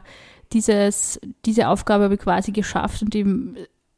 dieses, 0.51 1.21
diese 1.45 1.69
Aufgabe 1.69 2.03
habe 2.03 2.15
ich 2.15 2.19
quasi 2.19 2.51
geschafft 2.51 3.01
und 3.01 3.15
ich, 3.15 3.25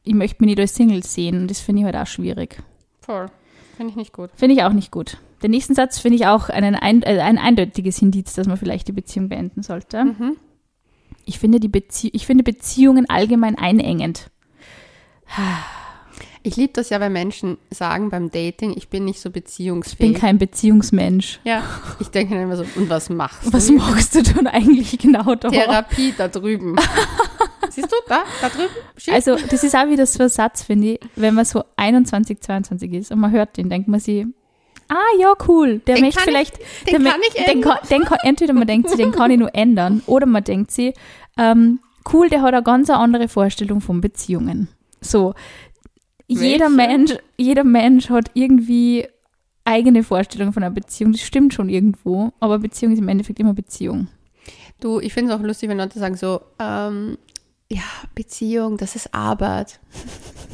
ich 0.06 0.14
möchte 0.14 0.38
mich 0.44 0.52
nicht 0.52 0.60
als 0.60 0.76
Single 0.76 1.04
sehen 1.04 1.42
und 1.42 1.52
das 1.52 1.60
finde 1.60 1.82
ich 1.82 1.86
halt 1.86 1.96
auch 1.96 2.08
schwierig. 2.08 2.58
Voll. 3.02 3.28
Finde 3.78 3.92
ich 3.92 3.98
nicht 3.98 4.14
gut. 4.14 4.30
Finde 4.36 4.56
ich 4.56 4.64
auch 4.64 4.72
nicht 4.74 4.92
gut. 4.92 5.18
Den 5.44 5.52
nächsten 5.52 5.76
Satz 5.76 6.00
finde 6.00 6.16
ich 6.16 6.26
auch 6.28 6.50
einen 6.50 6.76
ein, 6.76 7.04
äh, 7.04 7.20
ein 7.20 7.38
eindeutiges 7.38 8.02
Indiz, 8.02 8.34
dass 8.34 8.48
man 8.48 8.58
vielleicht 8.58 8.88
die 8.88 8.94
Beziehung 8.94 9.28
beenden 9.30 9.64
sollte. 9.64 10.06
Mhm. 10.06 10.38
Ich, 11.26 11.40
finde 11.40 11.60
die 11.60 11.68
Bezie 11.68 12.10
ich 12.14 12.26
finde 12.26 12.44
Beziehungen 12.44 13.10
allgemein 13.10 13.58
einengend. 13.58 14.30
Ich 16.44 16.56
liebe 16.56 16.74
das 16.74 16.90
ja, 16.92 17.00
wenn 17.00 17.12
Menschen 17.12 17.58
sagen 17.72 18.12
beim 18.12 18.30
Dating, 18.30 18.76
ich 18.78 18.90
bin 18.90 19.06
nicht 19.06 19.20
so 19.20 19.30
Ich 19.30 19.34
bin 19.34 19.44
beziehungsfähig. 19.44 20.14
kein 20.14 20.38
Beziehungsmensch. 20.38 21.40
ja, 21.44 21.64
ich 22.00 22.10
denke 22.10 22.36
dann 22.36 22.44
immer 22.44 22.56
so, 22.58 22.66
und 22.76 22.88
was 22.88 23.10
machst 23.10 23.52
Was 23.52 23.68
du? 23.68 23.74
machst 23.74 24.14
du 24.14 24.22
denn 24.22 24.46
eigentlich 24.46 24.98
genau 25.00 25.34
da? 25.34 25.50
Therapie 25.50 26.14
da 26.16 26.28
drüben. 26.28 26.76
Siehst 27.76 27.92
du, 27.92 27.96
da, 28.08 28.24
da 28.42 28.50
drüben? 28.50 28.70
Schild. 28.98 29.16
Also, 29.16 29.36
das 29.50 29.64
ist 29.64 29.76
auch 29.76 29.88
wieder 29.90 30.06
so 30.06 30.24
ein 30.24 30.30
Satz, 30.30 30.64
finde 30.64 30.94
ich, 30.94 31.00
wenn 31.16 31.34
man 31.34 31.46
so 31.46 31.64
21, 31.76 32.40
22 32.42 32.94
ist 32.94 33.12
und 33.12 33.20
man 33.20 33.32
hört 33.32 33.58
den, 33.58 33.70
denkt 33.70 33.88
man 33.88 34.00
sich, 34.00 34.26
ah, 34.90 34.96
ja, 35.20 35.34
cool, 35.48 35.80
der 35.80 35.96
Den 35.96 36.06
möchte 36.06 36.20
kann 36.20 36.28
ich- 36.30 36.34
vielleicht, 36.52 36.58
den 36.88 37.04
der 37.04 37.12
kann 37.12 37.22
ich 37.28 37.34
den 37.34 37.46
ändern. 37.46 37.62
kann, 37.78 37.88
den 37.90 38.02
kann, 38.06 38.18
entweder 38.24 38.54
man 38.54 38.68
denkt 38.68 38.90
sich, 38.90 38.98
den 38.98 39.12
kann 39.12 39.32
ich 39.32 39.38
nur 39.40 39.54
ändern, 39.56 40.02
oder 40.06 40.26
man 40.26 40.44
denkt 40.44 40.72
sich, 40.72 40.94
ähm, 41.38 41.80
cool, 42.14 42.30
der 42.30 42.42
hat 42.42 42.54
eine 42.54 42.64
ganz 42.64 42.90
andere 42.90 43.28
Vorstellung 43.28 43.82
von 43.82 44.00
Beziehungen. 44.02 44.68
So, 45.02 45.34
jeder 46.28 46.66
Welche? 46.66 46.76
Mensch, 46.76 47.12
jeder 47.38 47.64
Mensch 47.64 48.10
hat 48.10 48.32
irgendwie 48.34 49.08
eigene 49.64 50.04
Vorstellungen 50.04 50.54
von 50.54 50.64
einer 50.64 50.74
Beziehung, 50.74 51.12
das 51.12 51.22
stimmt 51.22 51.54
schon 51.54 51.70
irgendwo, 51.70 52.32
aber 52.40 52.60
Beziehung 52.60 52.94
ist 52.94 53.00
im 53.00 53.08
Endeffekt 53.10 53.40
immer 53.40 53.54
Beziehung. 53.54 54.08
Du, 54.80 55.00
ich 55.00 55.14
finde 55.14 55.32
es 55.34 55.40
auch 55.40 55.44
lustig, 55.44 55.70
wenn 55.70 55.78
Leute 55.78 55.98
sagen 56.00 56.16
so, 56.16 56.42
ähm, 56.60 57.18
ja, 57.70 57.82
Beziehung, 58.14 58.78
das 58.78 58.96
ist 58.96 59.14
Arbeit. 59.14 59.80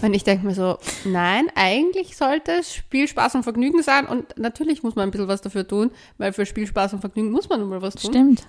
Und 0.02 0.14
ich 0.14 0.24
denke 0.24 0.46
mir 0.46 0.56
so, 0.56 0.78
nein, 1.06 1.48
eigentlich 1.56 2.16
sollte 2.18 2.52
es 2.60 2.74
Spiel, 2.74 3.08
Spaß 3.08 3.36
und 3.36 3.44
Vergnügen 3.44 3.84
sein. 3.84 4.06
Und 4.08 4.38
natürlich 4.38 4.82
muss 4.82 4.96
man 4.96 5.10
ein 5.10 5.12
bisschen 5.12 5.28
was 5.28 5.42
dafür 5.42 5.68
tun, 5.68 5.92
weil 6.18 6.34
für 6.34 6.46
Spiel, 6.46 6.66
Spaß 6.68 6.94
und 6.94 7.02
Vergnügen 7.02 7.32
muss 7.32 7.50
man 7.50 7.60
nun 7.60 7.70
mal 7.70 7.82
was 7.82 7.96
tun. 7.96 8.12
Stimmt. 8.12 8.48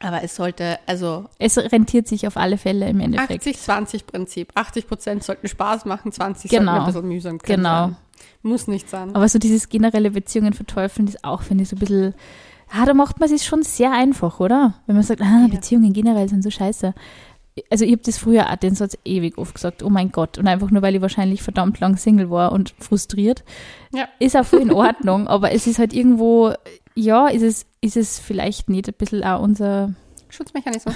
Aber 0.00 0.22
es 0.22 0.36
sollte, 0.36 0.78
also 0.86 1.26
Es 1.38 1.58
rentiert 1.58 2.06
sich 2.08 2.26
auf 2.26 2.36
alle 2.36 2.56
Fälle 2.56 2.88
im 2.88 3.00
Endeffekt. 3.00 3.44
80-20-Prinzip. 3.44 4.52
80 4.54 4.86
Prozent 4.86 5.24
sollten 5.24 5.48
Spaß 5.48 5.84
machen, 5.86 6.12
20 6.12 6.50
Genau. 6.50 6.64
sollten 6.72 6.80
ein 6.80 6.86
bisschen 6.86 7.08
mühsam 7.08 7.38
können 7.38 7.56
Genau. 7.58 7.86
sein. 7.86 7.96
Muss 8.42 8.68
nicht 8.68 8.88
sein. 8.88 9.14
Aber 9.14 9.28
so 9.28 9.38
dieses 9.40 9.68
generelle 9.68 10.12
Beziehungen 10.12 10.52
verteufeln 10.52 11.08
ist 11.08 11.24
auch, 11.24 11.42
finde 11.42 11.64
ich, 11.64 11.68
so 11.68 11.76
ein 11.76 11.80
bisschen, 11.80 12.14
ah, 12.70 12.84
da 12.86 12.94
macht 12.94 13.18
man 13.18 13.32
es 13.32 13.44
schon 13.44 13.62
sehr 13.64 13.90
einfach, 13.92 14.38
oder? 14.40 14.74
Wenn 14.86 14.94
man 14.94 15.04
sagt, 15.04 15.20
ah, 15.20 15.42
Ja. 15.42 15.48
Beziehungen 15.48 15.92
generell 15.92 16.28
sind 16.28 16.42
so 16.42 16.50
scheiße. 16.50 16.94
Also 17.70 17.84
ich 17.84 17.92
habe 17.92 18.02
das 18.02 18.18
früher 18.18 18.50
auch 18.50 18.56
den 18.56 18.74
Satz 18.74 18.96
ewig 19.04 19.38
oft 19.38 19.54
gesagt, 19.54 19.82
oh 19.82 19.90
mein 19.90 20.10
Gott. 20.10 20.38
Und 20.38 20.46
einfach 20.46 20.70
nur, 20.70 20.82
weil 20.82 20.94
ich 20.94 21.02
wahrscheinlich 21.02 21.42
verdammt 21.42 21.80
lang 21.80 21.96
Single 21.96 22.30
war 22.30 22.52
und 22.52 22.74
frustriert. 22.78 23.44
Ja. 23.92 24.08
Ist 24.18 24.36
auch 24.36 24.44
voll 24.44 24.60
in 24.60 24.72
Ordnung, 24.72 25.28
aber 25.28 25.52
es 25.52 25.66
ist 25.66 25.78
halt 25.78 25.92
irgendwo, 25.92 26.52
ja, 26.94 27.28
ist 27.28 27.42
es, 27.42 27.66
ist 27.80 27.96
es 27.96 28.18
vielleicht 28.18 28.68
nicht 28.68 28.88
ein 28.88 28.94
bisschen 28.96 29.24
auch 29.24 29.40
unser, 29.40 29.94
Schutzmechanismus. 30.28 30.94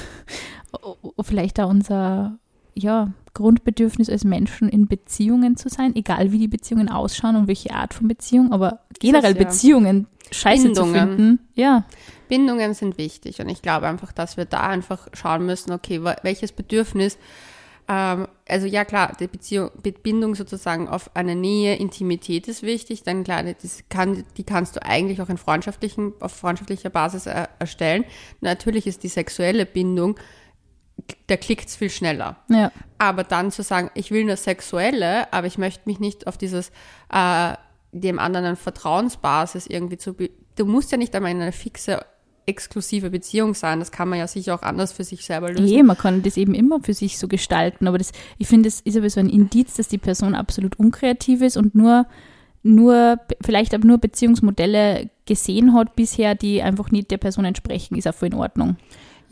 vielleicht 1.21 1.61
auch 1.61 1.71
unser, 1.71 2.39
ja, 2.75 3.13
Grundbedürfnis 3.35 4.11
als 4.11 4.25
Menschen 4.25 4.69
in 4.69 4.89
Beziehungen 4.89 5.57
zu 5.57 5.69
sein, 5.69 5.97
egal 5.97 6.33
wie 6.33 6.39
die 6.39 6.49
Beziehungen 6.49 6.89
ausschauen 6.89 7.37
und 7.37 7.49
welche 7.49 7.73
Art 7.73 7.95
von 7.95 8.09
Beziehung, 8.09 8.53
aber 8.53 8.81
generell 9.01 9.37
ja. 9.37 9.45
Beziehungen 9.45 10.07
scheiße 10.31 10.65
Bindungen. 10.65 10.95
zu 10.95 11.01
finden. 11.01 11.39
Ja, 11.55 11.85
Bindungen 12.29 12.75
sind 12.75 12.99
wichtig 12.99 13.41
und 13.41 13.49
ich 13.49 13.63
glaube 13.63 13.87
einfach, 13.87 14.13
dass 14.13 14.37
wir 14.37 14.45
da 14.45 14.61
einfach 14.61 15.09
schauen 15.13 15.47
müssen, 15.47 15.73
okay, 15.73 16.03
welches 16.23 16.53
Bedürfnis, 16.53 17.19
ähm, 17.89 18.29
also 18.49 18.67
ja 18.67 18.85
klar, 18.85 19.17
die 19.19 19.27
Beziehung, 19.27 19.71
Be- 19.83 19.93
Bindung 19.93 20.35
sozusagen 20.35 20.89
auf 20.89 21.15
eine 21.17 21.35
Nähe, 21.35 21.77
Intimität 21.77 22.49
ist 22.49 22.63
wichtig, 22.63 23.03
dann 23.03 23.25
klar, 23.25 23.43
das 23.43 23.85
kann, 23.89 24.25
die 24.37 24.45
kannst 24.45 24.77
du 24.77 24.83
eigentlich 24.83 25.21
auch 25.23 25.29
in 25.29 25.39
freundschaftlichen, 25.39 26.13
auf 26.21 26.33
freundschaftlicher 26.33 26.91
Basis 26.91 27.27
er, 27.27 27.49
erstellen. 27.59 28.05
Natürlich 28.41 28.87
ist 28.87 29.03
die 29.03 29.09
sexuelle 29.09 29.67
Bindung, 29.67 30.17
da 31.27 31.37
klickt 31.37 31.69
es 31.69 31.77
viel 31.77 31.91
schneller. 31.91 32.37
ja. 32.49 32.71
Aber 32.99 33.25
dann 33.25 33.51
zu 33.51 33.63
sagen, 33.63 33.91
ich 33.95 34.13
will 34.13 34.25
nur 34.25 34.37
sexuelle, 34.37 35.33
aber 35.33 35.49
ich 35.49 35.59
möchte 35.59 35.83
mich 35.87 35.99
nicht 35.99 36.29
auf 36.29 36.39
dieses 36.39 36.71
äh, 37.13 37.55
dem 37.93 38.19
anderen 38.19 38.57
Vertrauensbasis 38.57 39.67
irgendwie 39.67 39.99
zu. 39.99 40.15
Du 40.57 40.67
musst 40.67 40.93
ja 40.93 40.99
nicht 40.99 41.15
einmal 41.15 41.33
in 41.33 41.41
eine 41.41 41.53
fixe, 41.53 42.05
exklusive 42.47 43.11
Beziehung 43.11 43.55
sein. 43.55 43.79
Das 43.79 43.93
kann 43.93 44.09
man 44.09 44.19
ja 44.19 44.27
sicher 44.27 44.55
auch 44.55 44.63
anders 44.63 44.93
für 44.93 45.05
sich 45.05 45.25
selber 45.25 45.53
lösen. 45.53 45.67
Eh, 45.67 45.83
man 45.83 45.97
kann 45.97 46.23
das 46.23 46.37
eben 46.37 46.55
immer 46.55 46.81
für 46.81 46.95
sich 46.95 47.19
so 47.19 47.29
gestalten, 47.29 47.87
aber 47.87 47.99
das, 47.99 48.13
ich 48.39 48.49
finde, 48.49 48.69
es 48.69 48.81
ist 48.81 48.97
aber 48.97 49.11
so 49.11 49.21
ein 49.21 49.29
Indiz, 49.29 49.75
dass 49.75 49.89
die 49.89 49.99
Person 49.99 50.35
absolut 50.35 50.79
unkreativ 50.79 51.43
ist 51.43 51.57
und 51.57 51.75
nur, 51.75 52.07
nur, 52.63 53.19
vielleicht 53.45 53.75
aber 53.75 53.87
nur 53.87 53.99
Beziehungsmodelle 53.99 55.11
gesehen 55.27 55.75
hat 55.75 55.95
bisher, 55.95 56.35
die 56.35 56.63
einfach 56.63 56.91
nicht 56.91 57.11
der 57.11 57.19
Person 57.19 57.45
entsprechen, 57.45 57.97
ist 57.97 58.09
auch 58.09 58.15
voll 58.15 58.29
in 58.29 58.35
Ordnung. 58.35 58.77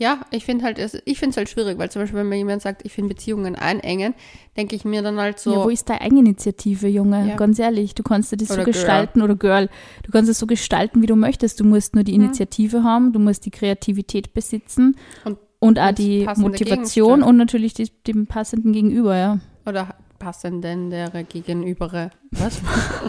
Ja, 0.01 0.21
ich 0.31 0.45
finde 0.45 0.65
halt, 0.65 0.79
es- 0.79 0.97
ich 1.05 1.19
finde 1.19 1.29
es 1.29 1.37
halt 1.37 1.47
schwierig, 1.47 1.77
weil 1.77 1.91
zum 1.91 2.01
Beispiel, 2.01 2.19
wenn 2.21 2.29
mir 2.29 2.37
jemand 2.37 2.63
sagt, 2.63 2.83
ich 2.83 2.91
finde 2.91 3.09
Beziehungen 3.13 3.55
einengen, 3.55 4.15
denke 4.57 4.75
ich 4.75 4.83
mir 4.83 5.03
dann 5.03 5.19
halt 5.19 5.37
so. 5.37 5.53
Ja, 5.53 5.63
wo 5.63 5.69
ist 5.69 5.87
deine 5.89 6.01
Eigeninitiative, 6.01 6.87
Junge? 6.87 7.27
Ja. 7.29 7.35
Ganz 7.35 7.59
ehrlich, 7.59 7.93
du 7.93 8.01
kannst 8.01 8.31
dir 8.31 8.37
das 8.37 8.49
Oder 8.49 8.61
so 8.61 8.63
Girl. 8.63 8.73
gestalten 8.73 9.21
oder 9.21 9.35
Girl. 9.35 9.69
Du 10.01 10.11
kannst 10.11 10.27
es 10.31 10.39
so 10.39 10.47
gestalten, 10.47 11.03
wie 11.03 11.05
du 11.05 11.15
möchtest. 11.15 11.59
Du 11.59 11.65
musst 11.65 11.93
nur 11.93 12.03
die 12.03 12.15
Initiative 12.15 12.83
haben, 12.83 13.13
du 13.13 13.19
musst 13.19 13.45
die 13.45 13.51
Kreativität 13.51 14.33
besitzen 14.33 14.95
Und- 15.23 15.37
und 15.59 15.77
auch 15.79 15.91
die 15.91 16.27
Motivation 16.37 17.21
und 17.21 17.37
natürlich 17.37 17.75
die, 17.75 17.91
dem 18.07 18.25
passenden 18.25 18.73
Gegenüber, 18.73 19.15
ja. 19.15 19.39
oder 19.67 19.93
passendere 20.21 21.23
gegenübere. 21.23 22.11
Was? 22.31 22.61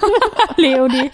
Leonie. 0.56 1.10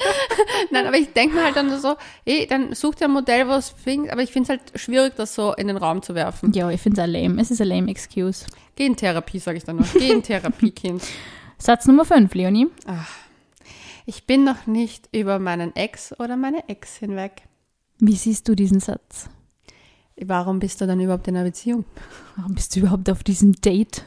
Nein, 0.70 0.86
aber 0.86 0.96
ich 0.96 1.12
denke 1.12 1.34
mir 1.34 1.44
halt 1.44 1.56
dann 1.56 1.76
so, 1.80 1.96
ey, 2.24 2.46
dann 2.46 2.74
such 2.74 2.94
dir 2.94 3.06
ein 3.06 3.10
Modell, 3.10 3.48
was 3.48 3.70
fängt, 3.70 4.10
aber 4.10 4.22
ich 4.22 4.30
finde 4.30 4.52
es 4.52 4.58
halt 4.58 4.80
schwierig, 4.80 5.16
das 5.16 5.34
so 5.34 5.52
in 5.54 5.66
den 5.66 5.76
Raum 5.76 6.02
zu 6.02 6.14
werfen. 6.14 6.52
Ja, 6.52 6.70
ich 6.70 6.80
finde 6.80 7.02
es 7.02 7.08
lame. 7.08 7.40
Es 7.42 7.50
ist 7.50 7.60
eine 7.60 7.74
lame 7.74 7.90
Excuse. 7.90 8.46
Geh 8.76 8.86
in 8.86 8.96
Therapie, 8.96 9.40
sage 9.40 9.58
ich 9.58 9.64
dann 9.64 9.76
noch. 9.76 9.92
Geh 9.92 10.12
in 10.12 10.22
Therapie, 10.22 10.70
Kind. 10.82 11.02
Satz 11.58 11.86
Nummer 11.86 12.04
5, 12.04 12.32
Leonie. 12.34 12.68
Ich 14.06 14.24
bin 14.26 14.44
noch 14.44 14.66
nicht 14.66 15.08
über 15.12 15.38
meinen 15.40 15.74
Ex 15.74 16.18
oder 16.18 16.36
meine 16.36 16.68
Ex 16.68 16.96
hinweg. 16.96 17.42
Wie 17.98 18.14
siehst 18.14 18.48
du 18.48 18.54
diesen 18.54 18.78
Satz? 18.78 19.28
Warum 20.24 20.58
bist 20.58 20.80
du 20.80 20.86
dann 20.86 21.00
überhaupt 21.00 21.28
in 21.28 21.36
einer 21.36 21.44
Beziehung? 21.44 21.84
Warum 22.36 22.54
bist 22.54 22.74
du 22.74 22.80
überhaupt 22.80 23.08
auf 23.10 23.22
diesem 23.22 23.52
Date? 23.52 24.04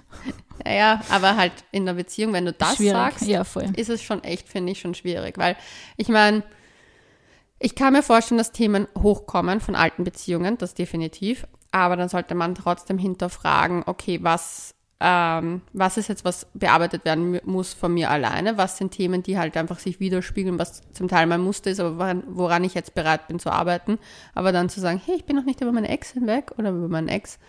Naja, 0.64 1.02
aber 1.10 1.38
halt 1.38 1.54
in 1.72 1.84
einer 1.84 1.96
Beziehung, 1.96 2.34
wenn 2.34 2.46
du 2.46 2.54
das 2.54 2.76
Schwierig. 2.76 2.94
sagst, 2.94 3.28
Ja, 3.28 3.44
ist 3.76 3.90
es 3.90 4.02
schon 4.02 4.24
echt, 4.24 4.48
finde 4.48 4.72
ich, 4.74 4.80
schon 4.80 4.94
schwierig. 4.94 5.38
Weil 5.38 5.56
ich 5.98 6.08
meine, 6.10 6.44
ich 7.60 7.76
kann 7.76 7.94
mir 7.94 8.04
vorstellen, 8.04 8.38
dass 8.38 8.52
Themen 8.52 8.88
hochkommen 8.98 9.60
von 9.60 9.76
alten 9.76 10.04
Beziehungen, 10.04 10.58
das 10.58 10.74
definitiv. 10.74 11.48
Aber 11.72 11.96
dann 11.96 12.10
sollte 12.10 12.36
man 12.36 12.56
trotzdem 12.56 12.98
hinterfragen, 12.98 13.84
okay, 13.86 14.20
was, 14.22 14.76
ähm, 15.04 15.62
was 15.74 15.98
ist 15.98 16.08
jetzt, 16.10 16.24
was 16.26 16.46
bearbeitet 16.54 17.04
werden 17.06 17.32
mu- 17.32 17.40
muss 17.46 17.74
von 17.74 17.94
mir 17.94 18.12
alleine? 18.12 18.58
Was 18.58 18.78
sind 18.78 18.92
Themen, 18.92 19.24
die 19.24 19.38
halt 19.38 19.58
einfach 19.58 19.80
sich 19.80 20.00
widerspiegeln, 20.00 20.60
was 20.60 20.82
zum 20.94 21.08
Teil 21.08 21.26
mein 21.26 21.42
Muster 21.42 21.72
ist, 21.72 21.80
aber 21.80 21.98
woran, 21.98 22.24
woran 22.28 22.64
ich 22.64 22.76
jetzt 22.76 22.94
bereit 22.94 23.28
bin 23.28 23.40
zu 23.40 23.50
arbeiten? 23.52 23.98
Aber 24.36 24.52
dann 24.52 24.70
zu 24.70 24.80
sagen, 24.80 25.02
hey, 25.04 25.16
ich 25.16 25.26
bin 25.26 25.36
noch 25.36 25.46
nicht 25.46 25.60
über 25.62 25.72
meine 25.72 25.90
Ex 25.90 26.12
hinweg 26.12 26.52
oder 26.58 26.70
über 26.70 26.88
meinen 26.88 27.08
Ex. 27.08 27.40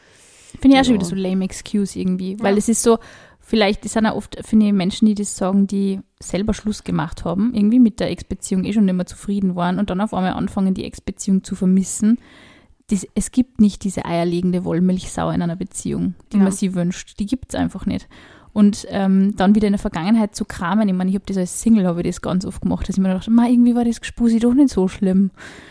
Finde 0.61 0.77
ich 0.77 0.81
auch 0.81 0.85
schon 0.87 0.95
wieder 0.95 1.05
so 1.07 1.15
lame 1.15 1.45
Excuse 1.45 1.99
irgendwie. 1.99 2.37
Weil 2.41 2.55
Ja. 2.55 2.59
es 2.59 2.69
ist 2.69 2.83
so, 2.83 2.99
vielleicht, 3.41 3.85
sind 3.89 4.07
auch 4.07 4.17
oft, 4.17 4.37
finde 4.47 4.67
ich, 4.67 4.73
Menschen, 4.73 5.07
die 5.07 5.15
das 5.15 5.37
sagen, 5.37 5.67
die 5.67 6.01
selber 6.21 6.55
Schluss 6.55 6.85
gemacht 6.85 7.25
haben, 7.25 7.53
irgendwie 7.55 7.81
mit 7.81 8.01
der 8.01 8.11
Ex-Beziehung 8.11 8.65
eh 8.65 8.73
schon 8.73 8.85
nicht 8.87 8.95
mehr 8.95 9.07
zufrieden 9.07 9.57
waren 9.57 9.79
und 9.79 9.91
dann 9.91 10.01
auf 10.01 10.15
einmal 10.15 10.33
anfangen, 10.35 10.75
die 10.75 10.85
Ex-Beziehung 10.85 11.43
zu 11.45 11.55
vermissen. 11.55 12.19
Das, 12.93 13.07
es 13.15 13.31
gibt 13.31 13.59
nicht 13.59 13.85
diese 13.85 14.05
eierlegende 14.05 14.65
Wollmilchsau 14.67 15.31
in 15.31 15.41
einer 15.41 15.57
Beziehung, 15.57 16.15
die 16.33 16.37
Ja. 16.37 16.43
man 16.43 16.53
sie 16.53 16.75
wünscht. 16.75 17.19
Die 17.19 17.25
gibt 17.27 17.55
es 17.55 17.59
einfach 17.59 17.87
nicht. 17.87 18.07
Und 18.53 18.87
ähm, 18.91 19.35
dann 19.37 19.55
wieder 19.55 19.67
in 19.67 19.73
der 19.73 19.79
Vergangenheit 19.79 20.37
zu 20.37 20.45
kramen, 20.45 20.87
ich 20.87 20.95
meine, 20.95 21.09
ich 21.09 21.17
habe 21.17 21.25
das 21.27 21.39
als 21.39 21.63
Single, 21.63 21.87
habe 21.87 22.03
ich 22.03 22.07
das 22.07 22.21
ganz 22.21 22.45
oft 22.45 22.61
gemacht, 22.61 22.87
dass 22.87 22.97
ich 22.99 23.03
mir 23.03 23.09
dachte, 23.09 23.31
ma, 23.31 23.49
irgendwie 23.49 23.75
war 23.75 23.87
das 23.87 24.03
Gespusi 24.03 24.41
doch 24.41 24.53
nicht 24.53 24.69
so 24.69 24.89
schlimm. 24.89 25.31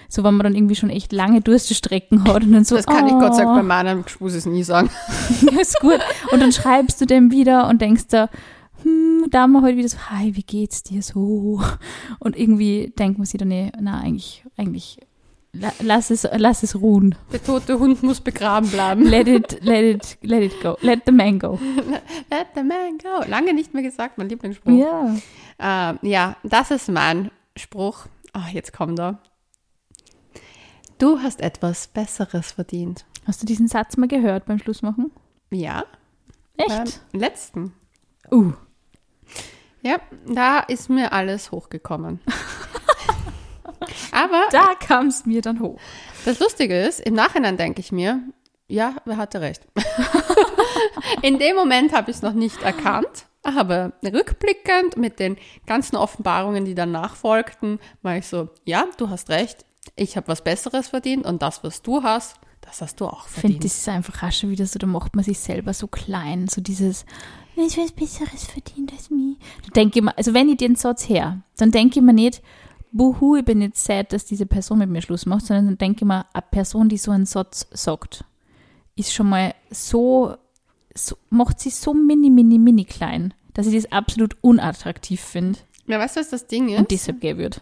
So, 0.09 0.23
wenn 0.23 0.33
man 0.33 0.45
dann 0.45 0.55
irgendwie 0.55 0.73
schon 0.73 0.89
echt 0.89 1.13
lange 1.13 1.41
Durststrecken 1.41 2.23
hat 2.23 2.43
und 2.43 2.51
dann 2.53 2.63
so, 2.63 2.75
Das 2.75 2.87
kann 2.87 3.05
ich 3.05 3.13
Gott 3.13 3.35
sei 3.35 3.43
Dank 3.43 3.53
oh. 3.53 3.59
bei 3.59 3.63
meinem 3.63 4.03
Gespusis 4.03 4.47
nie 4.47 4.63
sagen. 4.63 4.89
Ja, 5.51 5.59
ist 5.61 5.79
gut. 5.79 5.99
Und 6.31 6.41
dann 6.41 6.51
schreibst 6.51 6.99
du 6.99 7.05
dem 7.05 7.29
wieder 7.29 7.67
und 7.69 7.81
denkst 7.81 8.07
da, 8.09 8.29
hm, 8.81 9.27
da 9.29 9.41
haben 9.41 9.51
wir 9.51 9.61
heute 9.61 9.77
wieder 9.77 9.89
so, 9.89 9.99
hi, 10.09 10.35
wie 10.35 10.41
geht's 10.41 10.81
dir 10.81 11.03
so? 11.03 11.61
Und 12.17 12.35
irgendwie 12.35 12.91
denkt 12.97 13.19
man 13.19 13.25
sich 13.27 13.37
dann, 13.37 13.49
nee, 13.49 13.71
na, 13.79 13.99
eigentlich, 13.99 14.43
eigentlich, 14.57 14.97
lass 15.53 16.09
es, 16.09 16.27
lass 16.37 16.63
es 16.63 16.75
ruhen. 16.75 17.15
Der 17.31 17.43
tote 17.43 17.79
Hund 17.79 18.03
muss 18.03 18.21
begraben 18.21 18.69
bleiben. 18.69 19.05
Let 19.05 19.27
it, 19.27 19.63
let 19.63 19.83
it, 19.83 20.17
let 20.21 20.43
it 20.43 20.61
go. 20.61 20.77
Let 20.81 21.03
the 21.05 21.11
man 21.11 21.39
go. 21.39 21.59
Let 22.29 22.47
the 22.55 22.63
man 22.63 22.97
go. 22.97 23.23
Lange 23.27 23.53
nicht 23.53 23.73
mehr 23.73 23.83
gesagt, 23.83 24.17
mein 24.17 24.29
Lieblingsspruch. 24.29 24.71
Ja. 24.71 25.15
Ähm, 25.59 25.99
ja, 26.01 26.37
das 26.43 26.71
ist 26.71 26.89
mein 26.89 27.31
Spruch. 27.57 28.05
Ah, 28.33 28.47
jetzt 28.51 28.73
kommt 28.73 28.99
er. 28.99 29.19
Du 30.97 31.19
hast 31.19 31.41
etwas 31.41 31.87
Besseres 31.87 32.51
verdient. 32.51 33.05
Hast 33.25 33.41
du 33.41 33.45
diesen 33.45 33.67
Satz 33.67 33.97
mal 33.97 34.07
gehört 34.07 34.45
beim 34.45 34.59
Schlussmachen? 34.59 35.11
Ja, 35.49 35.83
Echt? 36.57 36.69
beim 36.69 37.19
letzten. 37.19 37.73
Uh. 38.31 38.53
Ja, 39.81 39.99
da 40.27 40.59
ist 40.59 40.89
mir 40.89 41.11
alles 41.11 41.51
hochgekommen. 41.51 42.19
Aber 44.23 44.43
Da 44.51 44.75
kam 44.75 45.07
es 45.07 45.25
mir 45.25 45.41
dann 45.41 45.59
hoch. 45.59 45.79
das 46.25 46.39
Lustige 46.39 46.79
ist, 46.81 46.99
im 47.01 47.13
Nachhinein 47.13 47.57
denke 47.57 47.79
ich 47.79 47.91
mir, 47.91 48.21
ja, 48.67 48.95
wer 49.05 49.17
hatte 49.17 49.41
recht. 49.41 49.67
In 51.21 51.39
dem 51.39 51.55
Moment 51.55 51.93
habe 51.93 52.11
ich 52.11 52.17
es 52.17 52.23
noch 52.23 52.33
nicht 52.33 52.61
erkannt, 52.63 53.25
Aber 53.43 53.93
rückblickend 54.03 54.97
mit 54.97 55.19
den 55.19 55.37
ganzen 55.65 55.95
Offenbarungen, 55.95 56.65
die 56.65 56.75
danach 56.75 57.15
folgten, 57.15 57.79
war 58.01 58.17
ich 58.17 58.27
so, 58.27 58.49
ja, 58.65 58.85
du 58.97 59.09
hast 59.09 59.29
recht, 59.29 59.65
ich 59.95 60.15
habe 60.15 60.27
was 60.27 60.43
Besseres 60.43 60.89
verdient 60.89 61.25
und 61.25 61.41
das, 61.41 61.63
was 61.63 61.81
du 61.81 62.03
hast, 62.03 62.37
das 62.61 62.81
hast 62.81 62.99
du 63.01 63.07
auch 63.07 63.25
Ich 63.25 63.31
finde, 63.33 63.41
verdient. 63.41 63.63
das 63.65 63.77
ist 63.77 63.89
einfach 63.89 64.21
rasch 64.23 64.43
wieder 64.43 64.65
so, 64.65 64.77
da 64.79 64.87
macht 64.87 65.15
man 65.15 65.25
sich 65.25 65.39
selber 65.39 65.73
so 65.73 65.87
klein, 65.87 66.47
so 66.47 66.61
dieses, 66.61 67.05
ich 67.55 67.77
was 67.77 67.91
Besseres 67.91 68.45
verdient 68.45 68.93
als 68.93 69.09
mich. 69.09 69.37
Da 69.65 69.69
denke 69.75 69.99
ich 69.99 70.05
mir, 70.05 70.17
also 70.17 70.33
wenn 70.33 70.49
ich 70.49 70.57
den 70.57 70.75
Satz 70.75 71.09
her, 71.09 71.41
dann 71.57 71.71
denke 71.71 71.99
ich 71.99 72.05
mir 72.05 72.13
nicht, 72.13 72.41
buhu, 72.91 73.37
ich 73.37 73.45
bin 73.45 73.61
jetzt 73.61 73.83
sad, 73.83 74.13
dass 74.13 74.25
diese 74.25 74.45
Person 74.45 74.79
mit 74.79 74.89
mir 74.89 75.01
Schluss 75.01 75.25
macht, 75.25 75.45
sondern 75.45 75.65
dann 75.67 75.77
denke 75.77 75.99
ich 76.01 76.07
mir, 76.07 76.25
eine 76.33 76.43
Person, 76.51 76.89
die 76.89 76.97
so 76.97 77.11
einen 77.11 77.25
Satz 77.25 77.67
sagt, 77.71 78.23
ist 78.95 79.13
schon 79.13 79.29
mal 79.29 79.53
so, 79.69 80.35
so 80.93 81.15
macht 81.29 81.59
sie 81.59 81.69
so 81.69 81.93
mini, 81.93 82.29
mini, 82.29 82.59
mini 82.59 82.85
klein, 82.85 83.33
dass 83.53 83.67
ich 83.67 83.75
das 83.75 83.91
absolut 83.91 84.35
unattraktiv 84.41 85.21
finde 85.21 85.59
Ja, 85.87 85.99
weißt 85.99 86.17
du, 86.17 86.19
was 86.21 86.29
das 86.29 86.47
Ding 86.47 86.69
ist? 86.69 86.79
und 86.79 86.91
deshalb 86.91 87.21
gehen 87.21 87.37
würde. 87.37 87.57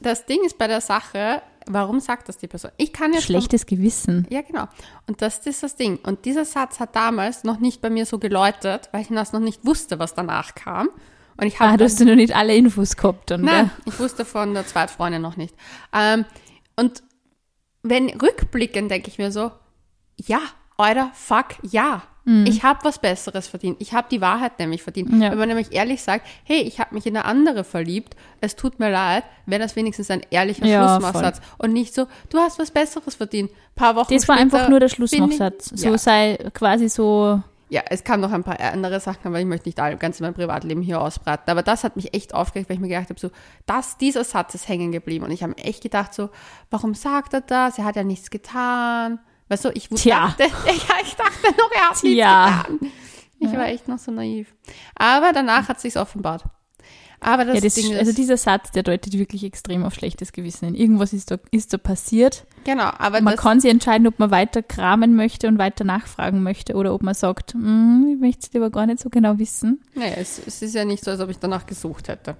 Das 0.00 0.26
Ding 0.26 0.38
ist 0.44 0.58
bei 0.58 0.66
der 0.66 0.82
Sache, 0.82 1.40
warum 1.66 1.98
sagt 2.00 2.28
das 2.28 2.36
die 2.36 2.46
Person? 2.46 2.70
Ich 2.76 2.92
kann 2.92 3.12
jetzt 3.14 3.24
Schlechtes 3.24 3.64
Gewissen. 3.64 4.26
Ja, 4.28 4.42
genau. 4.42 4.66
Und 5.06 5.22
das 5.22 5.38
ist 5.46 5.62
das 5.62 5.76
Ding. 5.76 5.98
Und 6.02 6.26
dieser 6.26 6.44
Satz 6.44 6.78
hat 6.78 6.94
damals 6.94 7.42
noch 7.44 7.58
nicht 7.58 7.80
bei 7.80 7.88
mir 7.88 8.04
so 8.04 8.18
geläutet, 8.18 8.90
weil 8.92 9.00
ich 9.00 9.08
das 9.08 9.32
noch 9.32 9.40
nicht 9.40 9.64
wusste, 9.64 9.98
was 9.98 10.14
danach 10.14 10.54
kam. 10.54 10.90
Und 11.36 11.46
ich 11.46 11.58
habe 11.58 11.72
Ah, 11.72 11.76
du 11.76 11.84
hast 11.84 11.98
ja 12.00 12.06
noch 12.06 12.14
nicht 12.14 12.34
alle 12.34 12.54
Infos 12.54 12.96
gehabt 12.96 13.30
dann, 13.30 13.42
Nein, 13.42 13.70
gell? 13.84 13.92
ich 13.92 13.98
wusste 13.98 14.24
von 14.24 14.54
der 14.54 14.66
Zweitfreundin 14.66 15.20
noch 15.22 15.36
nicht. 15.36 15.54
Ähm, 15.92 16.24
und 16.76 17.02
wenn 17.82 18.08
rückblickend 18.10 18.90
denke 18.90 19.08
ich 19.08 19.18
mir 19.18 19.30
so, 19.32 19.50
ja, 20.16 20.40
Alter, 20.76 21.10
fuck, 21.14 21.56
ja. 21.62 22.02
Ich 22.46 22.62
habe 22.62 22.78
was 22.84 22.98
Besseres 23.00 23.48
verdient. 23.48 23.76
Ich 23.80 23.92
habe 23.92 24.06
die 24.10 24.22
Wahrheit 24.22 24.58
nämlich 24.58 24.82
verdient. 24.82 25.12
Mhm. 25.12 25.20
Ja. 25.20 25.30
Wenn 25.30 25.38
man 25.40 25.48
nämlich 25.48 25.72
ehrlich 25.72 26.00
sagt, 26.00 26.26
hey, 26.44 26.62
ich 26.62 26.80
habe 26.80 26.94
mich 26.94 27.04
in 27.04 27.14
eine 27.14 27.26
andere 27.26 27.64
verliebt, 27.64 28.16
es 28.40 28.56
tut 28.56 28.80
mir 28.80 28.90
leid, 28.90 29.24
wäre 29.44 29.60
das 29.60 29.76
wenigstens 29.76 30.10
ein 30.10 30.22
ehrlicher 30.30 30.64
Ja, 30.64 30.88
Schlussmachsatz. 30.98 31.42
Und 31.58 31.74
nicht 31.74 31.92
so, 31.94 32.06
du 32.30 32.38
hast 32.38 32.58
was 32.58 32.70
Besseres 32.70 33.14
verdient. 33.14 33.50
Ein 33.50 33.74
paar 33.74 33.94
Wochen 33.96 34.14
Das 34.14 34.26
war 34.26 34.38
einfach 34.38 34.70
nur 34.70 34.80
der 34.80 34.88
Schlussmachsatz. 34.88 35.72
So 35.74 35.90
ja. 35.90 35.98
sei 35.98 36.38
quasi 36.54 36.88
so, 36.88 37.42
Ja, 37.68 37.82
es 37.88 38.04
kam 38.04 38.20
noch 38.20 38.32
ein 38.32 38.44
paar 38.44 38.60
andere 38.60 39.00
Sachen, 39.00 39.26
aber 39.26 39.40
ich 39.40 39.46
möchte 39.46 39.68
nicht 39.68 39.80
all, 39.80 39.96
ganz 39.96 40.20
mein 40.20 40.34
Privatleben 40.34 40.82
hier 40.82 41.00
ausbraten. 41.00 41.50
Aber 41.50 41.62
das 41.62 41.82
hat 41.82 41.96
mich 41.96 42.14
echt 42.14 42.34
aufgeregt, 42.34 42.68
weil 42.68 42.76
ich 42.76 42.80
mir 42.80 42.88
gedacht 42.88 43.08
habe, 43.08 43.18
so, 43.18 43.30
das, 43.66 43.96
dieser 43.98 44.24
Satz 44.24 44.54
ist 44.54 44.68
hängen 44.68 44.92
geblieben. 44.92 45.24
Und 45.24 45.30
ich 45.30 45.42
habe 45.42 45.54
mir 45.56 45.64
echt 45.64 45.82
gedacht, 45.82 46.14
so, 46.14 46.30
warum 46.70 46.94
sagt 46.94 47.32
er 47.34 47.40
das? 47.40 47.78
Er 47.78 47.84
hat 47.84 47.96
ja 47.96 48.04
nichts 48.04 48.30
getan. 48.30 49.18
Weißt 49.48 49.64
du, 49.64 49.70
ich 49.74 49.88
Tja. 49.88 50.26
dachte, 50.28 50.42
ja, 50.66 50.94
ich 51.02 51.16
dachte 51.16 51.56
noch, 51.58 51.70
er 51.70 51.90
hat 51.90 52.00
Tja. 52.00 52.46
nichts 52.46 52.68
getan. 52.68 52.92
Ich 53.40 53.52
war 53.52 53.66
echt 53.66 53.88
noch 53.88 53.98
so 53.98 54.10
naiv. 54.10 54.54
Aber 54.94 55.32
danach 55.32 55.68
hat 55.68 55.80
sich's 55.80 55.96
offenbart. 55.96 56.44
Aber 57.24 57.44
das, 57.44 57.54
ja, 57.56 57.60
das, 57.62 57.74
Ding 57.74 57.92
ist, 57.92 57.98
also 57.98 58.12
dieser 58.12 58.36
Satz, 58.36 58.70
der 58.72 58.82
deutet 58.82 59.16
wirklich 59.18 59.44
extrem 59.44 59.82
auf 59.82 59.94
schlechtes 59.94 60.32
Gewissen 60.32 60.66
hin. 60.66 60.74
Irgendwas 60.74 61.12
ist 61.12 61.30
da, 61.30 61.38
ist 61.50 61.72
da 61.72 61.78
passiert. 61.78 62.44
genau, 62.64 62.90
aber 62.98 63.20
Man 63.22 63.36
kann 63.36 63.60
sich 63.60 63.70
entscheiden, 63.70 64.06
ob 64.06 64.18
man 64.18 64.30
weiter 64.30 64.62
kramen 64.62 65.14
möchte 65.16 65.48
und 65.48 65.56
weiter 65.58 65.84
nachfragen 65.84 66.42
möchte 66.42 66.74
oder 66.74 66.92
ob 66.94 67.02
man 67.02 67.14
sagt, 67.14 67.54
"Hm, 67.54 68.12
ich 68.14 68.20
möchte 68.20 68.46
es 68.46 68.52
lieber 68.52 68.70
gar 68.70 68.86
nicht 68.86 69.00
so 69.00 69.08
genau 69.08 69.38
wissen. 69.38 69.80
naja, 69.94 70.14
es, 70.18 70.38
es 70.46 70.60
ist 70.62 70.74
ja 70.74 70.84
nicht 70.84 71.02
so, 71.04 71.10
als 71.10 71.20
ob 71.20 71.30
ich 71.30 71.38
danach 71.38 71.66
gesucht 71.66 72.08
hätte. 72.08 72.36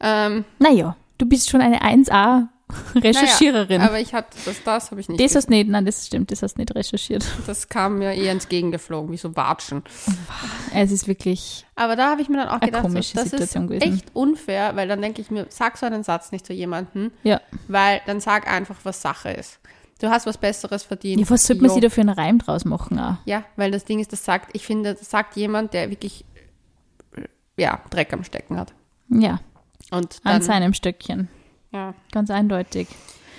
Ähm, 0.00 0.44
Naja, 0.58 0.96
du 1.16 1.26
bist 1.26 1.48
schon 1.50 1.60
eine 1.60 1.82
1A 1.82 2.48
Recherchiererin. 2.94 3.78
naja, 3.78 3.88
aber 3.90 4.00
ich 4.00 4.12
hatte, 4.14 4.36
das, 4.44 4.62
das 4.62 4.90
habe 4.90 5.00
ich 5.00 5.08
nicht 5.08 5.20
das 5.20 5.34
hast 5.34 5.48
nicht, 5.48 5.68
nein, 5.68 5.86
das 5.86 6.06
stimmt, 6.06 6.30
das 6.30 6.42
hast 6.42 6.54
du 6.54 6.60
nicht 6.60 6.74
recherchiert. 6.74 7.24
Das 7.46 7.68
kam 7.68 7.98
mir 7.98 8.12
eher 8.12 8.32
entgegengeflogen, 8.32 9.10
wie 9.10 9.16
so 9.16 9.34
Watschen. 9.34 9.82
Es 10.74 10.92
ist 10.92 11.08
wirklich, 11.08 11.64
Aber 11.76 11.96
da 11.96 12.10
habe 12.10 12.20
ich 12.20 12.28
mir 12.28 12.36
dann 12.36 12.48
auch 12.48 12.60
gedacht, 12.60 12.82
so, 12.82 12.88
komische 12.88 13.14
das 13.14 13.30
Situation 13.30 13.64
ist 13.64 13.80
gewesen. 13.80 13.94
echt 13.94 14.14
unfair, 14.14 14.76
weil 14.76 14.86
dann 14.86 15.00
denke 15.00 15.22
ich 15.22 15.30
mir, 15.30 15.46
sag 15.48 15.78
so 15.78 15.86
einen 15.86 16.04
Satz 16.04 16.30
nicht 16.30 16.44
zu 16.44 16.52
jemandem, 16.52 17.10
ja. 17.22 17.40
weil 17.68 18.02
dann 18.06 18.20
sag 18.20 18.46
einfach, 18.46 18.76
was 18.82 19.00
Sache 19.00 19.30
ist. 19.30 19.60
Du 20.00 20.10
hast 20.10 20.26
was 20.26 20.38
Besseres 20.38 20.84
verdient. 20.84 21.20
ja 21.20 21.28
was 21.30 21.46
sollte 21.46 21.62
man 21.62 21.72
sich 21.72 21.82
da 21.82 21.90
für 21.90 22.02
einen 22.02 22.10
Reim 22.10 22.38
draus 22.38 22.64
machen? 22.64 22.98
Auch? 23.00 23.16
Ja, 23.24 23.44
weil 23.56 23.70
das 23.70 23.84
Ding 23.84 23.98
ist, 23.98 24.12
das 24.12 24.24
sagt, 24.24 24.50
ich 24.54 24.64
finde, 24.64 24.94
das 24.94 25.10
sagt 25.10 25.36
jemand, 25.36 25.72
der 25.74 25.90
wirklich, 25.90 26.24
äh, 27.16 27.22
ja, 27.56 27.80
Dreck 27.90 28.12
am 28.12 28.22
Stecken 28.22 28.58
hat. 28.58 28.74
Ja, 29.08 29.40
Und 29.90 30.20
an 30.22 30.34
dann, 30.34 30.42
seinem 30.42 30.74
Stöckchen. 30.74 31.28
Ja. 31.72 31.94
Ganz 32.12 32.30
eindeutig. 32.30 32.88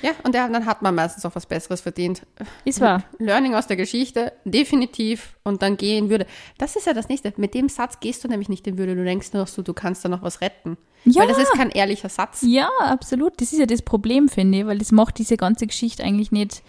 ja, 0.01 0.11
und 0.23 0.33
dann 0.35 0.65
hat 0.65 0.81
man 0.81 0.95
meistens 0.95 1.25
auch 1.25 1.35
was 1.35 1.45
Besseres 1.45 1.81
verdient. 1.81 2.25
Ist 2.65 2.81
wahr. 2.81 3.03
Learning 3.17 3.55
aus 3.55 3.67
der 3.67 3.77
Geschichte, 3.77 4.33
definitiv, 4.45 5.35
und 5.43 5.61
dann 5.61 5.77
gehen 5.77 6.09
würde. 6.09 6.25
Das 6.57 6.75
ist 6.75 6.87
ja 6.87 6.93
das 6.93 7.09
Nächste. 7.09 7.33
Mit 7.37 7.53
dem 7.53 7.69
Satz 7.69 7.99
gehst 7.99 8.23
du 8.23 8.27
nämlich 8.27 8.49
nicht 8.49 8.65
in 8.67 8.77
Würde. 8.77 8.95
Du 8.95 9.03
denkst 9.03 9.33
nur 9.33 9.43
noch 9.43 9.47
so, 9.47 9.61
du 9.61 9.73
kannst 9.73 10.05
da 10.05 10.09
noch 10.09 10.21
was 10.21 10.41
retten. 10.41 10.77
Ja. 11.05 11.21
Weil 11.21 11.29
das 11.29 11.37
ist 11.39 11.53
kein 11.53 11.69
ehrlicher 11.69 12.09
Satz. 12.09 12.43
Ja, 12.45 12.69
absolut. 12.79 13.39
Das 13.41 13.53
ist 13.53 13.59
ja 13.59 13.65
das 13.65 13.81
Problem, 13.81 14.29
finde 14.29 14.59
ich, 14.59 14.65
weil 14.65 14.77
das 14.77 14.91
macht 14.91 15.17
diese 15.17 15.37
ganze 15.37 15.65
Geschichte 15.67 16.03
eigentlich 16.03 16.31
nicht 16.31 16.61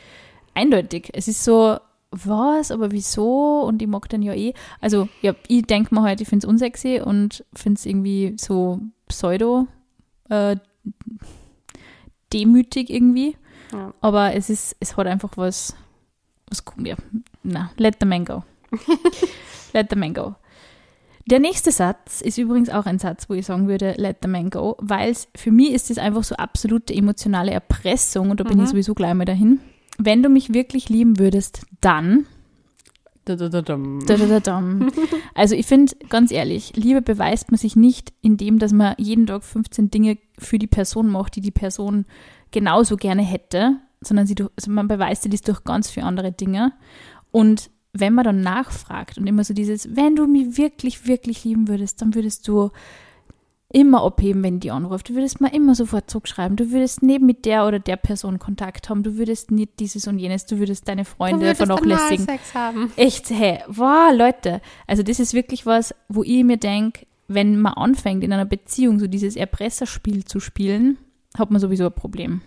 eindeutig. 0.54 1.10
Es 1.12 1.28
ist 1.28 1.44
so, 1.44 1.78
was, 2.10 2.70
aber 2.70 2.90
wieso? 2.92 3.60
Und 3.62 3.82
ich 3.82 3.88
mag 3.88 4.08
den 4.08 4.22
ja 4.22 4.34
eh. 4.34 4.54
Also, 4.80 5.08
ja, 5.20 5.34
ich 5.48 5.62
denke 5.62 5.94
mir 5.94 6.02
halt, 6.02 6.20
ich 6.20 6.28
finde 6.28 6.46
es 6.46 6.48
unsexy 6.48 7.00
und 7.00 7.44
finde 7.54 7.78
es 7.78 7.86
irgendwie 7.86 8.34
so 8.38 8.80
pseudo 9.08 9.66
äh, 10.28 10.56
demütig 12.32 12.90
irgendwie. 12.90 13.36
Ja. 13.72 13.92
Aber 14.00 14.34
es 14.34 14.50
ist, 14.50 14.76
es 14.80 14.96
hat 14.96 15.06
einfach 15.06 15.36
was, 15.36 15.74
was. 16.48 16.62
Ja, 16.82 16.96
na, 17.42 17.70
let 17.76 17.96
the 18.00 18.06
man 18.06 18.24
go. 18.24 18.42
let 19.72 19.88
the 19.90 19.96
man 19.96 20.14
go. 20.14 20.34
Der 21.26 21.38
nächste 21.38 21.70
Satz 21.70 22.22
ist 22.22 22.38
übrigens 22.38 22.70
auch 22.70 22.86
ein 22.86 22.98
Satz, 22.98 23.28
wo 23.28 23.34
ich 23.34 23.46
sagen 23.46 23.68
würde, 23.68 23.94
let 23.98 24.16
the 24.22 24.28
man 24.28 24.50
go, 24.50 24.76
weil 24.80 25.10
es 25.10 25.28
für 25.36 25.52
mich 25.52 25.70
ist 25.72 25.90
es 25.90 25.98
einfach 25.98 26.24
so 26.24 26.34
absolute 26.36 26.92
emotionale 26.92 27.52
Erpressung 27.52 28.30
und 28.30 28.40
da 28.40 28.44
bin 28.44 28.58
Mhm. 28.58 28.64
ich 28.64 28.70
sowieso 28.70 28.94
gleich 28.94 29.14
mal 29.14 29.24
dahin. 29.26 29.60
Wenn 29.98 30.22
du 30.22 30.28
mich 30.28 30.52
wirklich 30.54 30.88
lieben 30.88 31.18
würdest, 31.18 31.66
dann. 31.80 32.26
Also 35.34 35.54
ich 35.54 35.66
finde, 35.66 35.94
ganz 36.08 36.30
ehrlich, 36.30 36.74
Liebe 36.76 37.02
beweist 37.02 37.50
man 37.50 37.58
sich 37.58 37.76
nicht, 37.76 38.12
indem 38.20 38.58
dass 38.58 38.72
man 38.72 38.94
jeden 38.98 39.26
Tag 39.26 39.44
15 39.44 39.90
Dinge 39.90 40.18
für 40.38 40.58
die 40.58 40.66
Person 40.66 41.08
macht, 41.08 41.36
die 41.36 41.40
die 41.40 41.50
Person 41.50 42.06
genauso 42.50 42.96
gerne 42.96 43.22
hätte, 43.22 43.76
sondern 44.00 44.26
sie 44.26 44.34
also 44.56 44.70
man 44.70 44.88
beweist 44.88 45.22
sie 45.22 45.30
das 45.30 45.42
durch 45.42 45.64
ganz 45.64 45.90
viele 45.90 46.06
andere 46.06 46.32
Dinge. 46.32 46.72
Und 47.30 47.70
wenn 47.92 48.14
man 48.14 48.24
dann 48.24 48.40
nachfragt 48.40 49.18
und 49.18 49.26
immer 49.26 49.44
so 49.44 49.54
dieses, 49.54 49.96
wenn 49.96 50.16
du 50.16 50.26
mich 50.26 50.56
wirklich, 50.56 51.06
wirklich 51.06 51.44
lieben 51.44 51.68
würdest, 51.68 52.00
dann 52.00 52.14
würdest 52.14 52.46
du 52.46 52.70
immer 53.72 54.02
abheben, 54.02 54.42
wenn 54.42 54.60
die 54.60 54.70
anruft. 54.70 55.08
Du 55.08 55.14
würdest 55.14 55.40
mir 55.40 55.52
immer 55.54 55.74
sofort 55.74 56.10
zurückschreiben. 56.10 56.56
Du 56.56 56.70
würdest 56.72 57.02
neben 57.02 57.26
mit 57.26 57.44
der 57.44 57.66
oder 57.66 57.78
der 57.78 57.96
Person 57.96 58.38
Kontakt 58.38 58.88
haben. 58.88 59.02
Du 59.02 59.16
würdest 59.16 59.50
nicht 59.50 59.78
dieses 59.78 60.06
und 60.08 60.18
jenes. 60.18 60.46
Du 60.46 60.58
würdest 60.58 60.88
deine 60.88 61.04
Freunde 61.04 61.46
würdest 61.46 61.58
vernachlässigen. 61.58 62.28
Analsex 62.28 62.54
haben. 62.54 62.92
Echt, 62.96 63.30
hey, 63.30 63.60
wow, 63.68 64.12
Leute. 64.12 64.60
Also 64.86 65.02
das 65.02 65.20
ist 65.20 65.34
wirklich 65.34 65.66
was, 65.66 65.94
wo 66.08 66.24
ich 66.24 66.42
mir 66.42 66.56
denke, 66.56 67.06
wenn 67.28 67.60
man 67.60 67.74
anfängt 67.74 68.24
in 68.24 68.32
einer 68.32 68.44
Beziehung 68.44 68.98
so 68.98 69.06
dieses 69.06 69.36
Erpresserspiel 69.36 70.24
zu 70.24 70.40
spielen, 70.40 70.98
hat 71.38 71.52
man 71.52 71.60
sowieso 71.60 71.86
ein 71.86 71.92
Problem. 71.92 72.40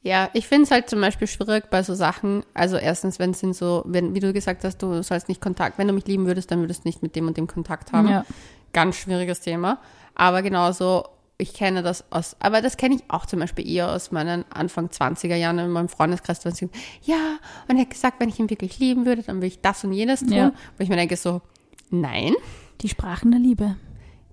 Ja, 0.00 0.30
ich 0.32 0.48
finde 0.48 0.64
es 0.64 0.70
halt 0.70 0.88
zum 0.88 1.00
Beispiel 1.00 1.28
schwierig 1.28 1.68
bei 1.70 1.82
so 1.82 1.94
Sachen. 1.94 2.42
Also 2.54 2.76
erstens, 2.76 3.18
wenn 3.18 3.30
es 3.30 3.40
sind 3.40 3.54
so, 3.54 3.82
wenn, 3.86 4.14
wie 4.14 4.20
du 4.20 4.32
gesagt 4.32 4.64
hast, 4.64 4.78
du 4.78 5.02
sollst 5.02 5.28
nicht 5.28 5.42
Kontakt, 5.42 5.78
wenn 5.78 5.86
du 5.86 5.92
mich 5.92 6.06
lieben 6.06 6.26
würdest, 6.26 6.50
dann 6.50 6.60
würdest 6.60 6.84
du 6.84 6.88
nicht 6.88 7.02
mit 7.02 7.14
dem 7.14 7.28
und 7.28 7.36
dem 7.36 7.46
Kontakt 7.46 7.92
haben. 7.92 8.08
Ja. 8.08 8.24
Ganz 8.72 8.96
schwieriges 8.96 9.40
Thema. 9.40 9.78
Aber 10.14 10.42
genauso, 10.42 11.04
ich 11.38 11.54
kenne 11.54 11.82
das 11.82 12.04
aus, 12.12 12.36
aber 12.40 12.60
das 12.62 12.76
kenne 12.76 12.94
ich 12.96 13.02
auch 13.08 13.26
zum 13.26 13.40
Beispiel 13.40 13.68
eher 13.68 13.90
aus 13.90 14.12
meinen 14.12 14.44
Anfang 14.52 14.86
20er 14.88 15.34
Jahren 15.34 15.58
in 15.58 15.70
meinem 15.70 15.88
Freundeskreis, 15.88 16.44
wenn 16.44 16.52
sie, 16.54 16.68
ja, 17.02 17.38
und 17.68 17.76
er 17.76 17.82
hat 17.82 17.90
gesagt, 17.90 18.20
wenn 18.20 18.28
ich 18.28 18.38
ihn 18.38 18.50
wirklich 18.50 18.78
lieben 18.78 19.06
würde, 19.06 19.22
dann 19.22 19.36
würde 19.36 19.46
ich 19.48 19.60
das 19.60 19.82
und 19.84 19.92
jenes 19.92 20.20
tun. 20.20 20.32
Ja. 20.32 20.52
Wo 20.76 20.82
ich 20.84 20.88
mir 20.88 20.96
denke 20.96 21.16
so, 21.16 21.40
nein, 21.90 22.34
Die 22.80 22.88
Sprachen 22.88 23.30
der 23.32 23.40
Liebe. 23.40 23.76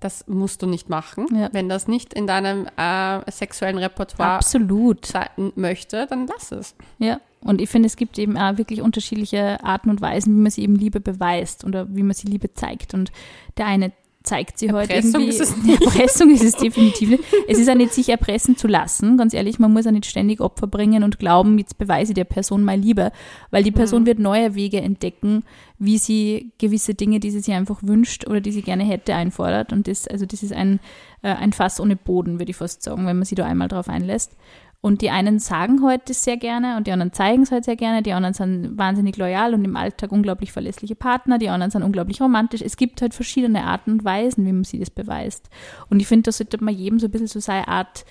das 0.02 0.28
musst 0.28 0.62
du 0.62 0.68
nicht 0.68 0.88
machen. 0.90 1.26
Ja. 1.36 1.50
Wenn 1.52 1.68
das 1.70 1.88
nicht 1.88 2.14
in 2.14 2.26
deinem 2.28 2.68
äh, 2.78 3.32
sexuellen 3.32 3.78
Repertoire 3.78 4.32
Absolut. 4.38 5.06
sein 5.06 5.28
möchte, 5.56 6.06
dann 6.08 6.28
lass 6.28 6.52
es. 6.52 6.76
Ja. 7.00 7.20
Und 7.42 7.62
ich 7.62 7.70
finde, 7.70 7.88
es 7.88 7.96
gibt 7.96 8.18
eben 8.20 8.38
auch 8.38 8.58
wirklich 8.58 8.82
unterschiedliche 8.82 9.64
Arten 9.64 9.90
und 9.90 10.02
Weisen, 10.02 10.36
wie 10.36 10.42
man 10.42 10.52
sie 10.52 10.62
eben 10.64 10.76
Liebe 10.76 11.00
beweist 11.00 11.64
oder 11.64 11.88
wie 11.96 12.04
man 12.04 12.14
sie 12.14 12.28
Liebe 12.28 12.54
zeigt. 12.54 12.94
Und 12.94 13.12
der 13.58 13.66
eine 13.66 13.92
zeigt 14.24 14.60
sie 14.60 14.72
heute 14.72 14.94
Erpressung 14.94 15.22
irgendwie. 15.22 15.30
ist 15.30 15.42
es 15.42 15.58
nicht. 15.64 15.82
Erpressung 15.82 16.30
ist 16.30 16.44
es 16.44 16.56
definitiv 16.56 17.10
nicht. 17.10 17.24
Es 17.48 17.58
ist 17.58 17.70
auch 17.70 17.76
nicht, 17.76 17.94
sich 17.94 18.10
erpressen 18.10 18.58
zu 18.58 18.68
lassen. 18.68 19.18
Ganz 19.18 19.34
ehrlich, 19.34 19.60
man 19.60 19.72
muss 19.72 19.88
auch 19.88 19.92
nicht 19.92 20.06
ständig 20.06 20.42
Opfer 20.42 20.68
bringen 20.68 21.04
und 21.04 21.20
glauben, 21.20 21.58
jetzt 21.58 21.78
beweise 21.78 22.12
ich 22.12 22.16
der 22.16 22.26
Person 22.26 22.64
mal 22.64 22.78
Liebe. 22.78 23.12
Weil 23.50 23.64
die 23.64 23.72
Mhm. 23.72 23.76
Person 23.76 24.06
wird 24.06 24.20
neue 24.20 24.56
Wege 24.56 24.82
entdecken, 24.82 25.44
wie 25.78 25.98
sie 25.98 26.52
gewisse 26.58 26.94
Dinge, 26.96 27.20
die 27.20 27.32
sie 27.32 27.40
sich 27.40 27.54
einfach 27.54 27.80
wünscht 27.82 28.28
oder 28.28 28.42
die 28.42 28.52
sie 28.52 28.62
gerne 28.62 28.84
hätte, 28.84 29.16
einfordert. 29.16 29.72
Und 29.72 29.88
das, 29.88 30.08
also 30.08 30.26
das 30.26 30.44
ist 30.44 30.52
ein, 30.54 30.80
äh, 31.22 31.30
ein 31.34 31.54
Fass 31.54 31.80
ohne 31.80 31.96
Boden, 31.96 32.40
würde 32.40 32.52
ich 32.52 32.58
fast 32.58 32.84
sagen, 32.84 33.08
wenn 33.08 33.16
man 33.18 33.26
sich 33.26 33.38
da 33.38 33.46
einmal 33.46 33.70
drauf 33.70 33.88
einlässt. 33.88 34.34
Und 34.82 35.02
die 35.02 35.10
einen 35.10 35.40
sagen 35.40 35.84
heute 35.84 36.14
sehr 36.14 36.38
gerne 36.38 36.78
und 36.78 36.88
die 36.88 36.94
anderen 36.94 37.12
zeigen 37.12 37.44
es 37.44 37.52
halt 37.52 37.66
sehr 37.66 37.76
gerne. 37.76 38.02
Die 38.02 38.14
anderen 38.14 38.34
sind 38.34 38.78
wahnsinnig 38.78 39.18
loyal 39.18 39.54
und 39.54 39.66
im 39.66 39.76
Alltag 39.76 40.14
unglaublich 40.14 40.54
verlässliche 40.54 40.96
Partner. 40.96 41.38
Die 41.38 41.50
anderen 41.50 41.70
sind 41.70 41.84
unglaublich 41.84 42.22
romantisch. 42.22 42.62
Es 42.62 42.78
gibt 42.78 43.02
halt 43.02 43.14
verschiedene 43.14 43.66
Arten 43.66 43.92
und 43.92 44.06
Weisen, 44.06 44.46
wie 44.46 44.54
man 44.54 44.64
sie 44.64 44.80
das 44.80 44.90
beweist. 44.90 45.50
Und 45.90 46.00
ich 46.00 46.08
finde, 46.08 46.24
da 46.24 46.32
sollte 46.32 46.64
man 46.64 46.74
jedem 46.74 46.98
so 46.98 47.08
ein 47.08 47.12
bisschen 47.12 47.28
so 47.28 47.42
seine 47.42 47.68
Art, 47.68 48.06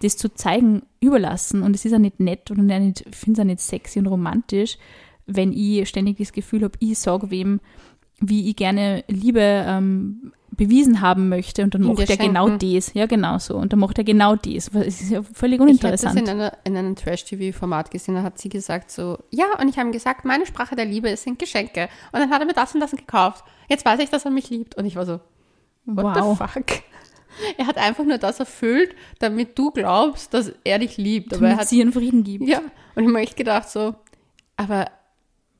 das 0.00 0.16
zu 0.16 0.32
zeigen, 0.32 0.82
überlassen. 1.00 1.62
Und 1.62 1.74
es 1.74 1.84
ist 1.84 1.92
ja 1.92 1.98
nicht 1.98 2.20
nett 2.20 2.50
und 2.50 2.70
ich 2.70 3.04
finde 3.14 3.40
es 3.40 3.40
auch 3.40 3.44
nicht 3.44 3.60
sexy 3.60 3.98
und 3.98 4.06
romantisch, 4.06 4.78
wenn 5.26 5.52
ich 5.52 5.86
ständig 5.90 6.16
das 6.16 6.32
Gefühl 6.32 6.64
habe, 6.64 6.78
ich 6.78 6.98
sage 6.98 7.30
wem, 7.30 7.60
wie 8.18 8.48
ich 8.48 8.56
gerne 8.56 9.04
Liebe 9.08 9.40
ähm, 9.42 10.32
bewiesen 10.58 11.00
haben 11.00 11.30
möchte 11.30 11.62
und 11.62 11.72
dann 11.72 11.82
macht 11.82 12.10
er 12.10 12.16
genau 12.18 12.50
das. 12.50 12.92
Ja, 12.92 13.06
genau 13.06 13.38
so. 13.38 13.56
Und 13.56 13.72
dann 13.72 13.80
macht 13.80 13.96
er 13.96 14.04
genau 14.04 14.34
das. 14.36 14.68
Das 14.70 14.86
ist 14.86 15.10
ja 15.10 15.22
völlig 15.22 15.60
uninteressant. 15.60 16.16
Ich 16.16 16.20
habe 16.20 16.26
das 16.26 16.34
in, 16.34 16.40
einer, 16.40 16.52
in 16.64 16.76
einem 16.76 16.96
Trash-TV-Format 16.96 17.90
gesehen, 17.90 18.16
da 18.16 18.22
hat 18.22 18.38
sie 18.38 18.50
gesagt 18.50 18.90
so, 18.90 19.18
ja, 19.30 19.46
und 19.58 19.68
ich 19.68 19.78
habe 19.78 19.90
gesagt, 19.90 20.24
meine 20.24 20.44
Sprache 20.44 20.76
der 20.76 20.84
Liebe 20.84 21.16
sind 21.16 21.38
Geschenke. 21.38 21.88
Und 22.12 22.20
dann 22.20 22.30
hat 22.30 22.40
er 22.40 22.46
mir 22.46 22.52
das 22.52 22.74
und 22.74 22.80
das 22.80 22.90
gekauft. 22.90 23.44
Jetzt 23.68 23.86
weiß 23.86 24.00
ich, 24.00 24.10
dass 24.10 24.24
er 24.24 24.32
mich 24.32 24.50
liebt. 24.50 24.74
Und 24.74 24.84
ich 24.84 24.96
war 24.96 25.06
so, 25.06 25.20
what 25.86 26.16
wow. 26.16 26.38
the 26.38 26.44
fuck? 26.44 26.82
Er 27.56 27.68
hat 27.68 27.78
einfach 27.78 28.04
nur 28.04 28.18
das 28.18 28.40
erfüllt, 28.40 28.96
damit 29.20 29.56
du 29.56 29.70
glaubst, 29.70 30.34
dass 30.34 30.52
er 30.64 30.80
dich 30.80 30.96
liebt. 30.96 31.32
Aber 31.32 31.42
damit 31.42 31.56
er 31.56 31.60
hat 31.60 31.68
sie 31.68 31.80
einen 31.80 31.92
Frieden 31.92 32.24
gibt. 32.24 32.48
Ja, 32.48 32.58
und 32.58 32.64
ich 32.96 33.04
habe 33.04 33.12
mir 33.12 33.20
echt 33.20 33.36
gedacht 33.36 33.70
so, 33.70 33.94
aber 34.56 34.86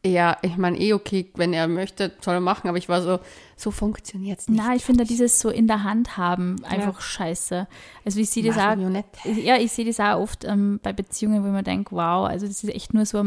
ja, 0.07 0.37
ich 0.43 0.57
meine, 0.57 0.79
eh 0.79 0.93
okay, 0.93 1.31
wenn 1.35 1.53
er 1.53 1.67
möchte, 1.67 2.13
soll 2.21 2.35
er 2.35 2.41
machen, 2.41 2.69
aber 2.69 2.79
ich 2.79 2.89
war 2.89 3.03
so, 3.03 3.19
so 3.57 3.71
funktioniert 3.71 4.39
es 4.39 4.49
nicht. 4.49 4.63
Nein, 4.63 4.77
ich 4.77 4.85
finde 4.85 5.05
dieses 5.05 5.41
so 5.41 5.51
in 5.51 5.67
der 5.67 5.83
Hand 5.83 6.17
haben 6.17 6.57
einfach 6.65 6.95
ja. 6.95 7.01
scheiße. 7.01 7.67
Also 8.05 8.21
ich 8.21 8.31
sehe 8.31 8.45
das 8.45 8.57
auch, 8.57 8.77
ja, 9.25 9.57
ich 9.57 9.73
sehe 9.73 9.85
das 9.85 9.99
auch 9.99 10.21
oft 10.21 10.45
ähm, 10.45 10.79
bei 10.83 10.93
Beziehungen, 10.93 11.43
wo 11.43 11.49
man 11.49 11.65
denkt, 11.65 11.91
wow, 11.91 12.29
also 12.29 12.47
das 12.47 12.63
ist 12.63 12.73
echt 12.73 12.95
nur 12.95 13.07
so, 13.07 13.25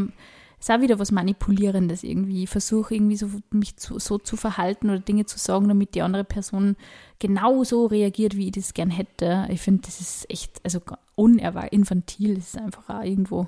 ist 0.58 0.70
auch 0.70 0.80
wieder 0.80 0.98
was 0.98 1.12
Manipulierendes 1.12 2.04
irgendwie. 2.04 2.44
Ich 2.44 2.50
versuche 2.50 2.94
irgendwie 2.94 3.16
so, 3.16 3.28
mich 3.50 3.76
zu, 3.76 3.98
so 3.98 4.16
zu 4.16 4.36
verhalten 4.36 4.88
oder 4.88 5.00
Dinge 5.00 5.26
zu 5.26 5.38
sagen, 5.38 5.68
damit 5.68 5.94
die 5.94 6.02
andere 6.02 6.24
Person 6.24 6.76
genau 7.18 7.64
so 7.64 7.84
reagiert, 7.86 8.36
wie 8.36 8.46
ich 8.46 8.52
das 8.52 8.72
gern 8.72 8.90
hätte. 8.90 9.46
Ich 9.50 9.60
finde, 9.60 9.82
das 9.82 10.00
ist 10.00 10.30
echt, 10.30 10.60
also 10.64 10.80
unerwartet, 11.16 11.74
infantil, 11.74 12.36
das 12.36 12.54
ist 12.54 12.58
einfach 12.58 12.88
auch 12.88 13.04
irgendwo 13.04 13.46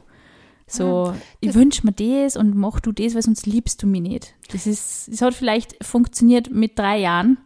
so, 0.66 1.08
ja, 1.08 1.16
ich 1.40 1.54
wünsche 1.54 1.86
mir 1.86 1.92
das 1.92 2.36
und 2.36 2.56
mach 2.56 2.80
du 2.80 2.92
das, 2.92 3.14
weil 3.14 3.22
sonst 3.22 3.46
liebst 3.46 3.82
du 3.82 3.86
mich 3.86 4.00
nicht. 4.00 4.34
Das 4.50 4.66
ist, 4.66 5.12
das 5.12 5.20
hat 5.20 5.34
vielleicht 5.34 5.84
funktioniert 5.84 6.50
mit 6.50 6.78
drei 6.78 6.98
Jahren, 6.98 7.38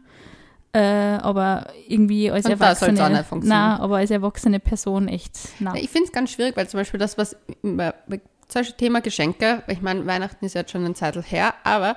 äh, 0.72 0.80
aber 0.80 1.72
irgendwie 1.88 2.30
als 2.30 2.44
und 2.44 2.52
erwachsene, 2.52 3.24
na, 3.42 3.78
aber 3.80 3.96
als 3.96 4.10
erwachsene 4.10 4.60
Person 4.60 5.08
echt, 5.08 5.36
na. 5.58 5.74
Ich 5.74 5.90
finde 5.90 6.06
es 6.06 6.12
ganz 6.12 6.30
schwierig, 6.30 6.56
weil 6.56 6.68
zum 6.68 6.78
Beispiel 6.78 7.00
das, 7.00 7.18
was 7.18 7.36
zum 7.62 7.76
Beispiel 7.76 8.76
Thema 8.76 9.00
Geschenke, 9.00 9.62
ich 9.66 9.82
meine, 9.82 10.06
Weihnachten 10.06 10.44
ist 10.44 10.54
jetzt 10.54 10.70
schon 10.70 10.84
ein 10.84 10.94
Zeitel 10.94 11.22
her, 11.22 11.54
aber 11.64 11.96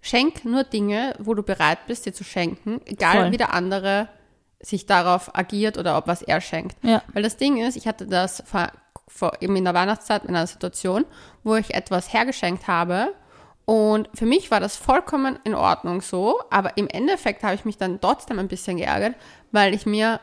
schenk 0.00 0.44
nur 0.44 0.64
Dinge, 0.64 1.14
wo 1.18 1.34
du 1.34 1.42
bereit 1.42 1.86
bist, 1.86 2.06
dir 2.06 2.12
zu 2.12 2.24
schenken, 2.24 2.80
egal 2.86 3.22
Voll. 3.22 3.32
wie 3.32 3.36
der 3.36 3.54
andere 3.54 4.08
sich 4.60 4.86
darauf 4.86 5.36
agiert 5.36 5.78
oder 5.78 5.96
ob 5.96 6.06
was 6.06 6.22
er 6.22 6.40
schenkt. 6.40 6.76
Ja. 6.82 7.02
Weil 7.12 7.22
das 7.22 7.36
Ding 7.36 7.58
ist, 7.58 7.76
ich 7.76 7.86
hatte 7.86 8.06
das 8.06 8.42
vor 8.46 8.72
vor, 9.08 9.32
eben 9.40 9.56
in 9.56 9.64
der 9.64 9.74
Weihnachtszeit 9.74 10.24
in 10.24 10.30
einer 10.30 10.46
Situation, 10.46 11.04
wo 11.44 11.54
ich 11.56 11.74
etwas 11.74 12.12
hergeschenkt 12.12 12.66
habe. 12.66 13.14
Und 13.64 14.08
für 14.14 14.26
mich 14.26 14.50
war 14.50 14.60
das 14.60 14.76
vollkommen 14.76 15.38
in 15.44 15.54
Ordnung 15.54 16.00
so, 16.00 16.40
aber 16.50 16.76
im 16.76 16.88
Endeffekt 16.88 17.42
habe 17.42 17.54
ich 17.54 17.64
mich 17.64 17.76
dann 17.76 18.00
trotzdem 18.00 18.38
ein 18.38 18.48
bisschen 18.48 18.76
geärgert, 18.76 19.16
weil 19.50 19.74
ich 19.74 19.86
mir 19.86 20.20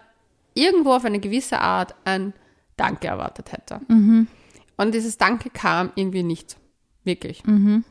irgendwo 0.54 0.94
auf 0.94 1.06
eine 1.06 1.20
gewisse 1.20 1.60
Art 1.60 1.96
ein 2.06 2.34
Danke 2.78 3.08
erwartet 3.08 3.52
hätte. 3.52 3.82
Mhm. 3.88 4.28
Und 4.78 4.94
dieses 4.94 5.18
Danke 5.18 5.50
kam 5.50 5.92
irgendwie 5.96 6.24
nicht. 6.24 6.58
Wirklich. 7.04 7.46
Mhm. 7.46 7.84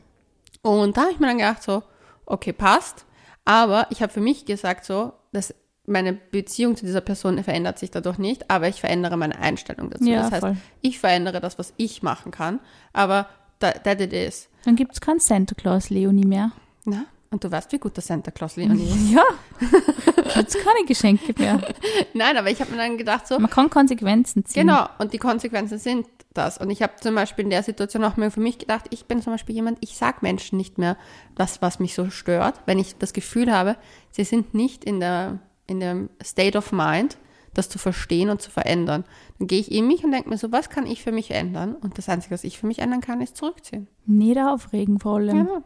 Und 0.61 0.97
da 0.97 1.01
habe 1.03 1.11
ich 1.11 1.19
mir 1.19 1.27
dann 1.27 1.37
gedacht, 1.37 1.63
so, 1.63 1.83
okay, 2.25 2.53
passt. 2.53 3.05
Aber 3.45 3.87
ich 3.91 4.01
habe 4.01 4.11
für 4.11 4.21
mich 4.21 4.45
gesagt, 4.45 4.85
so, 4.85 5.13
das 5.31 5.53
meine 5.85 6.13
Beziehung 6.13 6.75
zu 6.75 6.85
dieser 6.85 7.01
Person 7.01 7.43
verändert 7.43 7.77
sich 7.79 7.91
dadurch 7.91 8.17
nicht, 8.17 8.49
aber 8.49 8.67
ich 8.67 8.79
verändere 8.79 9.17
meine 9.17 9.37
Einstellung 9.39 9.89
dazu. 9.89 10.05
Ja, 10.05 10.21
das 10.21 10.31
heißt, 10.31 10.41
voll. 10.41 10.57
ich 10.81 10.99
verändere 10.99 11.41
das, 11.41 11.59
was 11.59 11.73
ich 11.77 12.03
machen 12.03 12.31
kann, 12.31 12.59
aber 12.93 13.27
that, 13.59 13.83
that 13.83 13.99
it 13.99 14.13
is. 14.13 14.49
Dann 14.65 14.75
gibt 14.75 14.93
es 14.93 15.01
keinen 15.01 15.19
Santa 15.19 15.55
Claus 15.55 15.89
Leonie 15.89 16.25
mehr. 16.25 16.51
Na, 16.85 17.05
und 17.33 17.43
du 17.43 17.51
weißt, 17.51 17.71
wie 17.71 17.79
gut 17.79 17.97
der 17.97 18.03
Santa 18.03 18.31
Claus 18.31 18.55
Leonie 18.57 18.85
ist. 18.85 19.11
Ja, 19.11 19.23
gibt 19.59 20.53
keine 20.53 20.85
Geschenke 20.87 21.33
mehr. 21.37 21.59
Nein, 22.13 22.37
aber 22.37 22.49
ich 22.49 22.61
habe 22.61 22.71
mir 22.71 22.77
dann 22.77 22.97
gedacht 22.97 23.27
so... 23.27 23.39
Man 23.39 23.49
kann 23.49 23.69
Konsequenzen 23.69 24.45
ziehen. 24.45 24.67
Genau, 24.67 24.87
und 24.99 25.13
die 25.13 25.17
Konsequenzen 25.17 25.79
sind 25.79 26.05
das. 26.33 26.59
Und 26.59 26.69
ich 26.69 26.81
habe 26.81 26.93
zum 27.01 27.15
Beispiel 27.15 27.45
in 27.45 27.49
der 27.49 27.63
Situation 27.63 28.03
auch 28.03 28.17
mir 28.17 28.31
für 28.31 28.39
mich 28.39 28.59
gedacht, 28.59 28.85
ich 28.91 29.05
bin 29.05 29.21
zum 29.21 29.33
Beispiel 29.33 29.55
jemand, 29.55 29.79
ich 29.81 29.97
sage 29.97 30.17
Menschen 30.21 30.57
nicht 30.57 30.77
mehr 30.77 30.95
das, 31.35 31.61
was 31.61 31.79
mich 31.79 31.95
so 31.95 32.09
stört, 32.09 32.61
wenn 32.65 32.79
ich 32.79 32.97
das 32.97 33.13
Gefühl 33.13 33.51
habe, 33.51 33.77
sie 34.11 34.23
sind 34.23 34.53
nicht 34.53 34.83
in 34.83 34.99
der 34.99 35.39
in 35.67 35.79
dem 35.79 36.09
State 36.23 36.57
of 36.57 36.71
Mind, 36.71 37.17
das 37.53 37.69
zu 37.69 37.77
verstehen 37.77 38.29
und 38.29 38.41
zu 38.41 38.49
verändern. 38.49 39.03
Dann 39.37 39.47
gehe 39.47 39.59
ich 39.59 39.71
in 39.71 39.87
mich 39.87 40.03
und 40.03 40.11
denke 40.11 40.29
mir 40.29 40.37
so, 40.37 40.51
was 40.51 40.69
kann 40.69 40.85
ich 40.85 41.03
für 41.03 41.11
mich 41.11 41.31
ändern? 41.31 41.75
Und 41.75 41.97
das 41.97 42.09
Einzige, 42.09 42.33
was 42.33 42.43
ich 42.43 42.57
für 42.57 42.67
mich 42.67 42.79
ändern 42.79 43.01
kann, 43.01 43.21
ist 43.21 43.37
zurückziehen. 43.37 43.87
Nicht 44.05 44.39
aufregen 44.39 44.99
vor 44.99 45.17
allem. 45.17 45.47
Ja, 45.47 45.63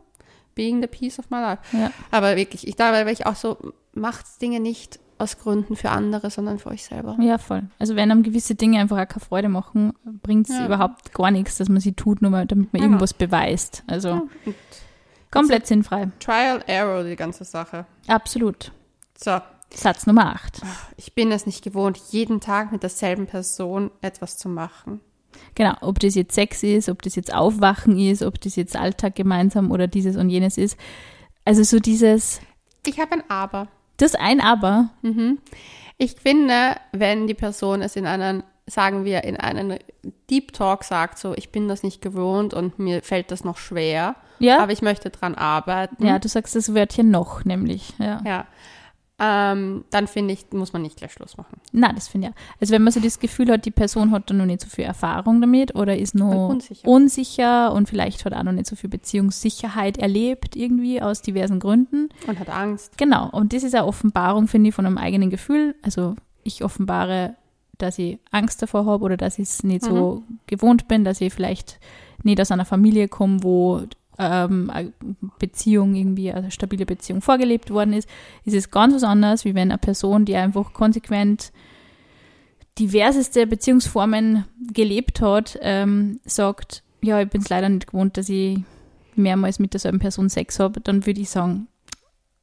being 0.55 0.81
the 0.81 0.87
peace 0.87 1.19
of 1.19 1.29
my 1.29 1.37
life. 1.37 1.61
Ja. 1.71 1.91
Aber 2.11 2.35
wirklich, 2.35 2.67
ich 2.67 2.75
da, 2.75 2.91
weil 2.91 3.07
ich 3.09 3.25
auch 3.25 3.35
so, 3.35 3.57
macht 3.93 4.41
Dinge 4.41 4.59
nicht 4.59 4.99
aus 5.19 5.39
Gründen 5.39 5.75
für 5.75 5.89
andere, 5.89 6.29
sondern 6.29 6.59
für 6.59 6.69
euch 6.69 6.83
selber. 6.83 7.17
Ja, 7.19 7.37
voll. 7.37 7.63
Also 7.79 7.95
wenn 7.95 8.11
einem 8.11 8.23
gewisse 8.23 8.55
Dinge 8.55 8.79
einfach 8.79 8.97
auch 8.97 9.07
keine 9.07 9.25
Freude 9.25 9.49
machen, 9.49 9.93
bringt 10.03 10.49
es 10.49 10.55
ja. 10.55 10.65
überhaupt 10.65 11.13
gar 11.13 11.31
nichts, 11.31 11.57
dass 11.57 11.69
man 11.69 11.79
sie 11.79 11.93
tut, 11.93 12.21
nur 12.21 12.31
mal, 12.31 12.45
damit 12.45 12.71
man 12.73 12.81
ja. 12.81 12.87
irgendwas 12.87 13.13
beweist. 13.13 13.83
Also 13.87 14.09
ja. 14.09 14.23
komplett 15.31 15.65
sinnfrei. 15.65 16.09
Trial 16.19 16.63
Error, 16.67 17.03
die 17.03 17.15
ganze 17.15 17.45
Sache. 17.45 17.85
Absolut. 18.07 18.71
So, 19.17 19.39
Satz 19.73 20.07
Nummer 20.07 20.33
8. 20.33 20.61
Ich 20.97 21.13
bin 21.13 21.31
es 21.31 21.45
nicht 21.45 21.63
gewohnt, 21.63 21.99
jeden 22.09 22.39
Tag 22.39 22.71
mit 22.71 22.83
derselben 22.83 23.27
Person 23.27 23.91
etwas 24.01 24.37
zu 24.37 24.49
machen. 24.49 25.01
Genau, 25.55 25.73
ob 25.81 25.99
das 25.99 26.15
jetzt 26.15 26.33
Sex 26.33 26.63
ist, 26.63 26.89
ob 26.89 27.01
das 27.01 27.15
jetzt 27.15 27.33
Aufwachen 27.33 27.97
ist, 27.97 28.23
ob 28.23 28.39
das 28.41 28.55
jetzt 28.55 28.75
Alltag 28.75 29.15
gemeinsam 29.15 29.71
oder 29.71 29.87
dieses 29.87 30.15
und 30.15 30.29
jenes 30.29 30.57
ist. 30.57 30.77
Also 31.45 31.63
so 31.63 31.79
dieses. 31.79 32.41
Ich 32.85 32.99
habe 32.99 33.13
ein 33.13 33.23
Aber. 33.29 33.67
Das 33.97 34.15
ein 34.15 34.41
Aber. 34.41 34.89
Mhm. 35.01 35.39
Ich 35.97 36.15
finde, 36.15 36.75
wenn 36.91 37.27
die 37.27 37.33
Person 37.33 37.81
es 37.81 37.95
in 37.95 38.05
einen, 38.05 38.43
sagen 38.67 39.03
wir, 39.03 39.23
in 39.23 39.37
einen 39.37 39.79
Deep 40.29 40.53
Talk 40.53 40.83
sagt, 40.83 41.17
so, 41.17 41.33
ich 41.35 41.51
bin 41.51 41.67
das 41.67 41.83
nicht 41.83 42.01
gewohnt 42.01 42.53
und 42.53 42.77
mir 42.77 43.01
fällt 43.01 43.31
das 43.31 43.43
noch 43.43 43.57
schwer, 43.57 44.15
ja. 44.39 44.59
aber 44.59 44.71
ich 44.71 44.83
möchte 44.83 45.09
dran 45.09 45.33
arbeiten. 45.33 46.05
Ja, 46.05 46.19
du 46.19 46.27
sagst 46.27 46.55
das 46.55 46.75
Wörtchen 46.75 47.09
noch, 47.09 47.45
nämlich. 47.45 47.93
Ja. 47.97 48.21
ja 48.25 48.47
ähm, 49.19 49.83
dann 49.89 50.05
finde 50.05 50.33
ich, 50.33 50.45
muss 50.51 50.73
man 50.73 50.83
nicht 50.83 50.97
gleich 50.97 51.11
Schluss 51.11 51.37
machen. 51.37 51.59
Nein, 51.71 51.95
das 51.95 52.07
finde 52.07 52.27
ich. 52.27 52.33
Also 52.61 52.73
wenn 52.73 52.83
man 52.83 52.93
so 52.93 52.99
das 52.99 53.19
Gefühl 53.19 53.51
hat, 53.51 53.65
die 53.65 53.71
Person 53.71 54.11
hat 54.11 54.29
da 54.29 54.35
noch 54.35 54.45
nicht 54.45 54.61
so 54.61 54.67
viel 54.69 54.85
Erfahrung 54.85 55.41
damit 55.41 55.73
oder 55.73 55.97
ist 55.97 56.13
noch 56.13 56.49
unsicher. 56.49 56.87
unsicher. 56.87 57.73
und 57.73 57.89
vielleicht 57.89 58.25
hat 58.25 58.33
auch 58.33 58.43
noch 58.43 58.51
nicht 58.51 58.67
so 58.67 58.75
viel 58.75 58.91
Beziehungssicherheit 58.91 59.97
erlebt 59.97 60.55
irgendwie 60.55 61.01
aus 61.01 61.23
diversen 61.23 61.59
Gründen. 61.59 62.09
Und 62.27 62.39
hat 62.39 62.49
Angst. 62.49 62.97
Genau. 62.99 63.27
Und 63.31 63.53
das 63.53 63.63
ist 63.63 63.73
eine 63.73 63.87
Offenbarung, 63.87 64.47
finde 64.47 64.69
ich, 64.69 64.75
von 64.75 64.85
einem 64.85 64.99
eigenen 64.99 65.31
Gefühl. 65.31 65.75
Also 65.81 66.15
ich 66.43 66.63
offenbare, 66.63 67.35
dass 67.79 67.97
ich 67.97 68.19
Angst 68.29 68.61
davor 68.61 68.85
habe 68.85 69.03
oder 69.03 69.17
dass 69.17 69.39
ich 69.39 69.49
es 69.49 69.63
nicht 69.63 69.83
mhm. 69.83 69.95
so 69.95 70.23
gewohnt 70.45 70.87
bin, 70.87 71.03
dass 71.03 71.21
ich 71.21 71.33
vielleicht 71.33 71.79
nicht 72.21 72.39
aus 72.39 72.51
einer 72.51 72.65
Familie 72.65 73.07
komme, 73.07 73.41
wo 73.41 73.81
ähm, 74.17 74.71
Beziehung 75.39 75.95
irgendwie, 75.95 76.31
eine 76.31 76.51
stabile 76.51 76.85
Beziehung 76.85 77.21
vorgelebt 77.21 77.69
worden 77.69 77.93
ist, 77.93 78.09
ist 78.45 78.55
es 78.55 78.71
ganz 78.71 78.93
was 78.93 79.03
anderes, 79.03 79.45
wie 79.45 79.55
wenn 79.55 79.71
eine 79.71 79.77
Person, 79.77 80.25
die 80.25 80.35
einfach 80.35 80.73
konsequent 80.73 81.51
diverseste 82.79 83.47
Beziehungsformen 83.47 84.45
gelebt 84.73 85.21
hat, 85.21 85.57
ähm, 85.61 86.19
sagt, 86.25 86.83
ja, 87.01 87.21
ich 87.21 87.29
bin 87.29 87.41
es 87.41 87.49
leider 87.49 87.69
nicht 87.69 87.87
gewohnt, 87.87 88.17
dass 88.17 88.29
ich 88.29 88.59
mehrmals 89.15 89.59
mit 89.59 89.73
derselben 89.73 89.99
Person 89.99 90.29
Sex 90.29 90.59
habe, 90.59 90.79
dann 90.79 91.05
würde 91.05 91.21
ich 91.21 91.29
sagen, 91.29 91.67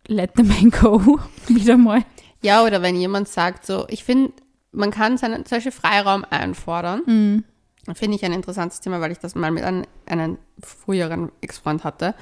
let 0.07 0.33
the 0.37 0.43
man 0.43 0.71
go, 0.71 1.21
wieder 1.49 1.77
mal. 1.77 2.03
Ja, 2.43 2.65
oder 2.65 2.83
wenn 2.83 2.97
jemand 2.97 3.29
sagt 3.29 3.65
so, 3.65 3.87
ich 3.89 4.05
finde, 4.05 4.33
man 4.73 4.91
kann 4.91 5.17
seinen 5.17 5.47
solche 5.47 5.73
Freiraum 5.73 6.25
einfordern. 6.29 7.03
Mhm. 7.07 7.45
Finde 7.93 8.17
ich 8.17 8.25
ein 8.25 8.33
interessantes 8.33 8.81
Thema, 8.81 9.01
weil 9.01 9.13
ich 9.13 9.19
das 9.19 9.35
mal 9.35 9.51
mit 9.51 9.65
einem, 9.65 9.85
einem 10.07 10.39
früheren 10.63 11.31
Ex-Freund 11.41 11.85
hatte. 11.85 12.15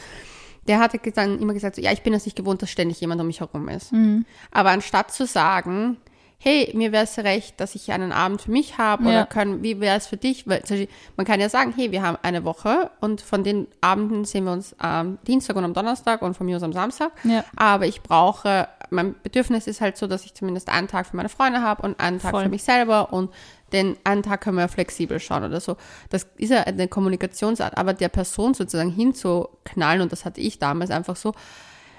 Der 0.67 0.81
hatte 0.81 0.99
dann 1.13 1.39
immer 1.41 1.55
gesagt, 1.55 1.77
so, 1.77 1.83
ja, 1.83 1.93
ich 1.93 2.03
bin 2.03 2.15
es 2.15 2.25
nicht 2.25 2.37
gewohnt, 2.37 2.63
dass 2.63 2.71
ständig 2.71 3.01
jemand 3.01 3.21
um 3.21 3.27
mich 3.27 3.41
herum 3.41 3.69
ist. 3.69 3.93
Mhm. 3.93 4.25
Aber 4.51 4.71
anstatt 4.71 5.13
zu 5.13 5.27
sagen, 5.27 5.99
hey, 6.45 6.73
mir 6.75 6.91
wäre 6.91 7.05
es 7.05 7.17
recht, 7.19 7.61
dass 7.61 7.77
ich 7.77 7.93
einen 7.93 8.11
Abend 8.11 8.43
für 8.43 8.51
mich 8.51 8.77
habe 8.77 9.05
Ja. 9.05 9.09
oder 9.11 9.27
können, 9.27 9.63
wie 9.63 9.79
wäre 9.79 9.97
es 9.97 10.09
für 10.09 10.17
dich? 10.17 10.49
Weil 10.49 10.59
Beispiel, 10.59 10.89
man 11.17 11.25
kann 11.25 11.39
ja 11.39 11.49
sagen, 11.49 11.73
hey, 11.77 11.93
wir 11.93 12.03
haben 12.03 12.19
eine 12.23 12.45
Woche 12.45 12.91
und 13.01 13.21
von 13.21 13.45
den 13.45 13.69
Abenden 13.81 14.25
sehen 14.25 14.45
wir 14.45 14.53
uns 14.53 14.75
am 14.79 15.19
Dienstag 15.27 15.55
und 15.55 15.65
am 15.65 15.73
Donnerstag 15.73 16.21
und 16.21 16.37
von 16.37 16.47
mir 16.47 16.57
aus 16.57 16.65
am 16.65 16.73
Samstag. 16.73 17.13
Ja. 17.23 17.45
Aber 17.55 17.87
ich 17.87 18.03
brauche, 18.03 18.67
mein 18.91 19.15
Bedürfnis 19.23 19.69
ist 19.69 19.81
halt 19.81 19.97
so, 19.97 20.09
dass 20.09 20.25
ich 20.25 20.35
zumindest 20.35 20.69
einen 20.69 20.89
Tag 20.89 21.07
für 21.07 21.17
meine 21.17 21.29
Freunde 21.29 21.63
habe 21.63 21.83
und 21.83 22.01
einen 22.01 22.19
Tag 22.19 22.33
Voll. 22.33 22.43
für 22.43 22.49
mich 22.49 22.65
selber 22.65 23.13
und 23.13 23.31
den 23.73 23.97
einen 24.03 24.25
Tag 24.25 24.41
können 24.41 24.59
wir 24.59 24.67
flexibel 24.67 25.21
schauen 25.21 25.45
oder 25.45 25.61
so. 25.61 25.77
Das 26.11 26.27
ist 26.39 26.51
ja 26.51 26.63
eine 26.63 26.89
Kommunikationsart, 26.89 27.79
aber 27.79 27.95
der 27.95 28.09
Person 28.09 28.53
sozusagen 28.53 28.91
hinzuknallen 28.91 30.03
und 30.03 30.11
das 30.11 30.25
hatte 30.25 30.41
ich 30.41 30.59
damals 30.59 30.91
einfach 30.91 31.15
so, 31.17 31.33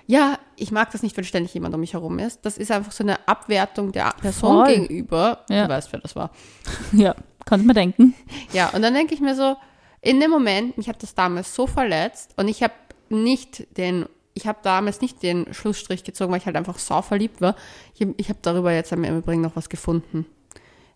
ja, 0.08 0.38
ich 0.56 0.72
mag 0.72 0.92
das 0.92 1.02
nicht, 1.04 1.16
wenn 1.18 1.24
ständig 1.24 1.54
jemand 1.54 1.74
um 1.74 1.80
mich 1.82 1.94
herum 1.94 2.20
ist. 2.20 2.46
Das 2.46 2.58
ist 2.58 2.72
einfach 2.72 2.92
so 2.92 3.04
eine 3.04 3.28
Abwertung 3.28 3.92
der 3.92 4.14
Person 4.22 4.66
Voll. 4.66 4.76
gegenüber. 4.76 5.44
Ja. 5.50 5.64
Du 5.68 5.74
weißt, 5.74 5.92
wer 5.94 6.00
das 6.02 6.16
war. 6.16 6.32
Ja, 6.92 7.16
konnte 7.48 7.66
man 7.66 7.76
denken. 7.76 8.14
Ja, 8.52 8.70
und 8.70 8.82
dann 8.82 8.94
denke 8.94 9.14
ich 9.14 9.22
mir 9.22 9.36
so, 9.36 9.56
in 10.02 10.20
dem 10.20 10.30
Moment, 10.32 10.78
mich 10.78 10.90
hat 10.90 11.02
das 11.02 11.16
damals 11.16 11.56
so 11.56 11.68
verletzt 11.68 12.34
und 12.38 12.48
ich 12.50 12.62
habe 12.64 12.74
nicht 13.10 13.78
den, 13.78 14.06
ich 14.34 14.48
habe 14.48 14.60
damals 14.64 15.00
nicht 15.02 15.24
den 15.24 15.54
Schlussstrich 15.54 16.04
gezogen, 16.04 16.32
weil 16.32 16.40
ich 16.40 16.46
halt 16.46 16.56
einfach 16.58 16.78
sau 16.80 17.02
verliebt 17.02 17.40
war. 17.42 17.56
Ich, 17.98 18.06
ich 18.18 18.30
habe 18.30 18.40
darüber 18.42 18.74
jetzt 18.74 18.92
im 18.92 19.04
Übrigen 19.06 19.42
noch 19.42 19.56
was 19.56 19.70
gefunden. 19.70 20.26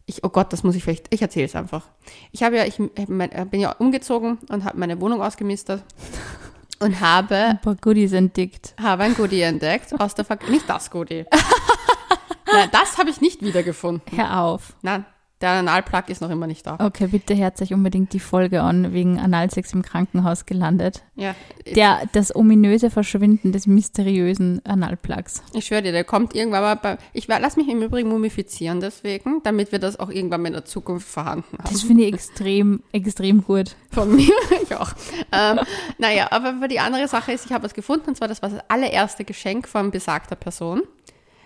Ich, 0.06 0.24
oh 0.24 0.30
Gott, 0.30 0.52
das 0.54 0.64
muss 0.64 0.76
ich 0.76 0.84
vielleicht, 0.84 1.14
ich 1.14 1.22
erzähle 1.22 1.46
es 1.46 1.56
einfach. 1.56 1.88
Ich 2.32 2.42
habe 2.44 2.56
ja, 2.58 2.66
ich 2.66 2.80
hab 2.80 3.10
mein- 3.10 3.32
äh, 3.32 3.46
bin 3.50 3.60
ja 3.60 3.72
umgezogen 3.74 4.38
und 4.50 4.64
habe 4.64 4.78
meine 4.78 5.00
Wohnung 5.02 5.22
ausgemistet 5.22 5.84
und 6.80 7.00
habe 7.02 7.36
Ein 7.36 7.62
paar 7.62 7.76
Goodies 7.76 8.14
entdeckt. 8.14 8.74
habe 8.82 9.04
ein 9.04 9.16
Goodie 9.16 9.42
entdeckt 9.42 10.00
aus 10.00 10.16
der 10.16 10.26
Ver 10.26 10.38
Nicht 10.50 10.70
das 10.70 10.90
Goodie. 10.92 11.26
Nein, 12.52 12.70
das 12.72 12.98
habe 12.98 13.10
ich 13.10 13.22
nicht 13.22 13.42
wiedergefunden. 13.42 14.02
Hör 14.18 14.42
auf. 14.42 14.74
Nein, 14.82 15.06
der 15.42 15.52
Analplug 15.52 16.10
ist 16.10 16.22
noch 16.22 16.32
immer 16.32 16.48
nicht 16.48 16.66
da. 16.66 16.78
Okay, 16.80 17.08
bitte 17.08 17.36
hört 17.38 17.62
euch 17.62 17.72
unbedingt 17.74 18.12
die 18.14 18.20
Folge 18.20 18.62
an, 18.62 18.92
wegen 18.94 19.20
Analsex 19.20 19.72
im 19.74 19.84
Krankenhaus 19.84 20.46
gelandet. 20.48 21.04
Ja, 21.16 21.36
Der, 21.76 22.02
das 22.12 22.36
ominöse 22.36 22.90
Verschwinden 22.90 23.52
des 23.52 23.68
mysteriösen 23.68 24.66
Analplugs. 24.66 25.44
ich 25.54 25.66
schwöre 25.66 25.84
dir, 25.84 25.92
der 25.92 26.04
kommt 26.04 26.36
irgendwann 26.36 26.62
mal 26.64 26.76
bei. 26.76 26.98
Ich 27.14 27.28
lass 27.28 27.56
mich 27.56 27.68
im 27.68 27.84
Übrigen 27.84 28.10
mumifizieren 28.10 28.80
deswegen, 28.80 29.42
damit 29.44 29.72
wir 29.72 29.80
das 29.80 30.00
auch 30.00 30.10
irgendwann 30.10 30.42
mal 30.42 30.48
in 30.48 30.54
der 30.54 30.66
Zukunft 30.66 31.08
vorhanden 31.08 31.58
haben. 31.60 31.70
Das 31.72 31.84
finde 31.84 32.06
ich 32.06 32.14
extrem, 32.14 32.82
extrem 32.92 33.44
gut. 33.44 33.76
Von 33.92 34.16
mir, 34.16 34.34
ich 34.64 34.76
auch. 34.76 34.92
Ähm, 35.32 35.60
naja, 36.00 36.30
aber 36.32 36.68
die 36.68 36.80
andere 36.80 37.08
Sache 37.08 37.32
ist, 37.32 37.46
ich 37.46 37.52
habe 37.52 37.64
was 37.64 37.74
gefunden, 37.76 38.10
und 38.10 38.16
zwar 38.18 38.28
das 38.28 38.42
war 38.42 38.50
das 38.50 38.62
allererste 38.70 39.24
Geschenk 39.24 39.68
von 39.68 39.92
besagter 39.92 40.36
Person. 40.36 40.82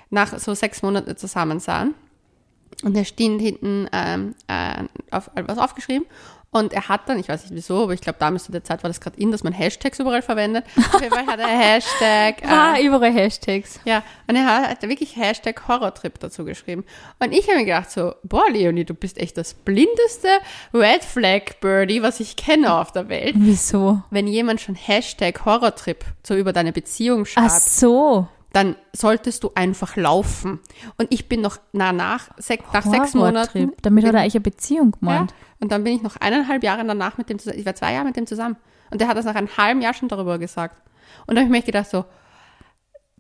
Nach 0.10 0.38
so 0.40 0.54
sechs 0.54 0.82
Monaten 0.82 1.16
Zusammensein. 1.18 1.94
Und 2.84 2.96
da 2.98 3.04
steht 3.06 3.40
hinten 3.42 3.88
ähm, 3.92 4.36
äh, 4.48 4.84
auf, 5.12 5.30
was 5.36 5.58
aufgeschrieben. 5.58 6.06
Und 6.54 6.74
er 6.74 6.90
hat 6.90 7.08
dann, 7.08 7.18
ich 7.18 7.30
weiß 7.30 7.44
nicht 7.44 7.54
wieso, 7.56 7.84
aber 7.84 7.94
ich 7.94 8.02
glaube, 8.02 8.20
damals 8.20 8.44
zu 8.44 8.52
der 8.52 8.62
Zeit 8.66 8.84
war 8.84 8.90
das 8.90 9.00
gerade 9.00 9.18
in, 9.18 9.32
dass 9.32 9.42
man 9.42 9.54
Hashtags 9.54 10.00
überall 10.00 10.22
verwendet. 10.22 10.66
Auf 10.94 11.00
jeden 11.02 11.14
Fall 11.14 11.26
hat 11.26 11.40
er 11.40 11.48
Hashtag. 11.48 12.44
Ah, 12.46 12.76
Äh, 12.76 12.86
überall 12.86 13.14
Hashtags. 13.14 13.80
ja, 13.86 14.04
und 14.28 14.36
er 14.36 14.46
hat, 14.70 14.82
wirklich 14.82 15.16
Hashtag 15.16 15.66
Horrortrip 15.70 16.20
dazu 16.20 16.44
geschrieben. 16.44 16.84
Und 17.20 17.32
ich 17.32 17.48
habe 17.48 17.60
mir 17.60 17.64
gedacht 17.66 17.90
so, 17.90 18.16
boah, 18.24 18.50
Leonie, 18.50 18.84
du 18.84 18.94
bist 18.94 19.18
echt 19.18 19.38
das 19.38 19.54
blindeste 19.54 20.28
Red 20.74 21.06
Flag 21.06 21.44
Birdie, 21.62 22.02
was 22.02 22.20
ich 22.20 22.36
kenne 22.36 22.74
auf 22.74 22.92
der 22.92 23.08
Welt. 23.08 23.36
Wieso? 23.38 24.02
Wenn 24.10 24.28
jemand 24.28 24.60
schon 24.60 24.76
Hashtag 24.76 25.46
Horrortrip 25.46 26.04
so 26.28 26.36
über 26.36 26.52
deine 26.52 26.74
Beziehung 26.74 27.22
Ach 27.22 27.28
schreibt, 27.28 27.52
so. 27.62 28.28
Dann 28.54 28.76
solltest 28.94 29.44
du 29.44 29.52
einfach 29.56 29.96
laufen. 29.96 30.60
Und 30.98 31.08
ich 31.10 31.30
bin 31.30 31.42
noch 31.42 31.60
na, 31.72 31.94
nach, 31.94 32.30
sech, 32.38 32.60
nach 32.74 32.86
sechs 32.86 33.14
Monaten. 33.14 33.72
Damit 33.82 34.06
hat 34.06 34.14
er 34.14 34.22
eigentlich 34.22 34.36
eine 34.36 34.42
Beziehung 34.42 34.92
ja, 34.94 35.00
gemeint. 35.00 35.34
und 35.60 35.72
dann 35.72 35.84
bin 35.84 35.96
ich 35.96 36.02
noch 36.02 36.18
eineinhalb 36.18 36.64
Jahre 36.64 36.86
danach 36.86 37.18
mit 37.18 37.30
dem 37.30 37.40
zusammen. 37.40 37.60
Ich 37.60 37.66
war 37.66 37.76
zwei 37.76 37.94
Jahre 37.94 38.06
mit 38.06 38.18
dem 38.18 38.28
zusammen. 38.28 38.58
Und 38.90 39.00
der 39.00 39.08
hat 39.08 39.18
das 39.18 39.26
nach 39.26 39.36
einem 39.36 39.56
halben 39.58 39.82
Jahr 39.82 39.94
schon 39.94 40.10
darüber 40.10 40.38
gesagt. 40.38 40.82
Und 41.28 41.36
da 41.36 41.42
habe 41.42 41.46
ich 41.46 41.52
mir 41.52 41.66
gedacht 41.66 41.90
so, 41.90 42.06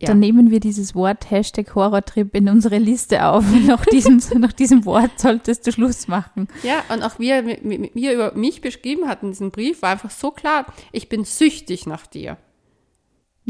ja. 0.01 0.07
Dann 0.07 0.19
nehmen 0.19 0.49
wir 0.49 0.59
dieses 0.59 0.95
Wort 0.95 1.29
Hashtag 1.29 1.75
Horrortrip 1.75 2.35
in 2.35 2.49
unsere 2.49 2.79
Liste 2.79 3.23
auf. 3.23 3.45
nach, 3.67 3.85
diesem, 3.85 4.19
nach 4.39 4.51
diesem 4.51 4.85
Wort 4.85 5.19
solltest 5.19 5.67
du 5.67 5.71
Schluss 5.71 6.07
machen. 6.07 6.47
Ja, 6.63 6.83
und 6.89 7.03
auch 7.03 7.19
wie 7.19 7.29
er 7.29 7.43
mit 7.43 7.93
mir 7.93 8.13
über 8.13 8.33
mich 8.33 8.61
beschrieben 8.61 9.07
hat 9.07 9.21
in 9.21 9.29
diesem 9.29 9.51
Brief, 9.51 9.83
war 9.83 9.91
einfach 9.91 10.09
so 10.09 10.31
klar, 10.31 10.65
ich 10.91 11.07
bin 11.07 11.23
süchtig 11.23 11.85
nach 11.85 12.07
dir. 12.07 12.37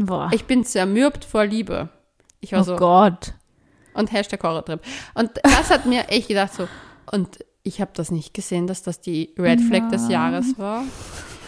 Boah. 0.06 0.30
Ich 0.32 0.44
bin 0.44 0.64
zermürbt 0.64 1.24
vor 1.24 1.44
Liebe. 1.44 1.88
Ich 2.40 2.52
war 2.52 2.60
oh 2.60 2.64
so, 2.64 2.76
Gott. 2.76 3.34
und 3.94 4.12
Hashtag 4.12 4.42
Horrortrip. 4.42 4.80
Und 5.14 5.30
das 5.42 5.70
hat 5.70 5.86
mir 5.86 6.08
echt 6.08 6.28
gedacht 6.28 6.54
so, 6.54 6.68
und 7.10 7.38
ich 7.62 7.80
habe 7.80 7.92
das 7.94 8.10
nicht 8.10 8.34
gesehen, 8.34 8.66
dass 8.66 8.82
das 8.82 9.00
die 9.00 9.34
Red 9.38 9.60
Flag 9.60 9.88
des 9.90 10.08
Jahres 10.08 10.58
war. 10.58 10.84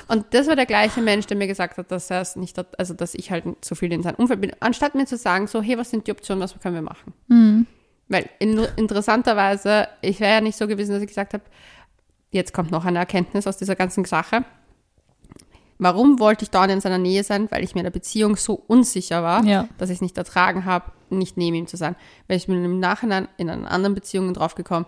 Und 0.06 0.26
das 0.30 0.46
war 0.46 0.56
der 0.56 0.66
gleiche 0.66 1.00
Mensch, 1.00 1.26
der 1.26 1.36
mir 1.36 1.46
gesagt 1.46 1.78
hat, 1.78 1.90
dass 1.90 2.10
er 2.10 2.20
es 2.20 2.36
nicht 2.36 2.58
hat, 2.58 2.78
also 2.78 2.94
dass 2.94 3.14
ich 3.14 3.30
halt 3.30 3.44
zu 3.62 3.74
viel 3.74 3.92
in 3.92 4.02
seinem 4.02 4.16
Umfeld 4.16 4.40
bin. 4.40 4.52
Anstatt 4.60 4.94
mir 4.94 5.06
zu 5.06 5.16
sagen, 5.16 5.46
so, 5.46 5.62
hey, 5.62 5.78
was 5.78 5.90
sind 5.90 6.06
die 6.06 6.12
Optionen, 6.12 6.42
was 6.42 6.58
können 6.60 6.74
wir 6.74 6.82
machen? 6.82 7.14
Hm. 7.28 7.66
Weil 8.08 8.28
in, 8.38 8.58
interessanterweise, 8.76 9.88
ich 10.02 10.20
wäre 10.20 10.34
ja 10.34 10.40
nicht 10.40 10.56
so 10.56 10.68
gewesen, 10.68 10.92
dass 10.92 11.02
ich 11.02 11.08
gesagt 11.08 11.32
habe, 11.32 11.44
jetzt 12.30 12.52
kommt 12.52 12.70
noch 12.70 12.84
eine 12.84 12.98
Erkenntnis 12.98 13.46
aus 13.46 13.56
dieser 13.56 13.76
ganzen 13.76 14.04
Sache. 14.04 14.44
Warum 15.84 16.18
wollte 16.18 16.42
ich 16.44 16.50
dauernd 16.50 16.72
in 16.72 16.80
seiner 16.80 16.98
Nähe 16.98 17.22
sein? 17.22 17.48
Weil 17.50 17.62
ich 17.62 17.74
mir 17.74 17.82
in 17.82 17.84
der 17.84 17.90
Beziehung 17.92 18.36
so 18.36 18.54
unsicher 18.66 19.22
war, 19.22 19.44
Ja. 19.44 19.68
dass 19.78 19.90
ich 19.90 19.96
es 19.96 20.00
nicht 20.02 20.16
ertragen 20.18 20.64
habe, 20.64 20.90
nicht 21.10 21.36
neben 21.36 21.54
ihm 21.56 21.66
zu 21.66 21.76
sein. 21.76 21.94
Weil 22.26 22.38
ich 22.38 22.46
bin 22.46 22.64
im 22.64 22.80
Nachhinein 22.80 23.28
in 23.36 23.48
einer 23.50 23.70
anderen 23.70 23.94
Beziehung 23.94 24.32
draufgekommen, 24.34 24.86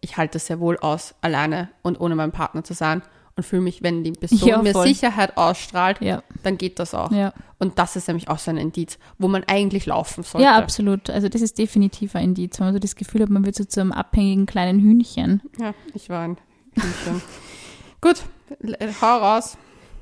ich 0.00 0.16
halte 0.16 0.38
es 0.38 0.46
sehr 0.46 0.60
wohl 0.60 0.78
aus, 0.78 1.14
alleine 1.20 1.68
und 1.82 2.00
ohne 2.00 2.14
meinen 2.14 2.30
Partner 2.32 2.62
zu 2.62 2.74
sein 2.74 3.02
und 3.34 3.44
fühle 3.44 3.62
mich, 3.62 3.82
wenn 3.82 4.04
die 4.04 4.12
Person 4.12 4.48
Ja, 4.48 4.62
mir. 4.62 4.72
Sicherheit 4.82 5.36
ausstrahlt, 5.36 6.00
Ja. 6.00 6.22
dann 6.42 6.56
geht 6.58 6.78
das 6.78 6.94
auch. 6.94 7.10
Ja. 7.10 7.32
Und 7.58 7.78
das 7.78 7.96
ist 7.96 8.06
nämlich 8.06 8.28
auch 8.28 8.38
so 8.38 8.50
ein 8.50 8.56
Indiz, 8.56 8.98
wo 9.18 9.28
man 9.28 9.42
eigentlich 9.46 9.84
laufen 9.86 10.22
sollte. 10.22 10.44
ja, 10.44 10.56
absolut. 10.56 11.10
Also 11.10 11.28
das 11.28 11.42
ist 11.42 11.58
definitiv 11.58 12.14
ein 12.14 12.24
Indiz, 12.24 12.58
wenn 12.60 12.66
man 12.68 12.74
so 12.74 12.78
das 12.78 12.94
Gefühl 12.94 13.22
hat, 13.22 13.30
man 13.30 13.44
wird 13.44 13.56
so 13.56 13.64
zu 13.64 13.80
einem 13.80 13.92
abhängigen 13.92 14.46
kleinen 14.46 14.78
Hühnchen. 14.80 15.42
Ja, 15.58 15.74
ich 15.92 16.08
war 16.08 16.22
ein 16.22 16.36
Hühnchen. 16.74 17.20
Gut, 18.00 18.22
l- 18.62 18.76
hau 19.00 19.18
raus. 19.18 19.56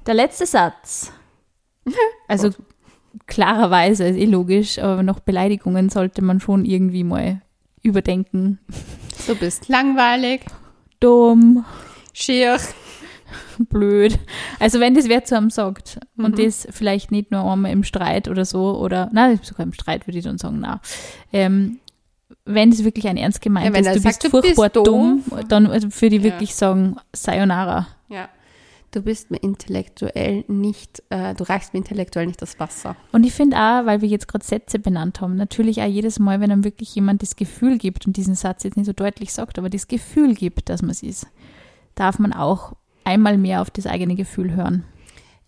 Der 0.06 0.14
letzte 0.14 0.46
Satz. 0.46 1.12
Also 2.28 2.50
klarerweise, 3.26 4.04
ist 4.08 4.16
eh 4.16 4.24
logisch, 4.24 4.78
aber 4.78 5.02
noch 5.02 5.20
Beleidigungen 5.20 5.90
sollte 5.90 6.22
man 6.22 6.40
schon 6.40 6.64
irgendwie 6.64 7.04
mal 7.04 7.42
überdenken. 7.82 8.58
Du 9.26 9.36
bist 9.36 9.68
langweilig, 9.68 10.40
Dumm, 11.00 11.64
schier. 12.14 12.58
blöd. 13.58 14.18
Also 14.58 14.80
wenn 14.80 14.94
das 14.94 15.08
wer 15.08 15.24
zu 15.24 15.36
einem 15.36 15.50
sagt 15.50 15.98
und 16.16 16.38
das 16.38 16.66
vielleicht 16.70 17.10
nicht 17.12 17.30
nur 17.30 17.44
einmal 17.44 17.72
im 17.72 17.84
Streit 17.84 18.28
oder 18.28 18.44
so 18.44 18.78
oder, 18.78 19.10
nein, 19.12 19.38
sogar 19.42 19.66
im 19.66 19.72
Streit 19.74 20.06
würde 20.06 20.18
ich 20.18 20.24
dann 20.24 20.38
sagen, 20.38 20.60
na. 20.60 20.80
Ähm, 21.32 21.78
wenn 22.46 22.70
es 22.70 22.84
wirklich 22.84 23.06
ein 23.06 23.16
ernst 23.16 23.40
gemeint 23.42 23.74
Ja, 23.74 23.80
ist, 23.80 23.96
du 23.96 24.00
sagt, 24.00 24.22
bist 24.22 24.24
du 24.24 24.40
bist 24.40 24.54
furchtbar 24.54 24.82
dumm, 24.82 25.22
doof. 25.28 25.40
dann 25.48 25.68
würde 25.68 25.86
ich 25.86 26.12
Ja. 26.12 26.22
wirklich 26.22 26.54
sagen, 26.54 26.96
Sayonara. 27.14 27.86
Ja. 28.08 28.28
Du 28.94 29.02
bist 29.02 29.32
mir 29.32 29.38
intellektuell 29.38 30.44
nicht, 30.46 31.02
äh, 31.10 31.34
du 31.34 31.42
reichst 31.42 31.72
mir 31.74 31.78
intellektuell 31.78 32.26
nicht 32.26 32.40
das 32.40 32.60
Wasser. 32.60 32.94
Und 33.10 33.24
ich 33.26 33.32
finde 33.32 33.56
auch, 33.56 33.86
weil 33.86 34.02
wir 34.02 34.08
jetzt 34.08 34.28
gerade 34.28 34.44
Sätze 34.44 34.78
benannt 34.78 35.20
haben, 35.20 35.34
natürlich 35.34 35.82
auch 35.82 35.88
jedes 35.88 36.20
Mal, 36.20 36.40
wenn 36.40 36.52
einem 36.52 36.62
wirklich 36.62 36.94
jemand 36.94 37.20
das 37.20 37.34
Gefühl 37.34 37.78
gibt 37.78 38.06
und 38.06 38.16
diesen 38.16 38.36
Satz 38.36 38.62
jetzt 38.62 38.76
nicht 38.76 38.86
so 38.86 38.92
deutlich 38.92 39.32
sagt, 39.32 39.58
aber 39.58 39.68
das 39.68 39.88
Gefühl 39.88 40.36
gibt, 40.36 40.68
dass 40.68 40.80
man 40.80 40.92
es 40.92 41.02
ist, 41.02 41.26
darf 41.96 42.20
man 42.20 42.32
auch 42.32 42.74
einmal 43.02 43.36
mehr 43.36 43.62
auf 43.62 43.70
das 43.70 43.86
eigene 43.88 44.14
Gefühl 44.14 44.54
hören. 44.54 44.84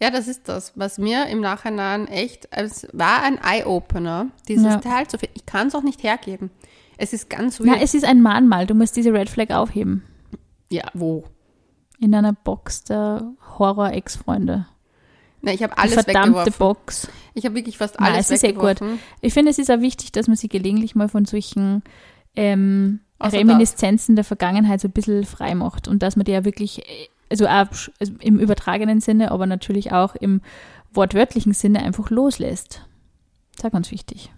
Ja, 0.03 0.11
das 0.11 0.27
ist 0.27 0.49
das, 0.49 0.73
was 0.75 0.99
mir 0.99 1.27
im 1.27 1.41
Nachhinein 1.41 2.09
echt, 2.09 2.49
es 2.51 2.89
war 2.93 3.23
ein 3.23 3.39
Eye-Opener, 3.39 4.27
dieses 4.49 4.65
Ja. 4.67 4.77
Teil 4.79 5.07
zu 5.07 5.19
finden. 5.19 5.35
Ich 5.37 5.47
kann 5.47 5.69
es 5.69 5.75
auch 5.77 5.85
nicht 5.85 6.03
hergeben. 6.03 6.51
Es 6.99 7.13
ist 7.13 7.31
ganz 7.31 7.61
weird. 7.61 7.81
es 7.81 7.95
ist 7.95 8.05
ein 8.05 8.23
Mahnmal, 8.23 8.67
du 8.67 8.75
musst 8.75 8.97
diese 8.97 9.13
Red 9.13 9.31
Flag 9.31 9.51
aufheben. 9.51 10.03
ja, 10.69 10.91
wo? 10.95 11.25
In 11.99 12.15
einer 12.15 12.33
Box 12.33 12.85
der 12.85 13.33
Horror-Ex-Freunde. 13.59 14.67
Na, 15.43 15.53
ich 15.53 15.63
habe 15.63 15.75
Die 15.75 15.81
alles 15.81 15.95
verdammte 15.95 16.41
weggeworfen. 16.41 16.55
Box. 16.59 17.09
Ich 17.35 17.45
habe 17.45 17.55
wirklich 17.55 17.79
fast 17.79 18.01
Nein, 18.01 18.15
alles 18.15 18.27
es 18.27 18.37
ist 18.37 18.45
eh 18.45 18.49
weggeworfen. 18.49 18.99
Ich 19.21 19.33
finde, 19.33 19.51
es 19.51 19.59
ist 19.59 19.71
auch 19.71 19.81
wichtig, 19.81 20.13
dass 20.13 20.27
man 20.27 20.37
sich 20.37 20.51
gelegentlich 20.51 20.95
mal 20.95 21.09
von 21.09 21.25
solchen 21.25 21.83
ähm, 22.35 23.01
Reminiszenzen 23.21 24.17
der 24.17 24.25
Vergangenheit 24.25 24.81
so 24.81 24.89
ein 24.89 24.93
bisschen 24.93 25.25
frei 25.25 25.55
macht 25.55 25.89
und 25.89 26.03
dass 26.03 26.17
man 26.17 26.25
die 26.25 26.33
ja 26.33 26.45
wirklich, 26.45 26.81
äh, 26.81 27.09
also 27.31 27.47
auch 27.47 27.69
also 27.99 28.13
im 28.21 28.39
übertragenen 28.39 29.01
Sinne, 29.01 29.31
aber 29.31 29.47
natürlich 29.47 29.93
auch 29.93 30.15
im 30.15 30.41
wortwörtlichen 30.93 31.53
Sinne 31.53 31.83
einfach 31.83 32.11
loslässt. 32.11 32.87
Das 33.53 33.61
ist 33.61 33.65
auch 33.67 33.73
ganz 33.73 33.91
wichtig. 33.91 34.31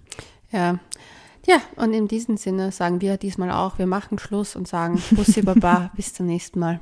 Ja. 0.53 0.79
Ja, 1.47 1.57
und 1.77 1.95
in 1.95 2.09
diesem 2.09 2.37
Sinne 2.37 2.73
sagen 2.73 3.01
wir 3.01 3.17
diesmal 3.17 3.51
auch, 3.51 3.79
wir 3.79 3.87
machen 3.87 4.19
Schluss 4.19 4.55
und 4.55 4.69
sagen 4.69 5.03
Bussi 5.13 5.41
Baba, 5.41 5.91
bis 5.97 6.13
zum 6.13 6.27
nächsten 6.27 6.59
Mal. 6.61 6.81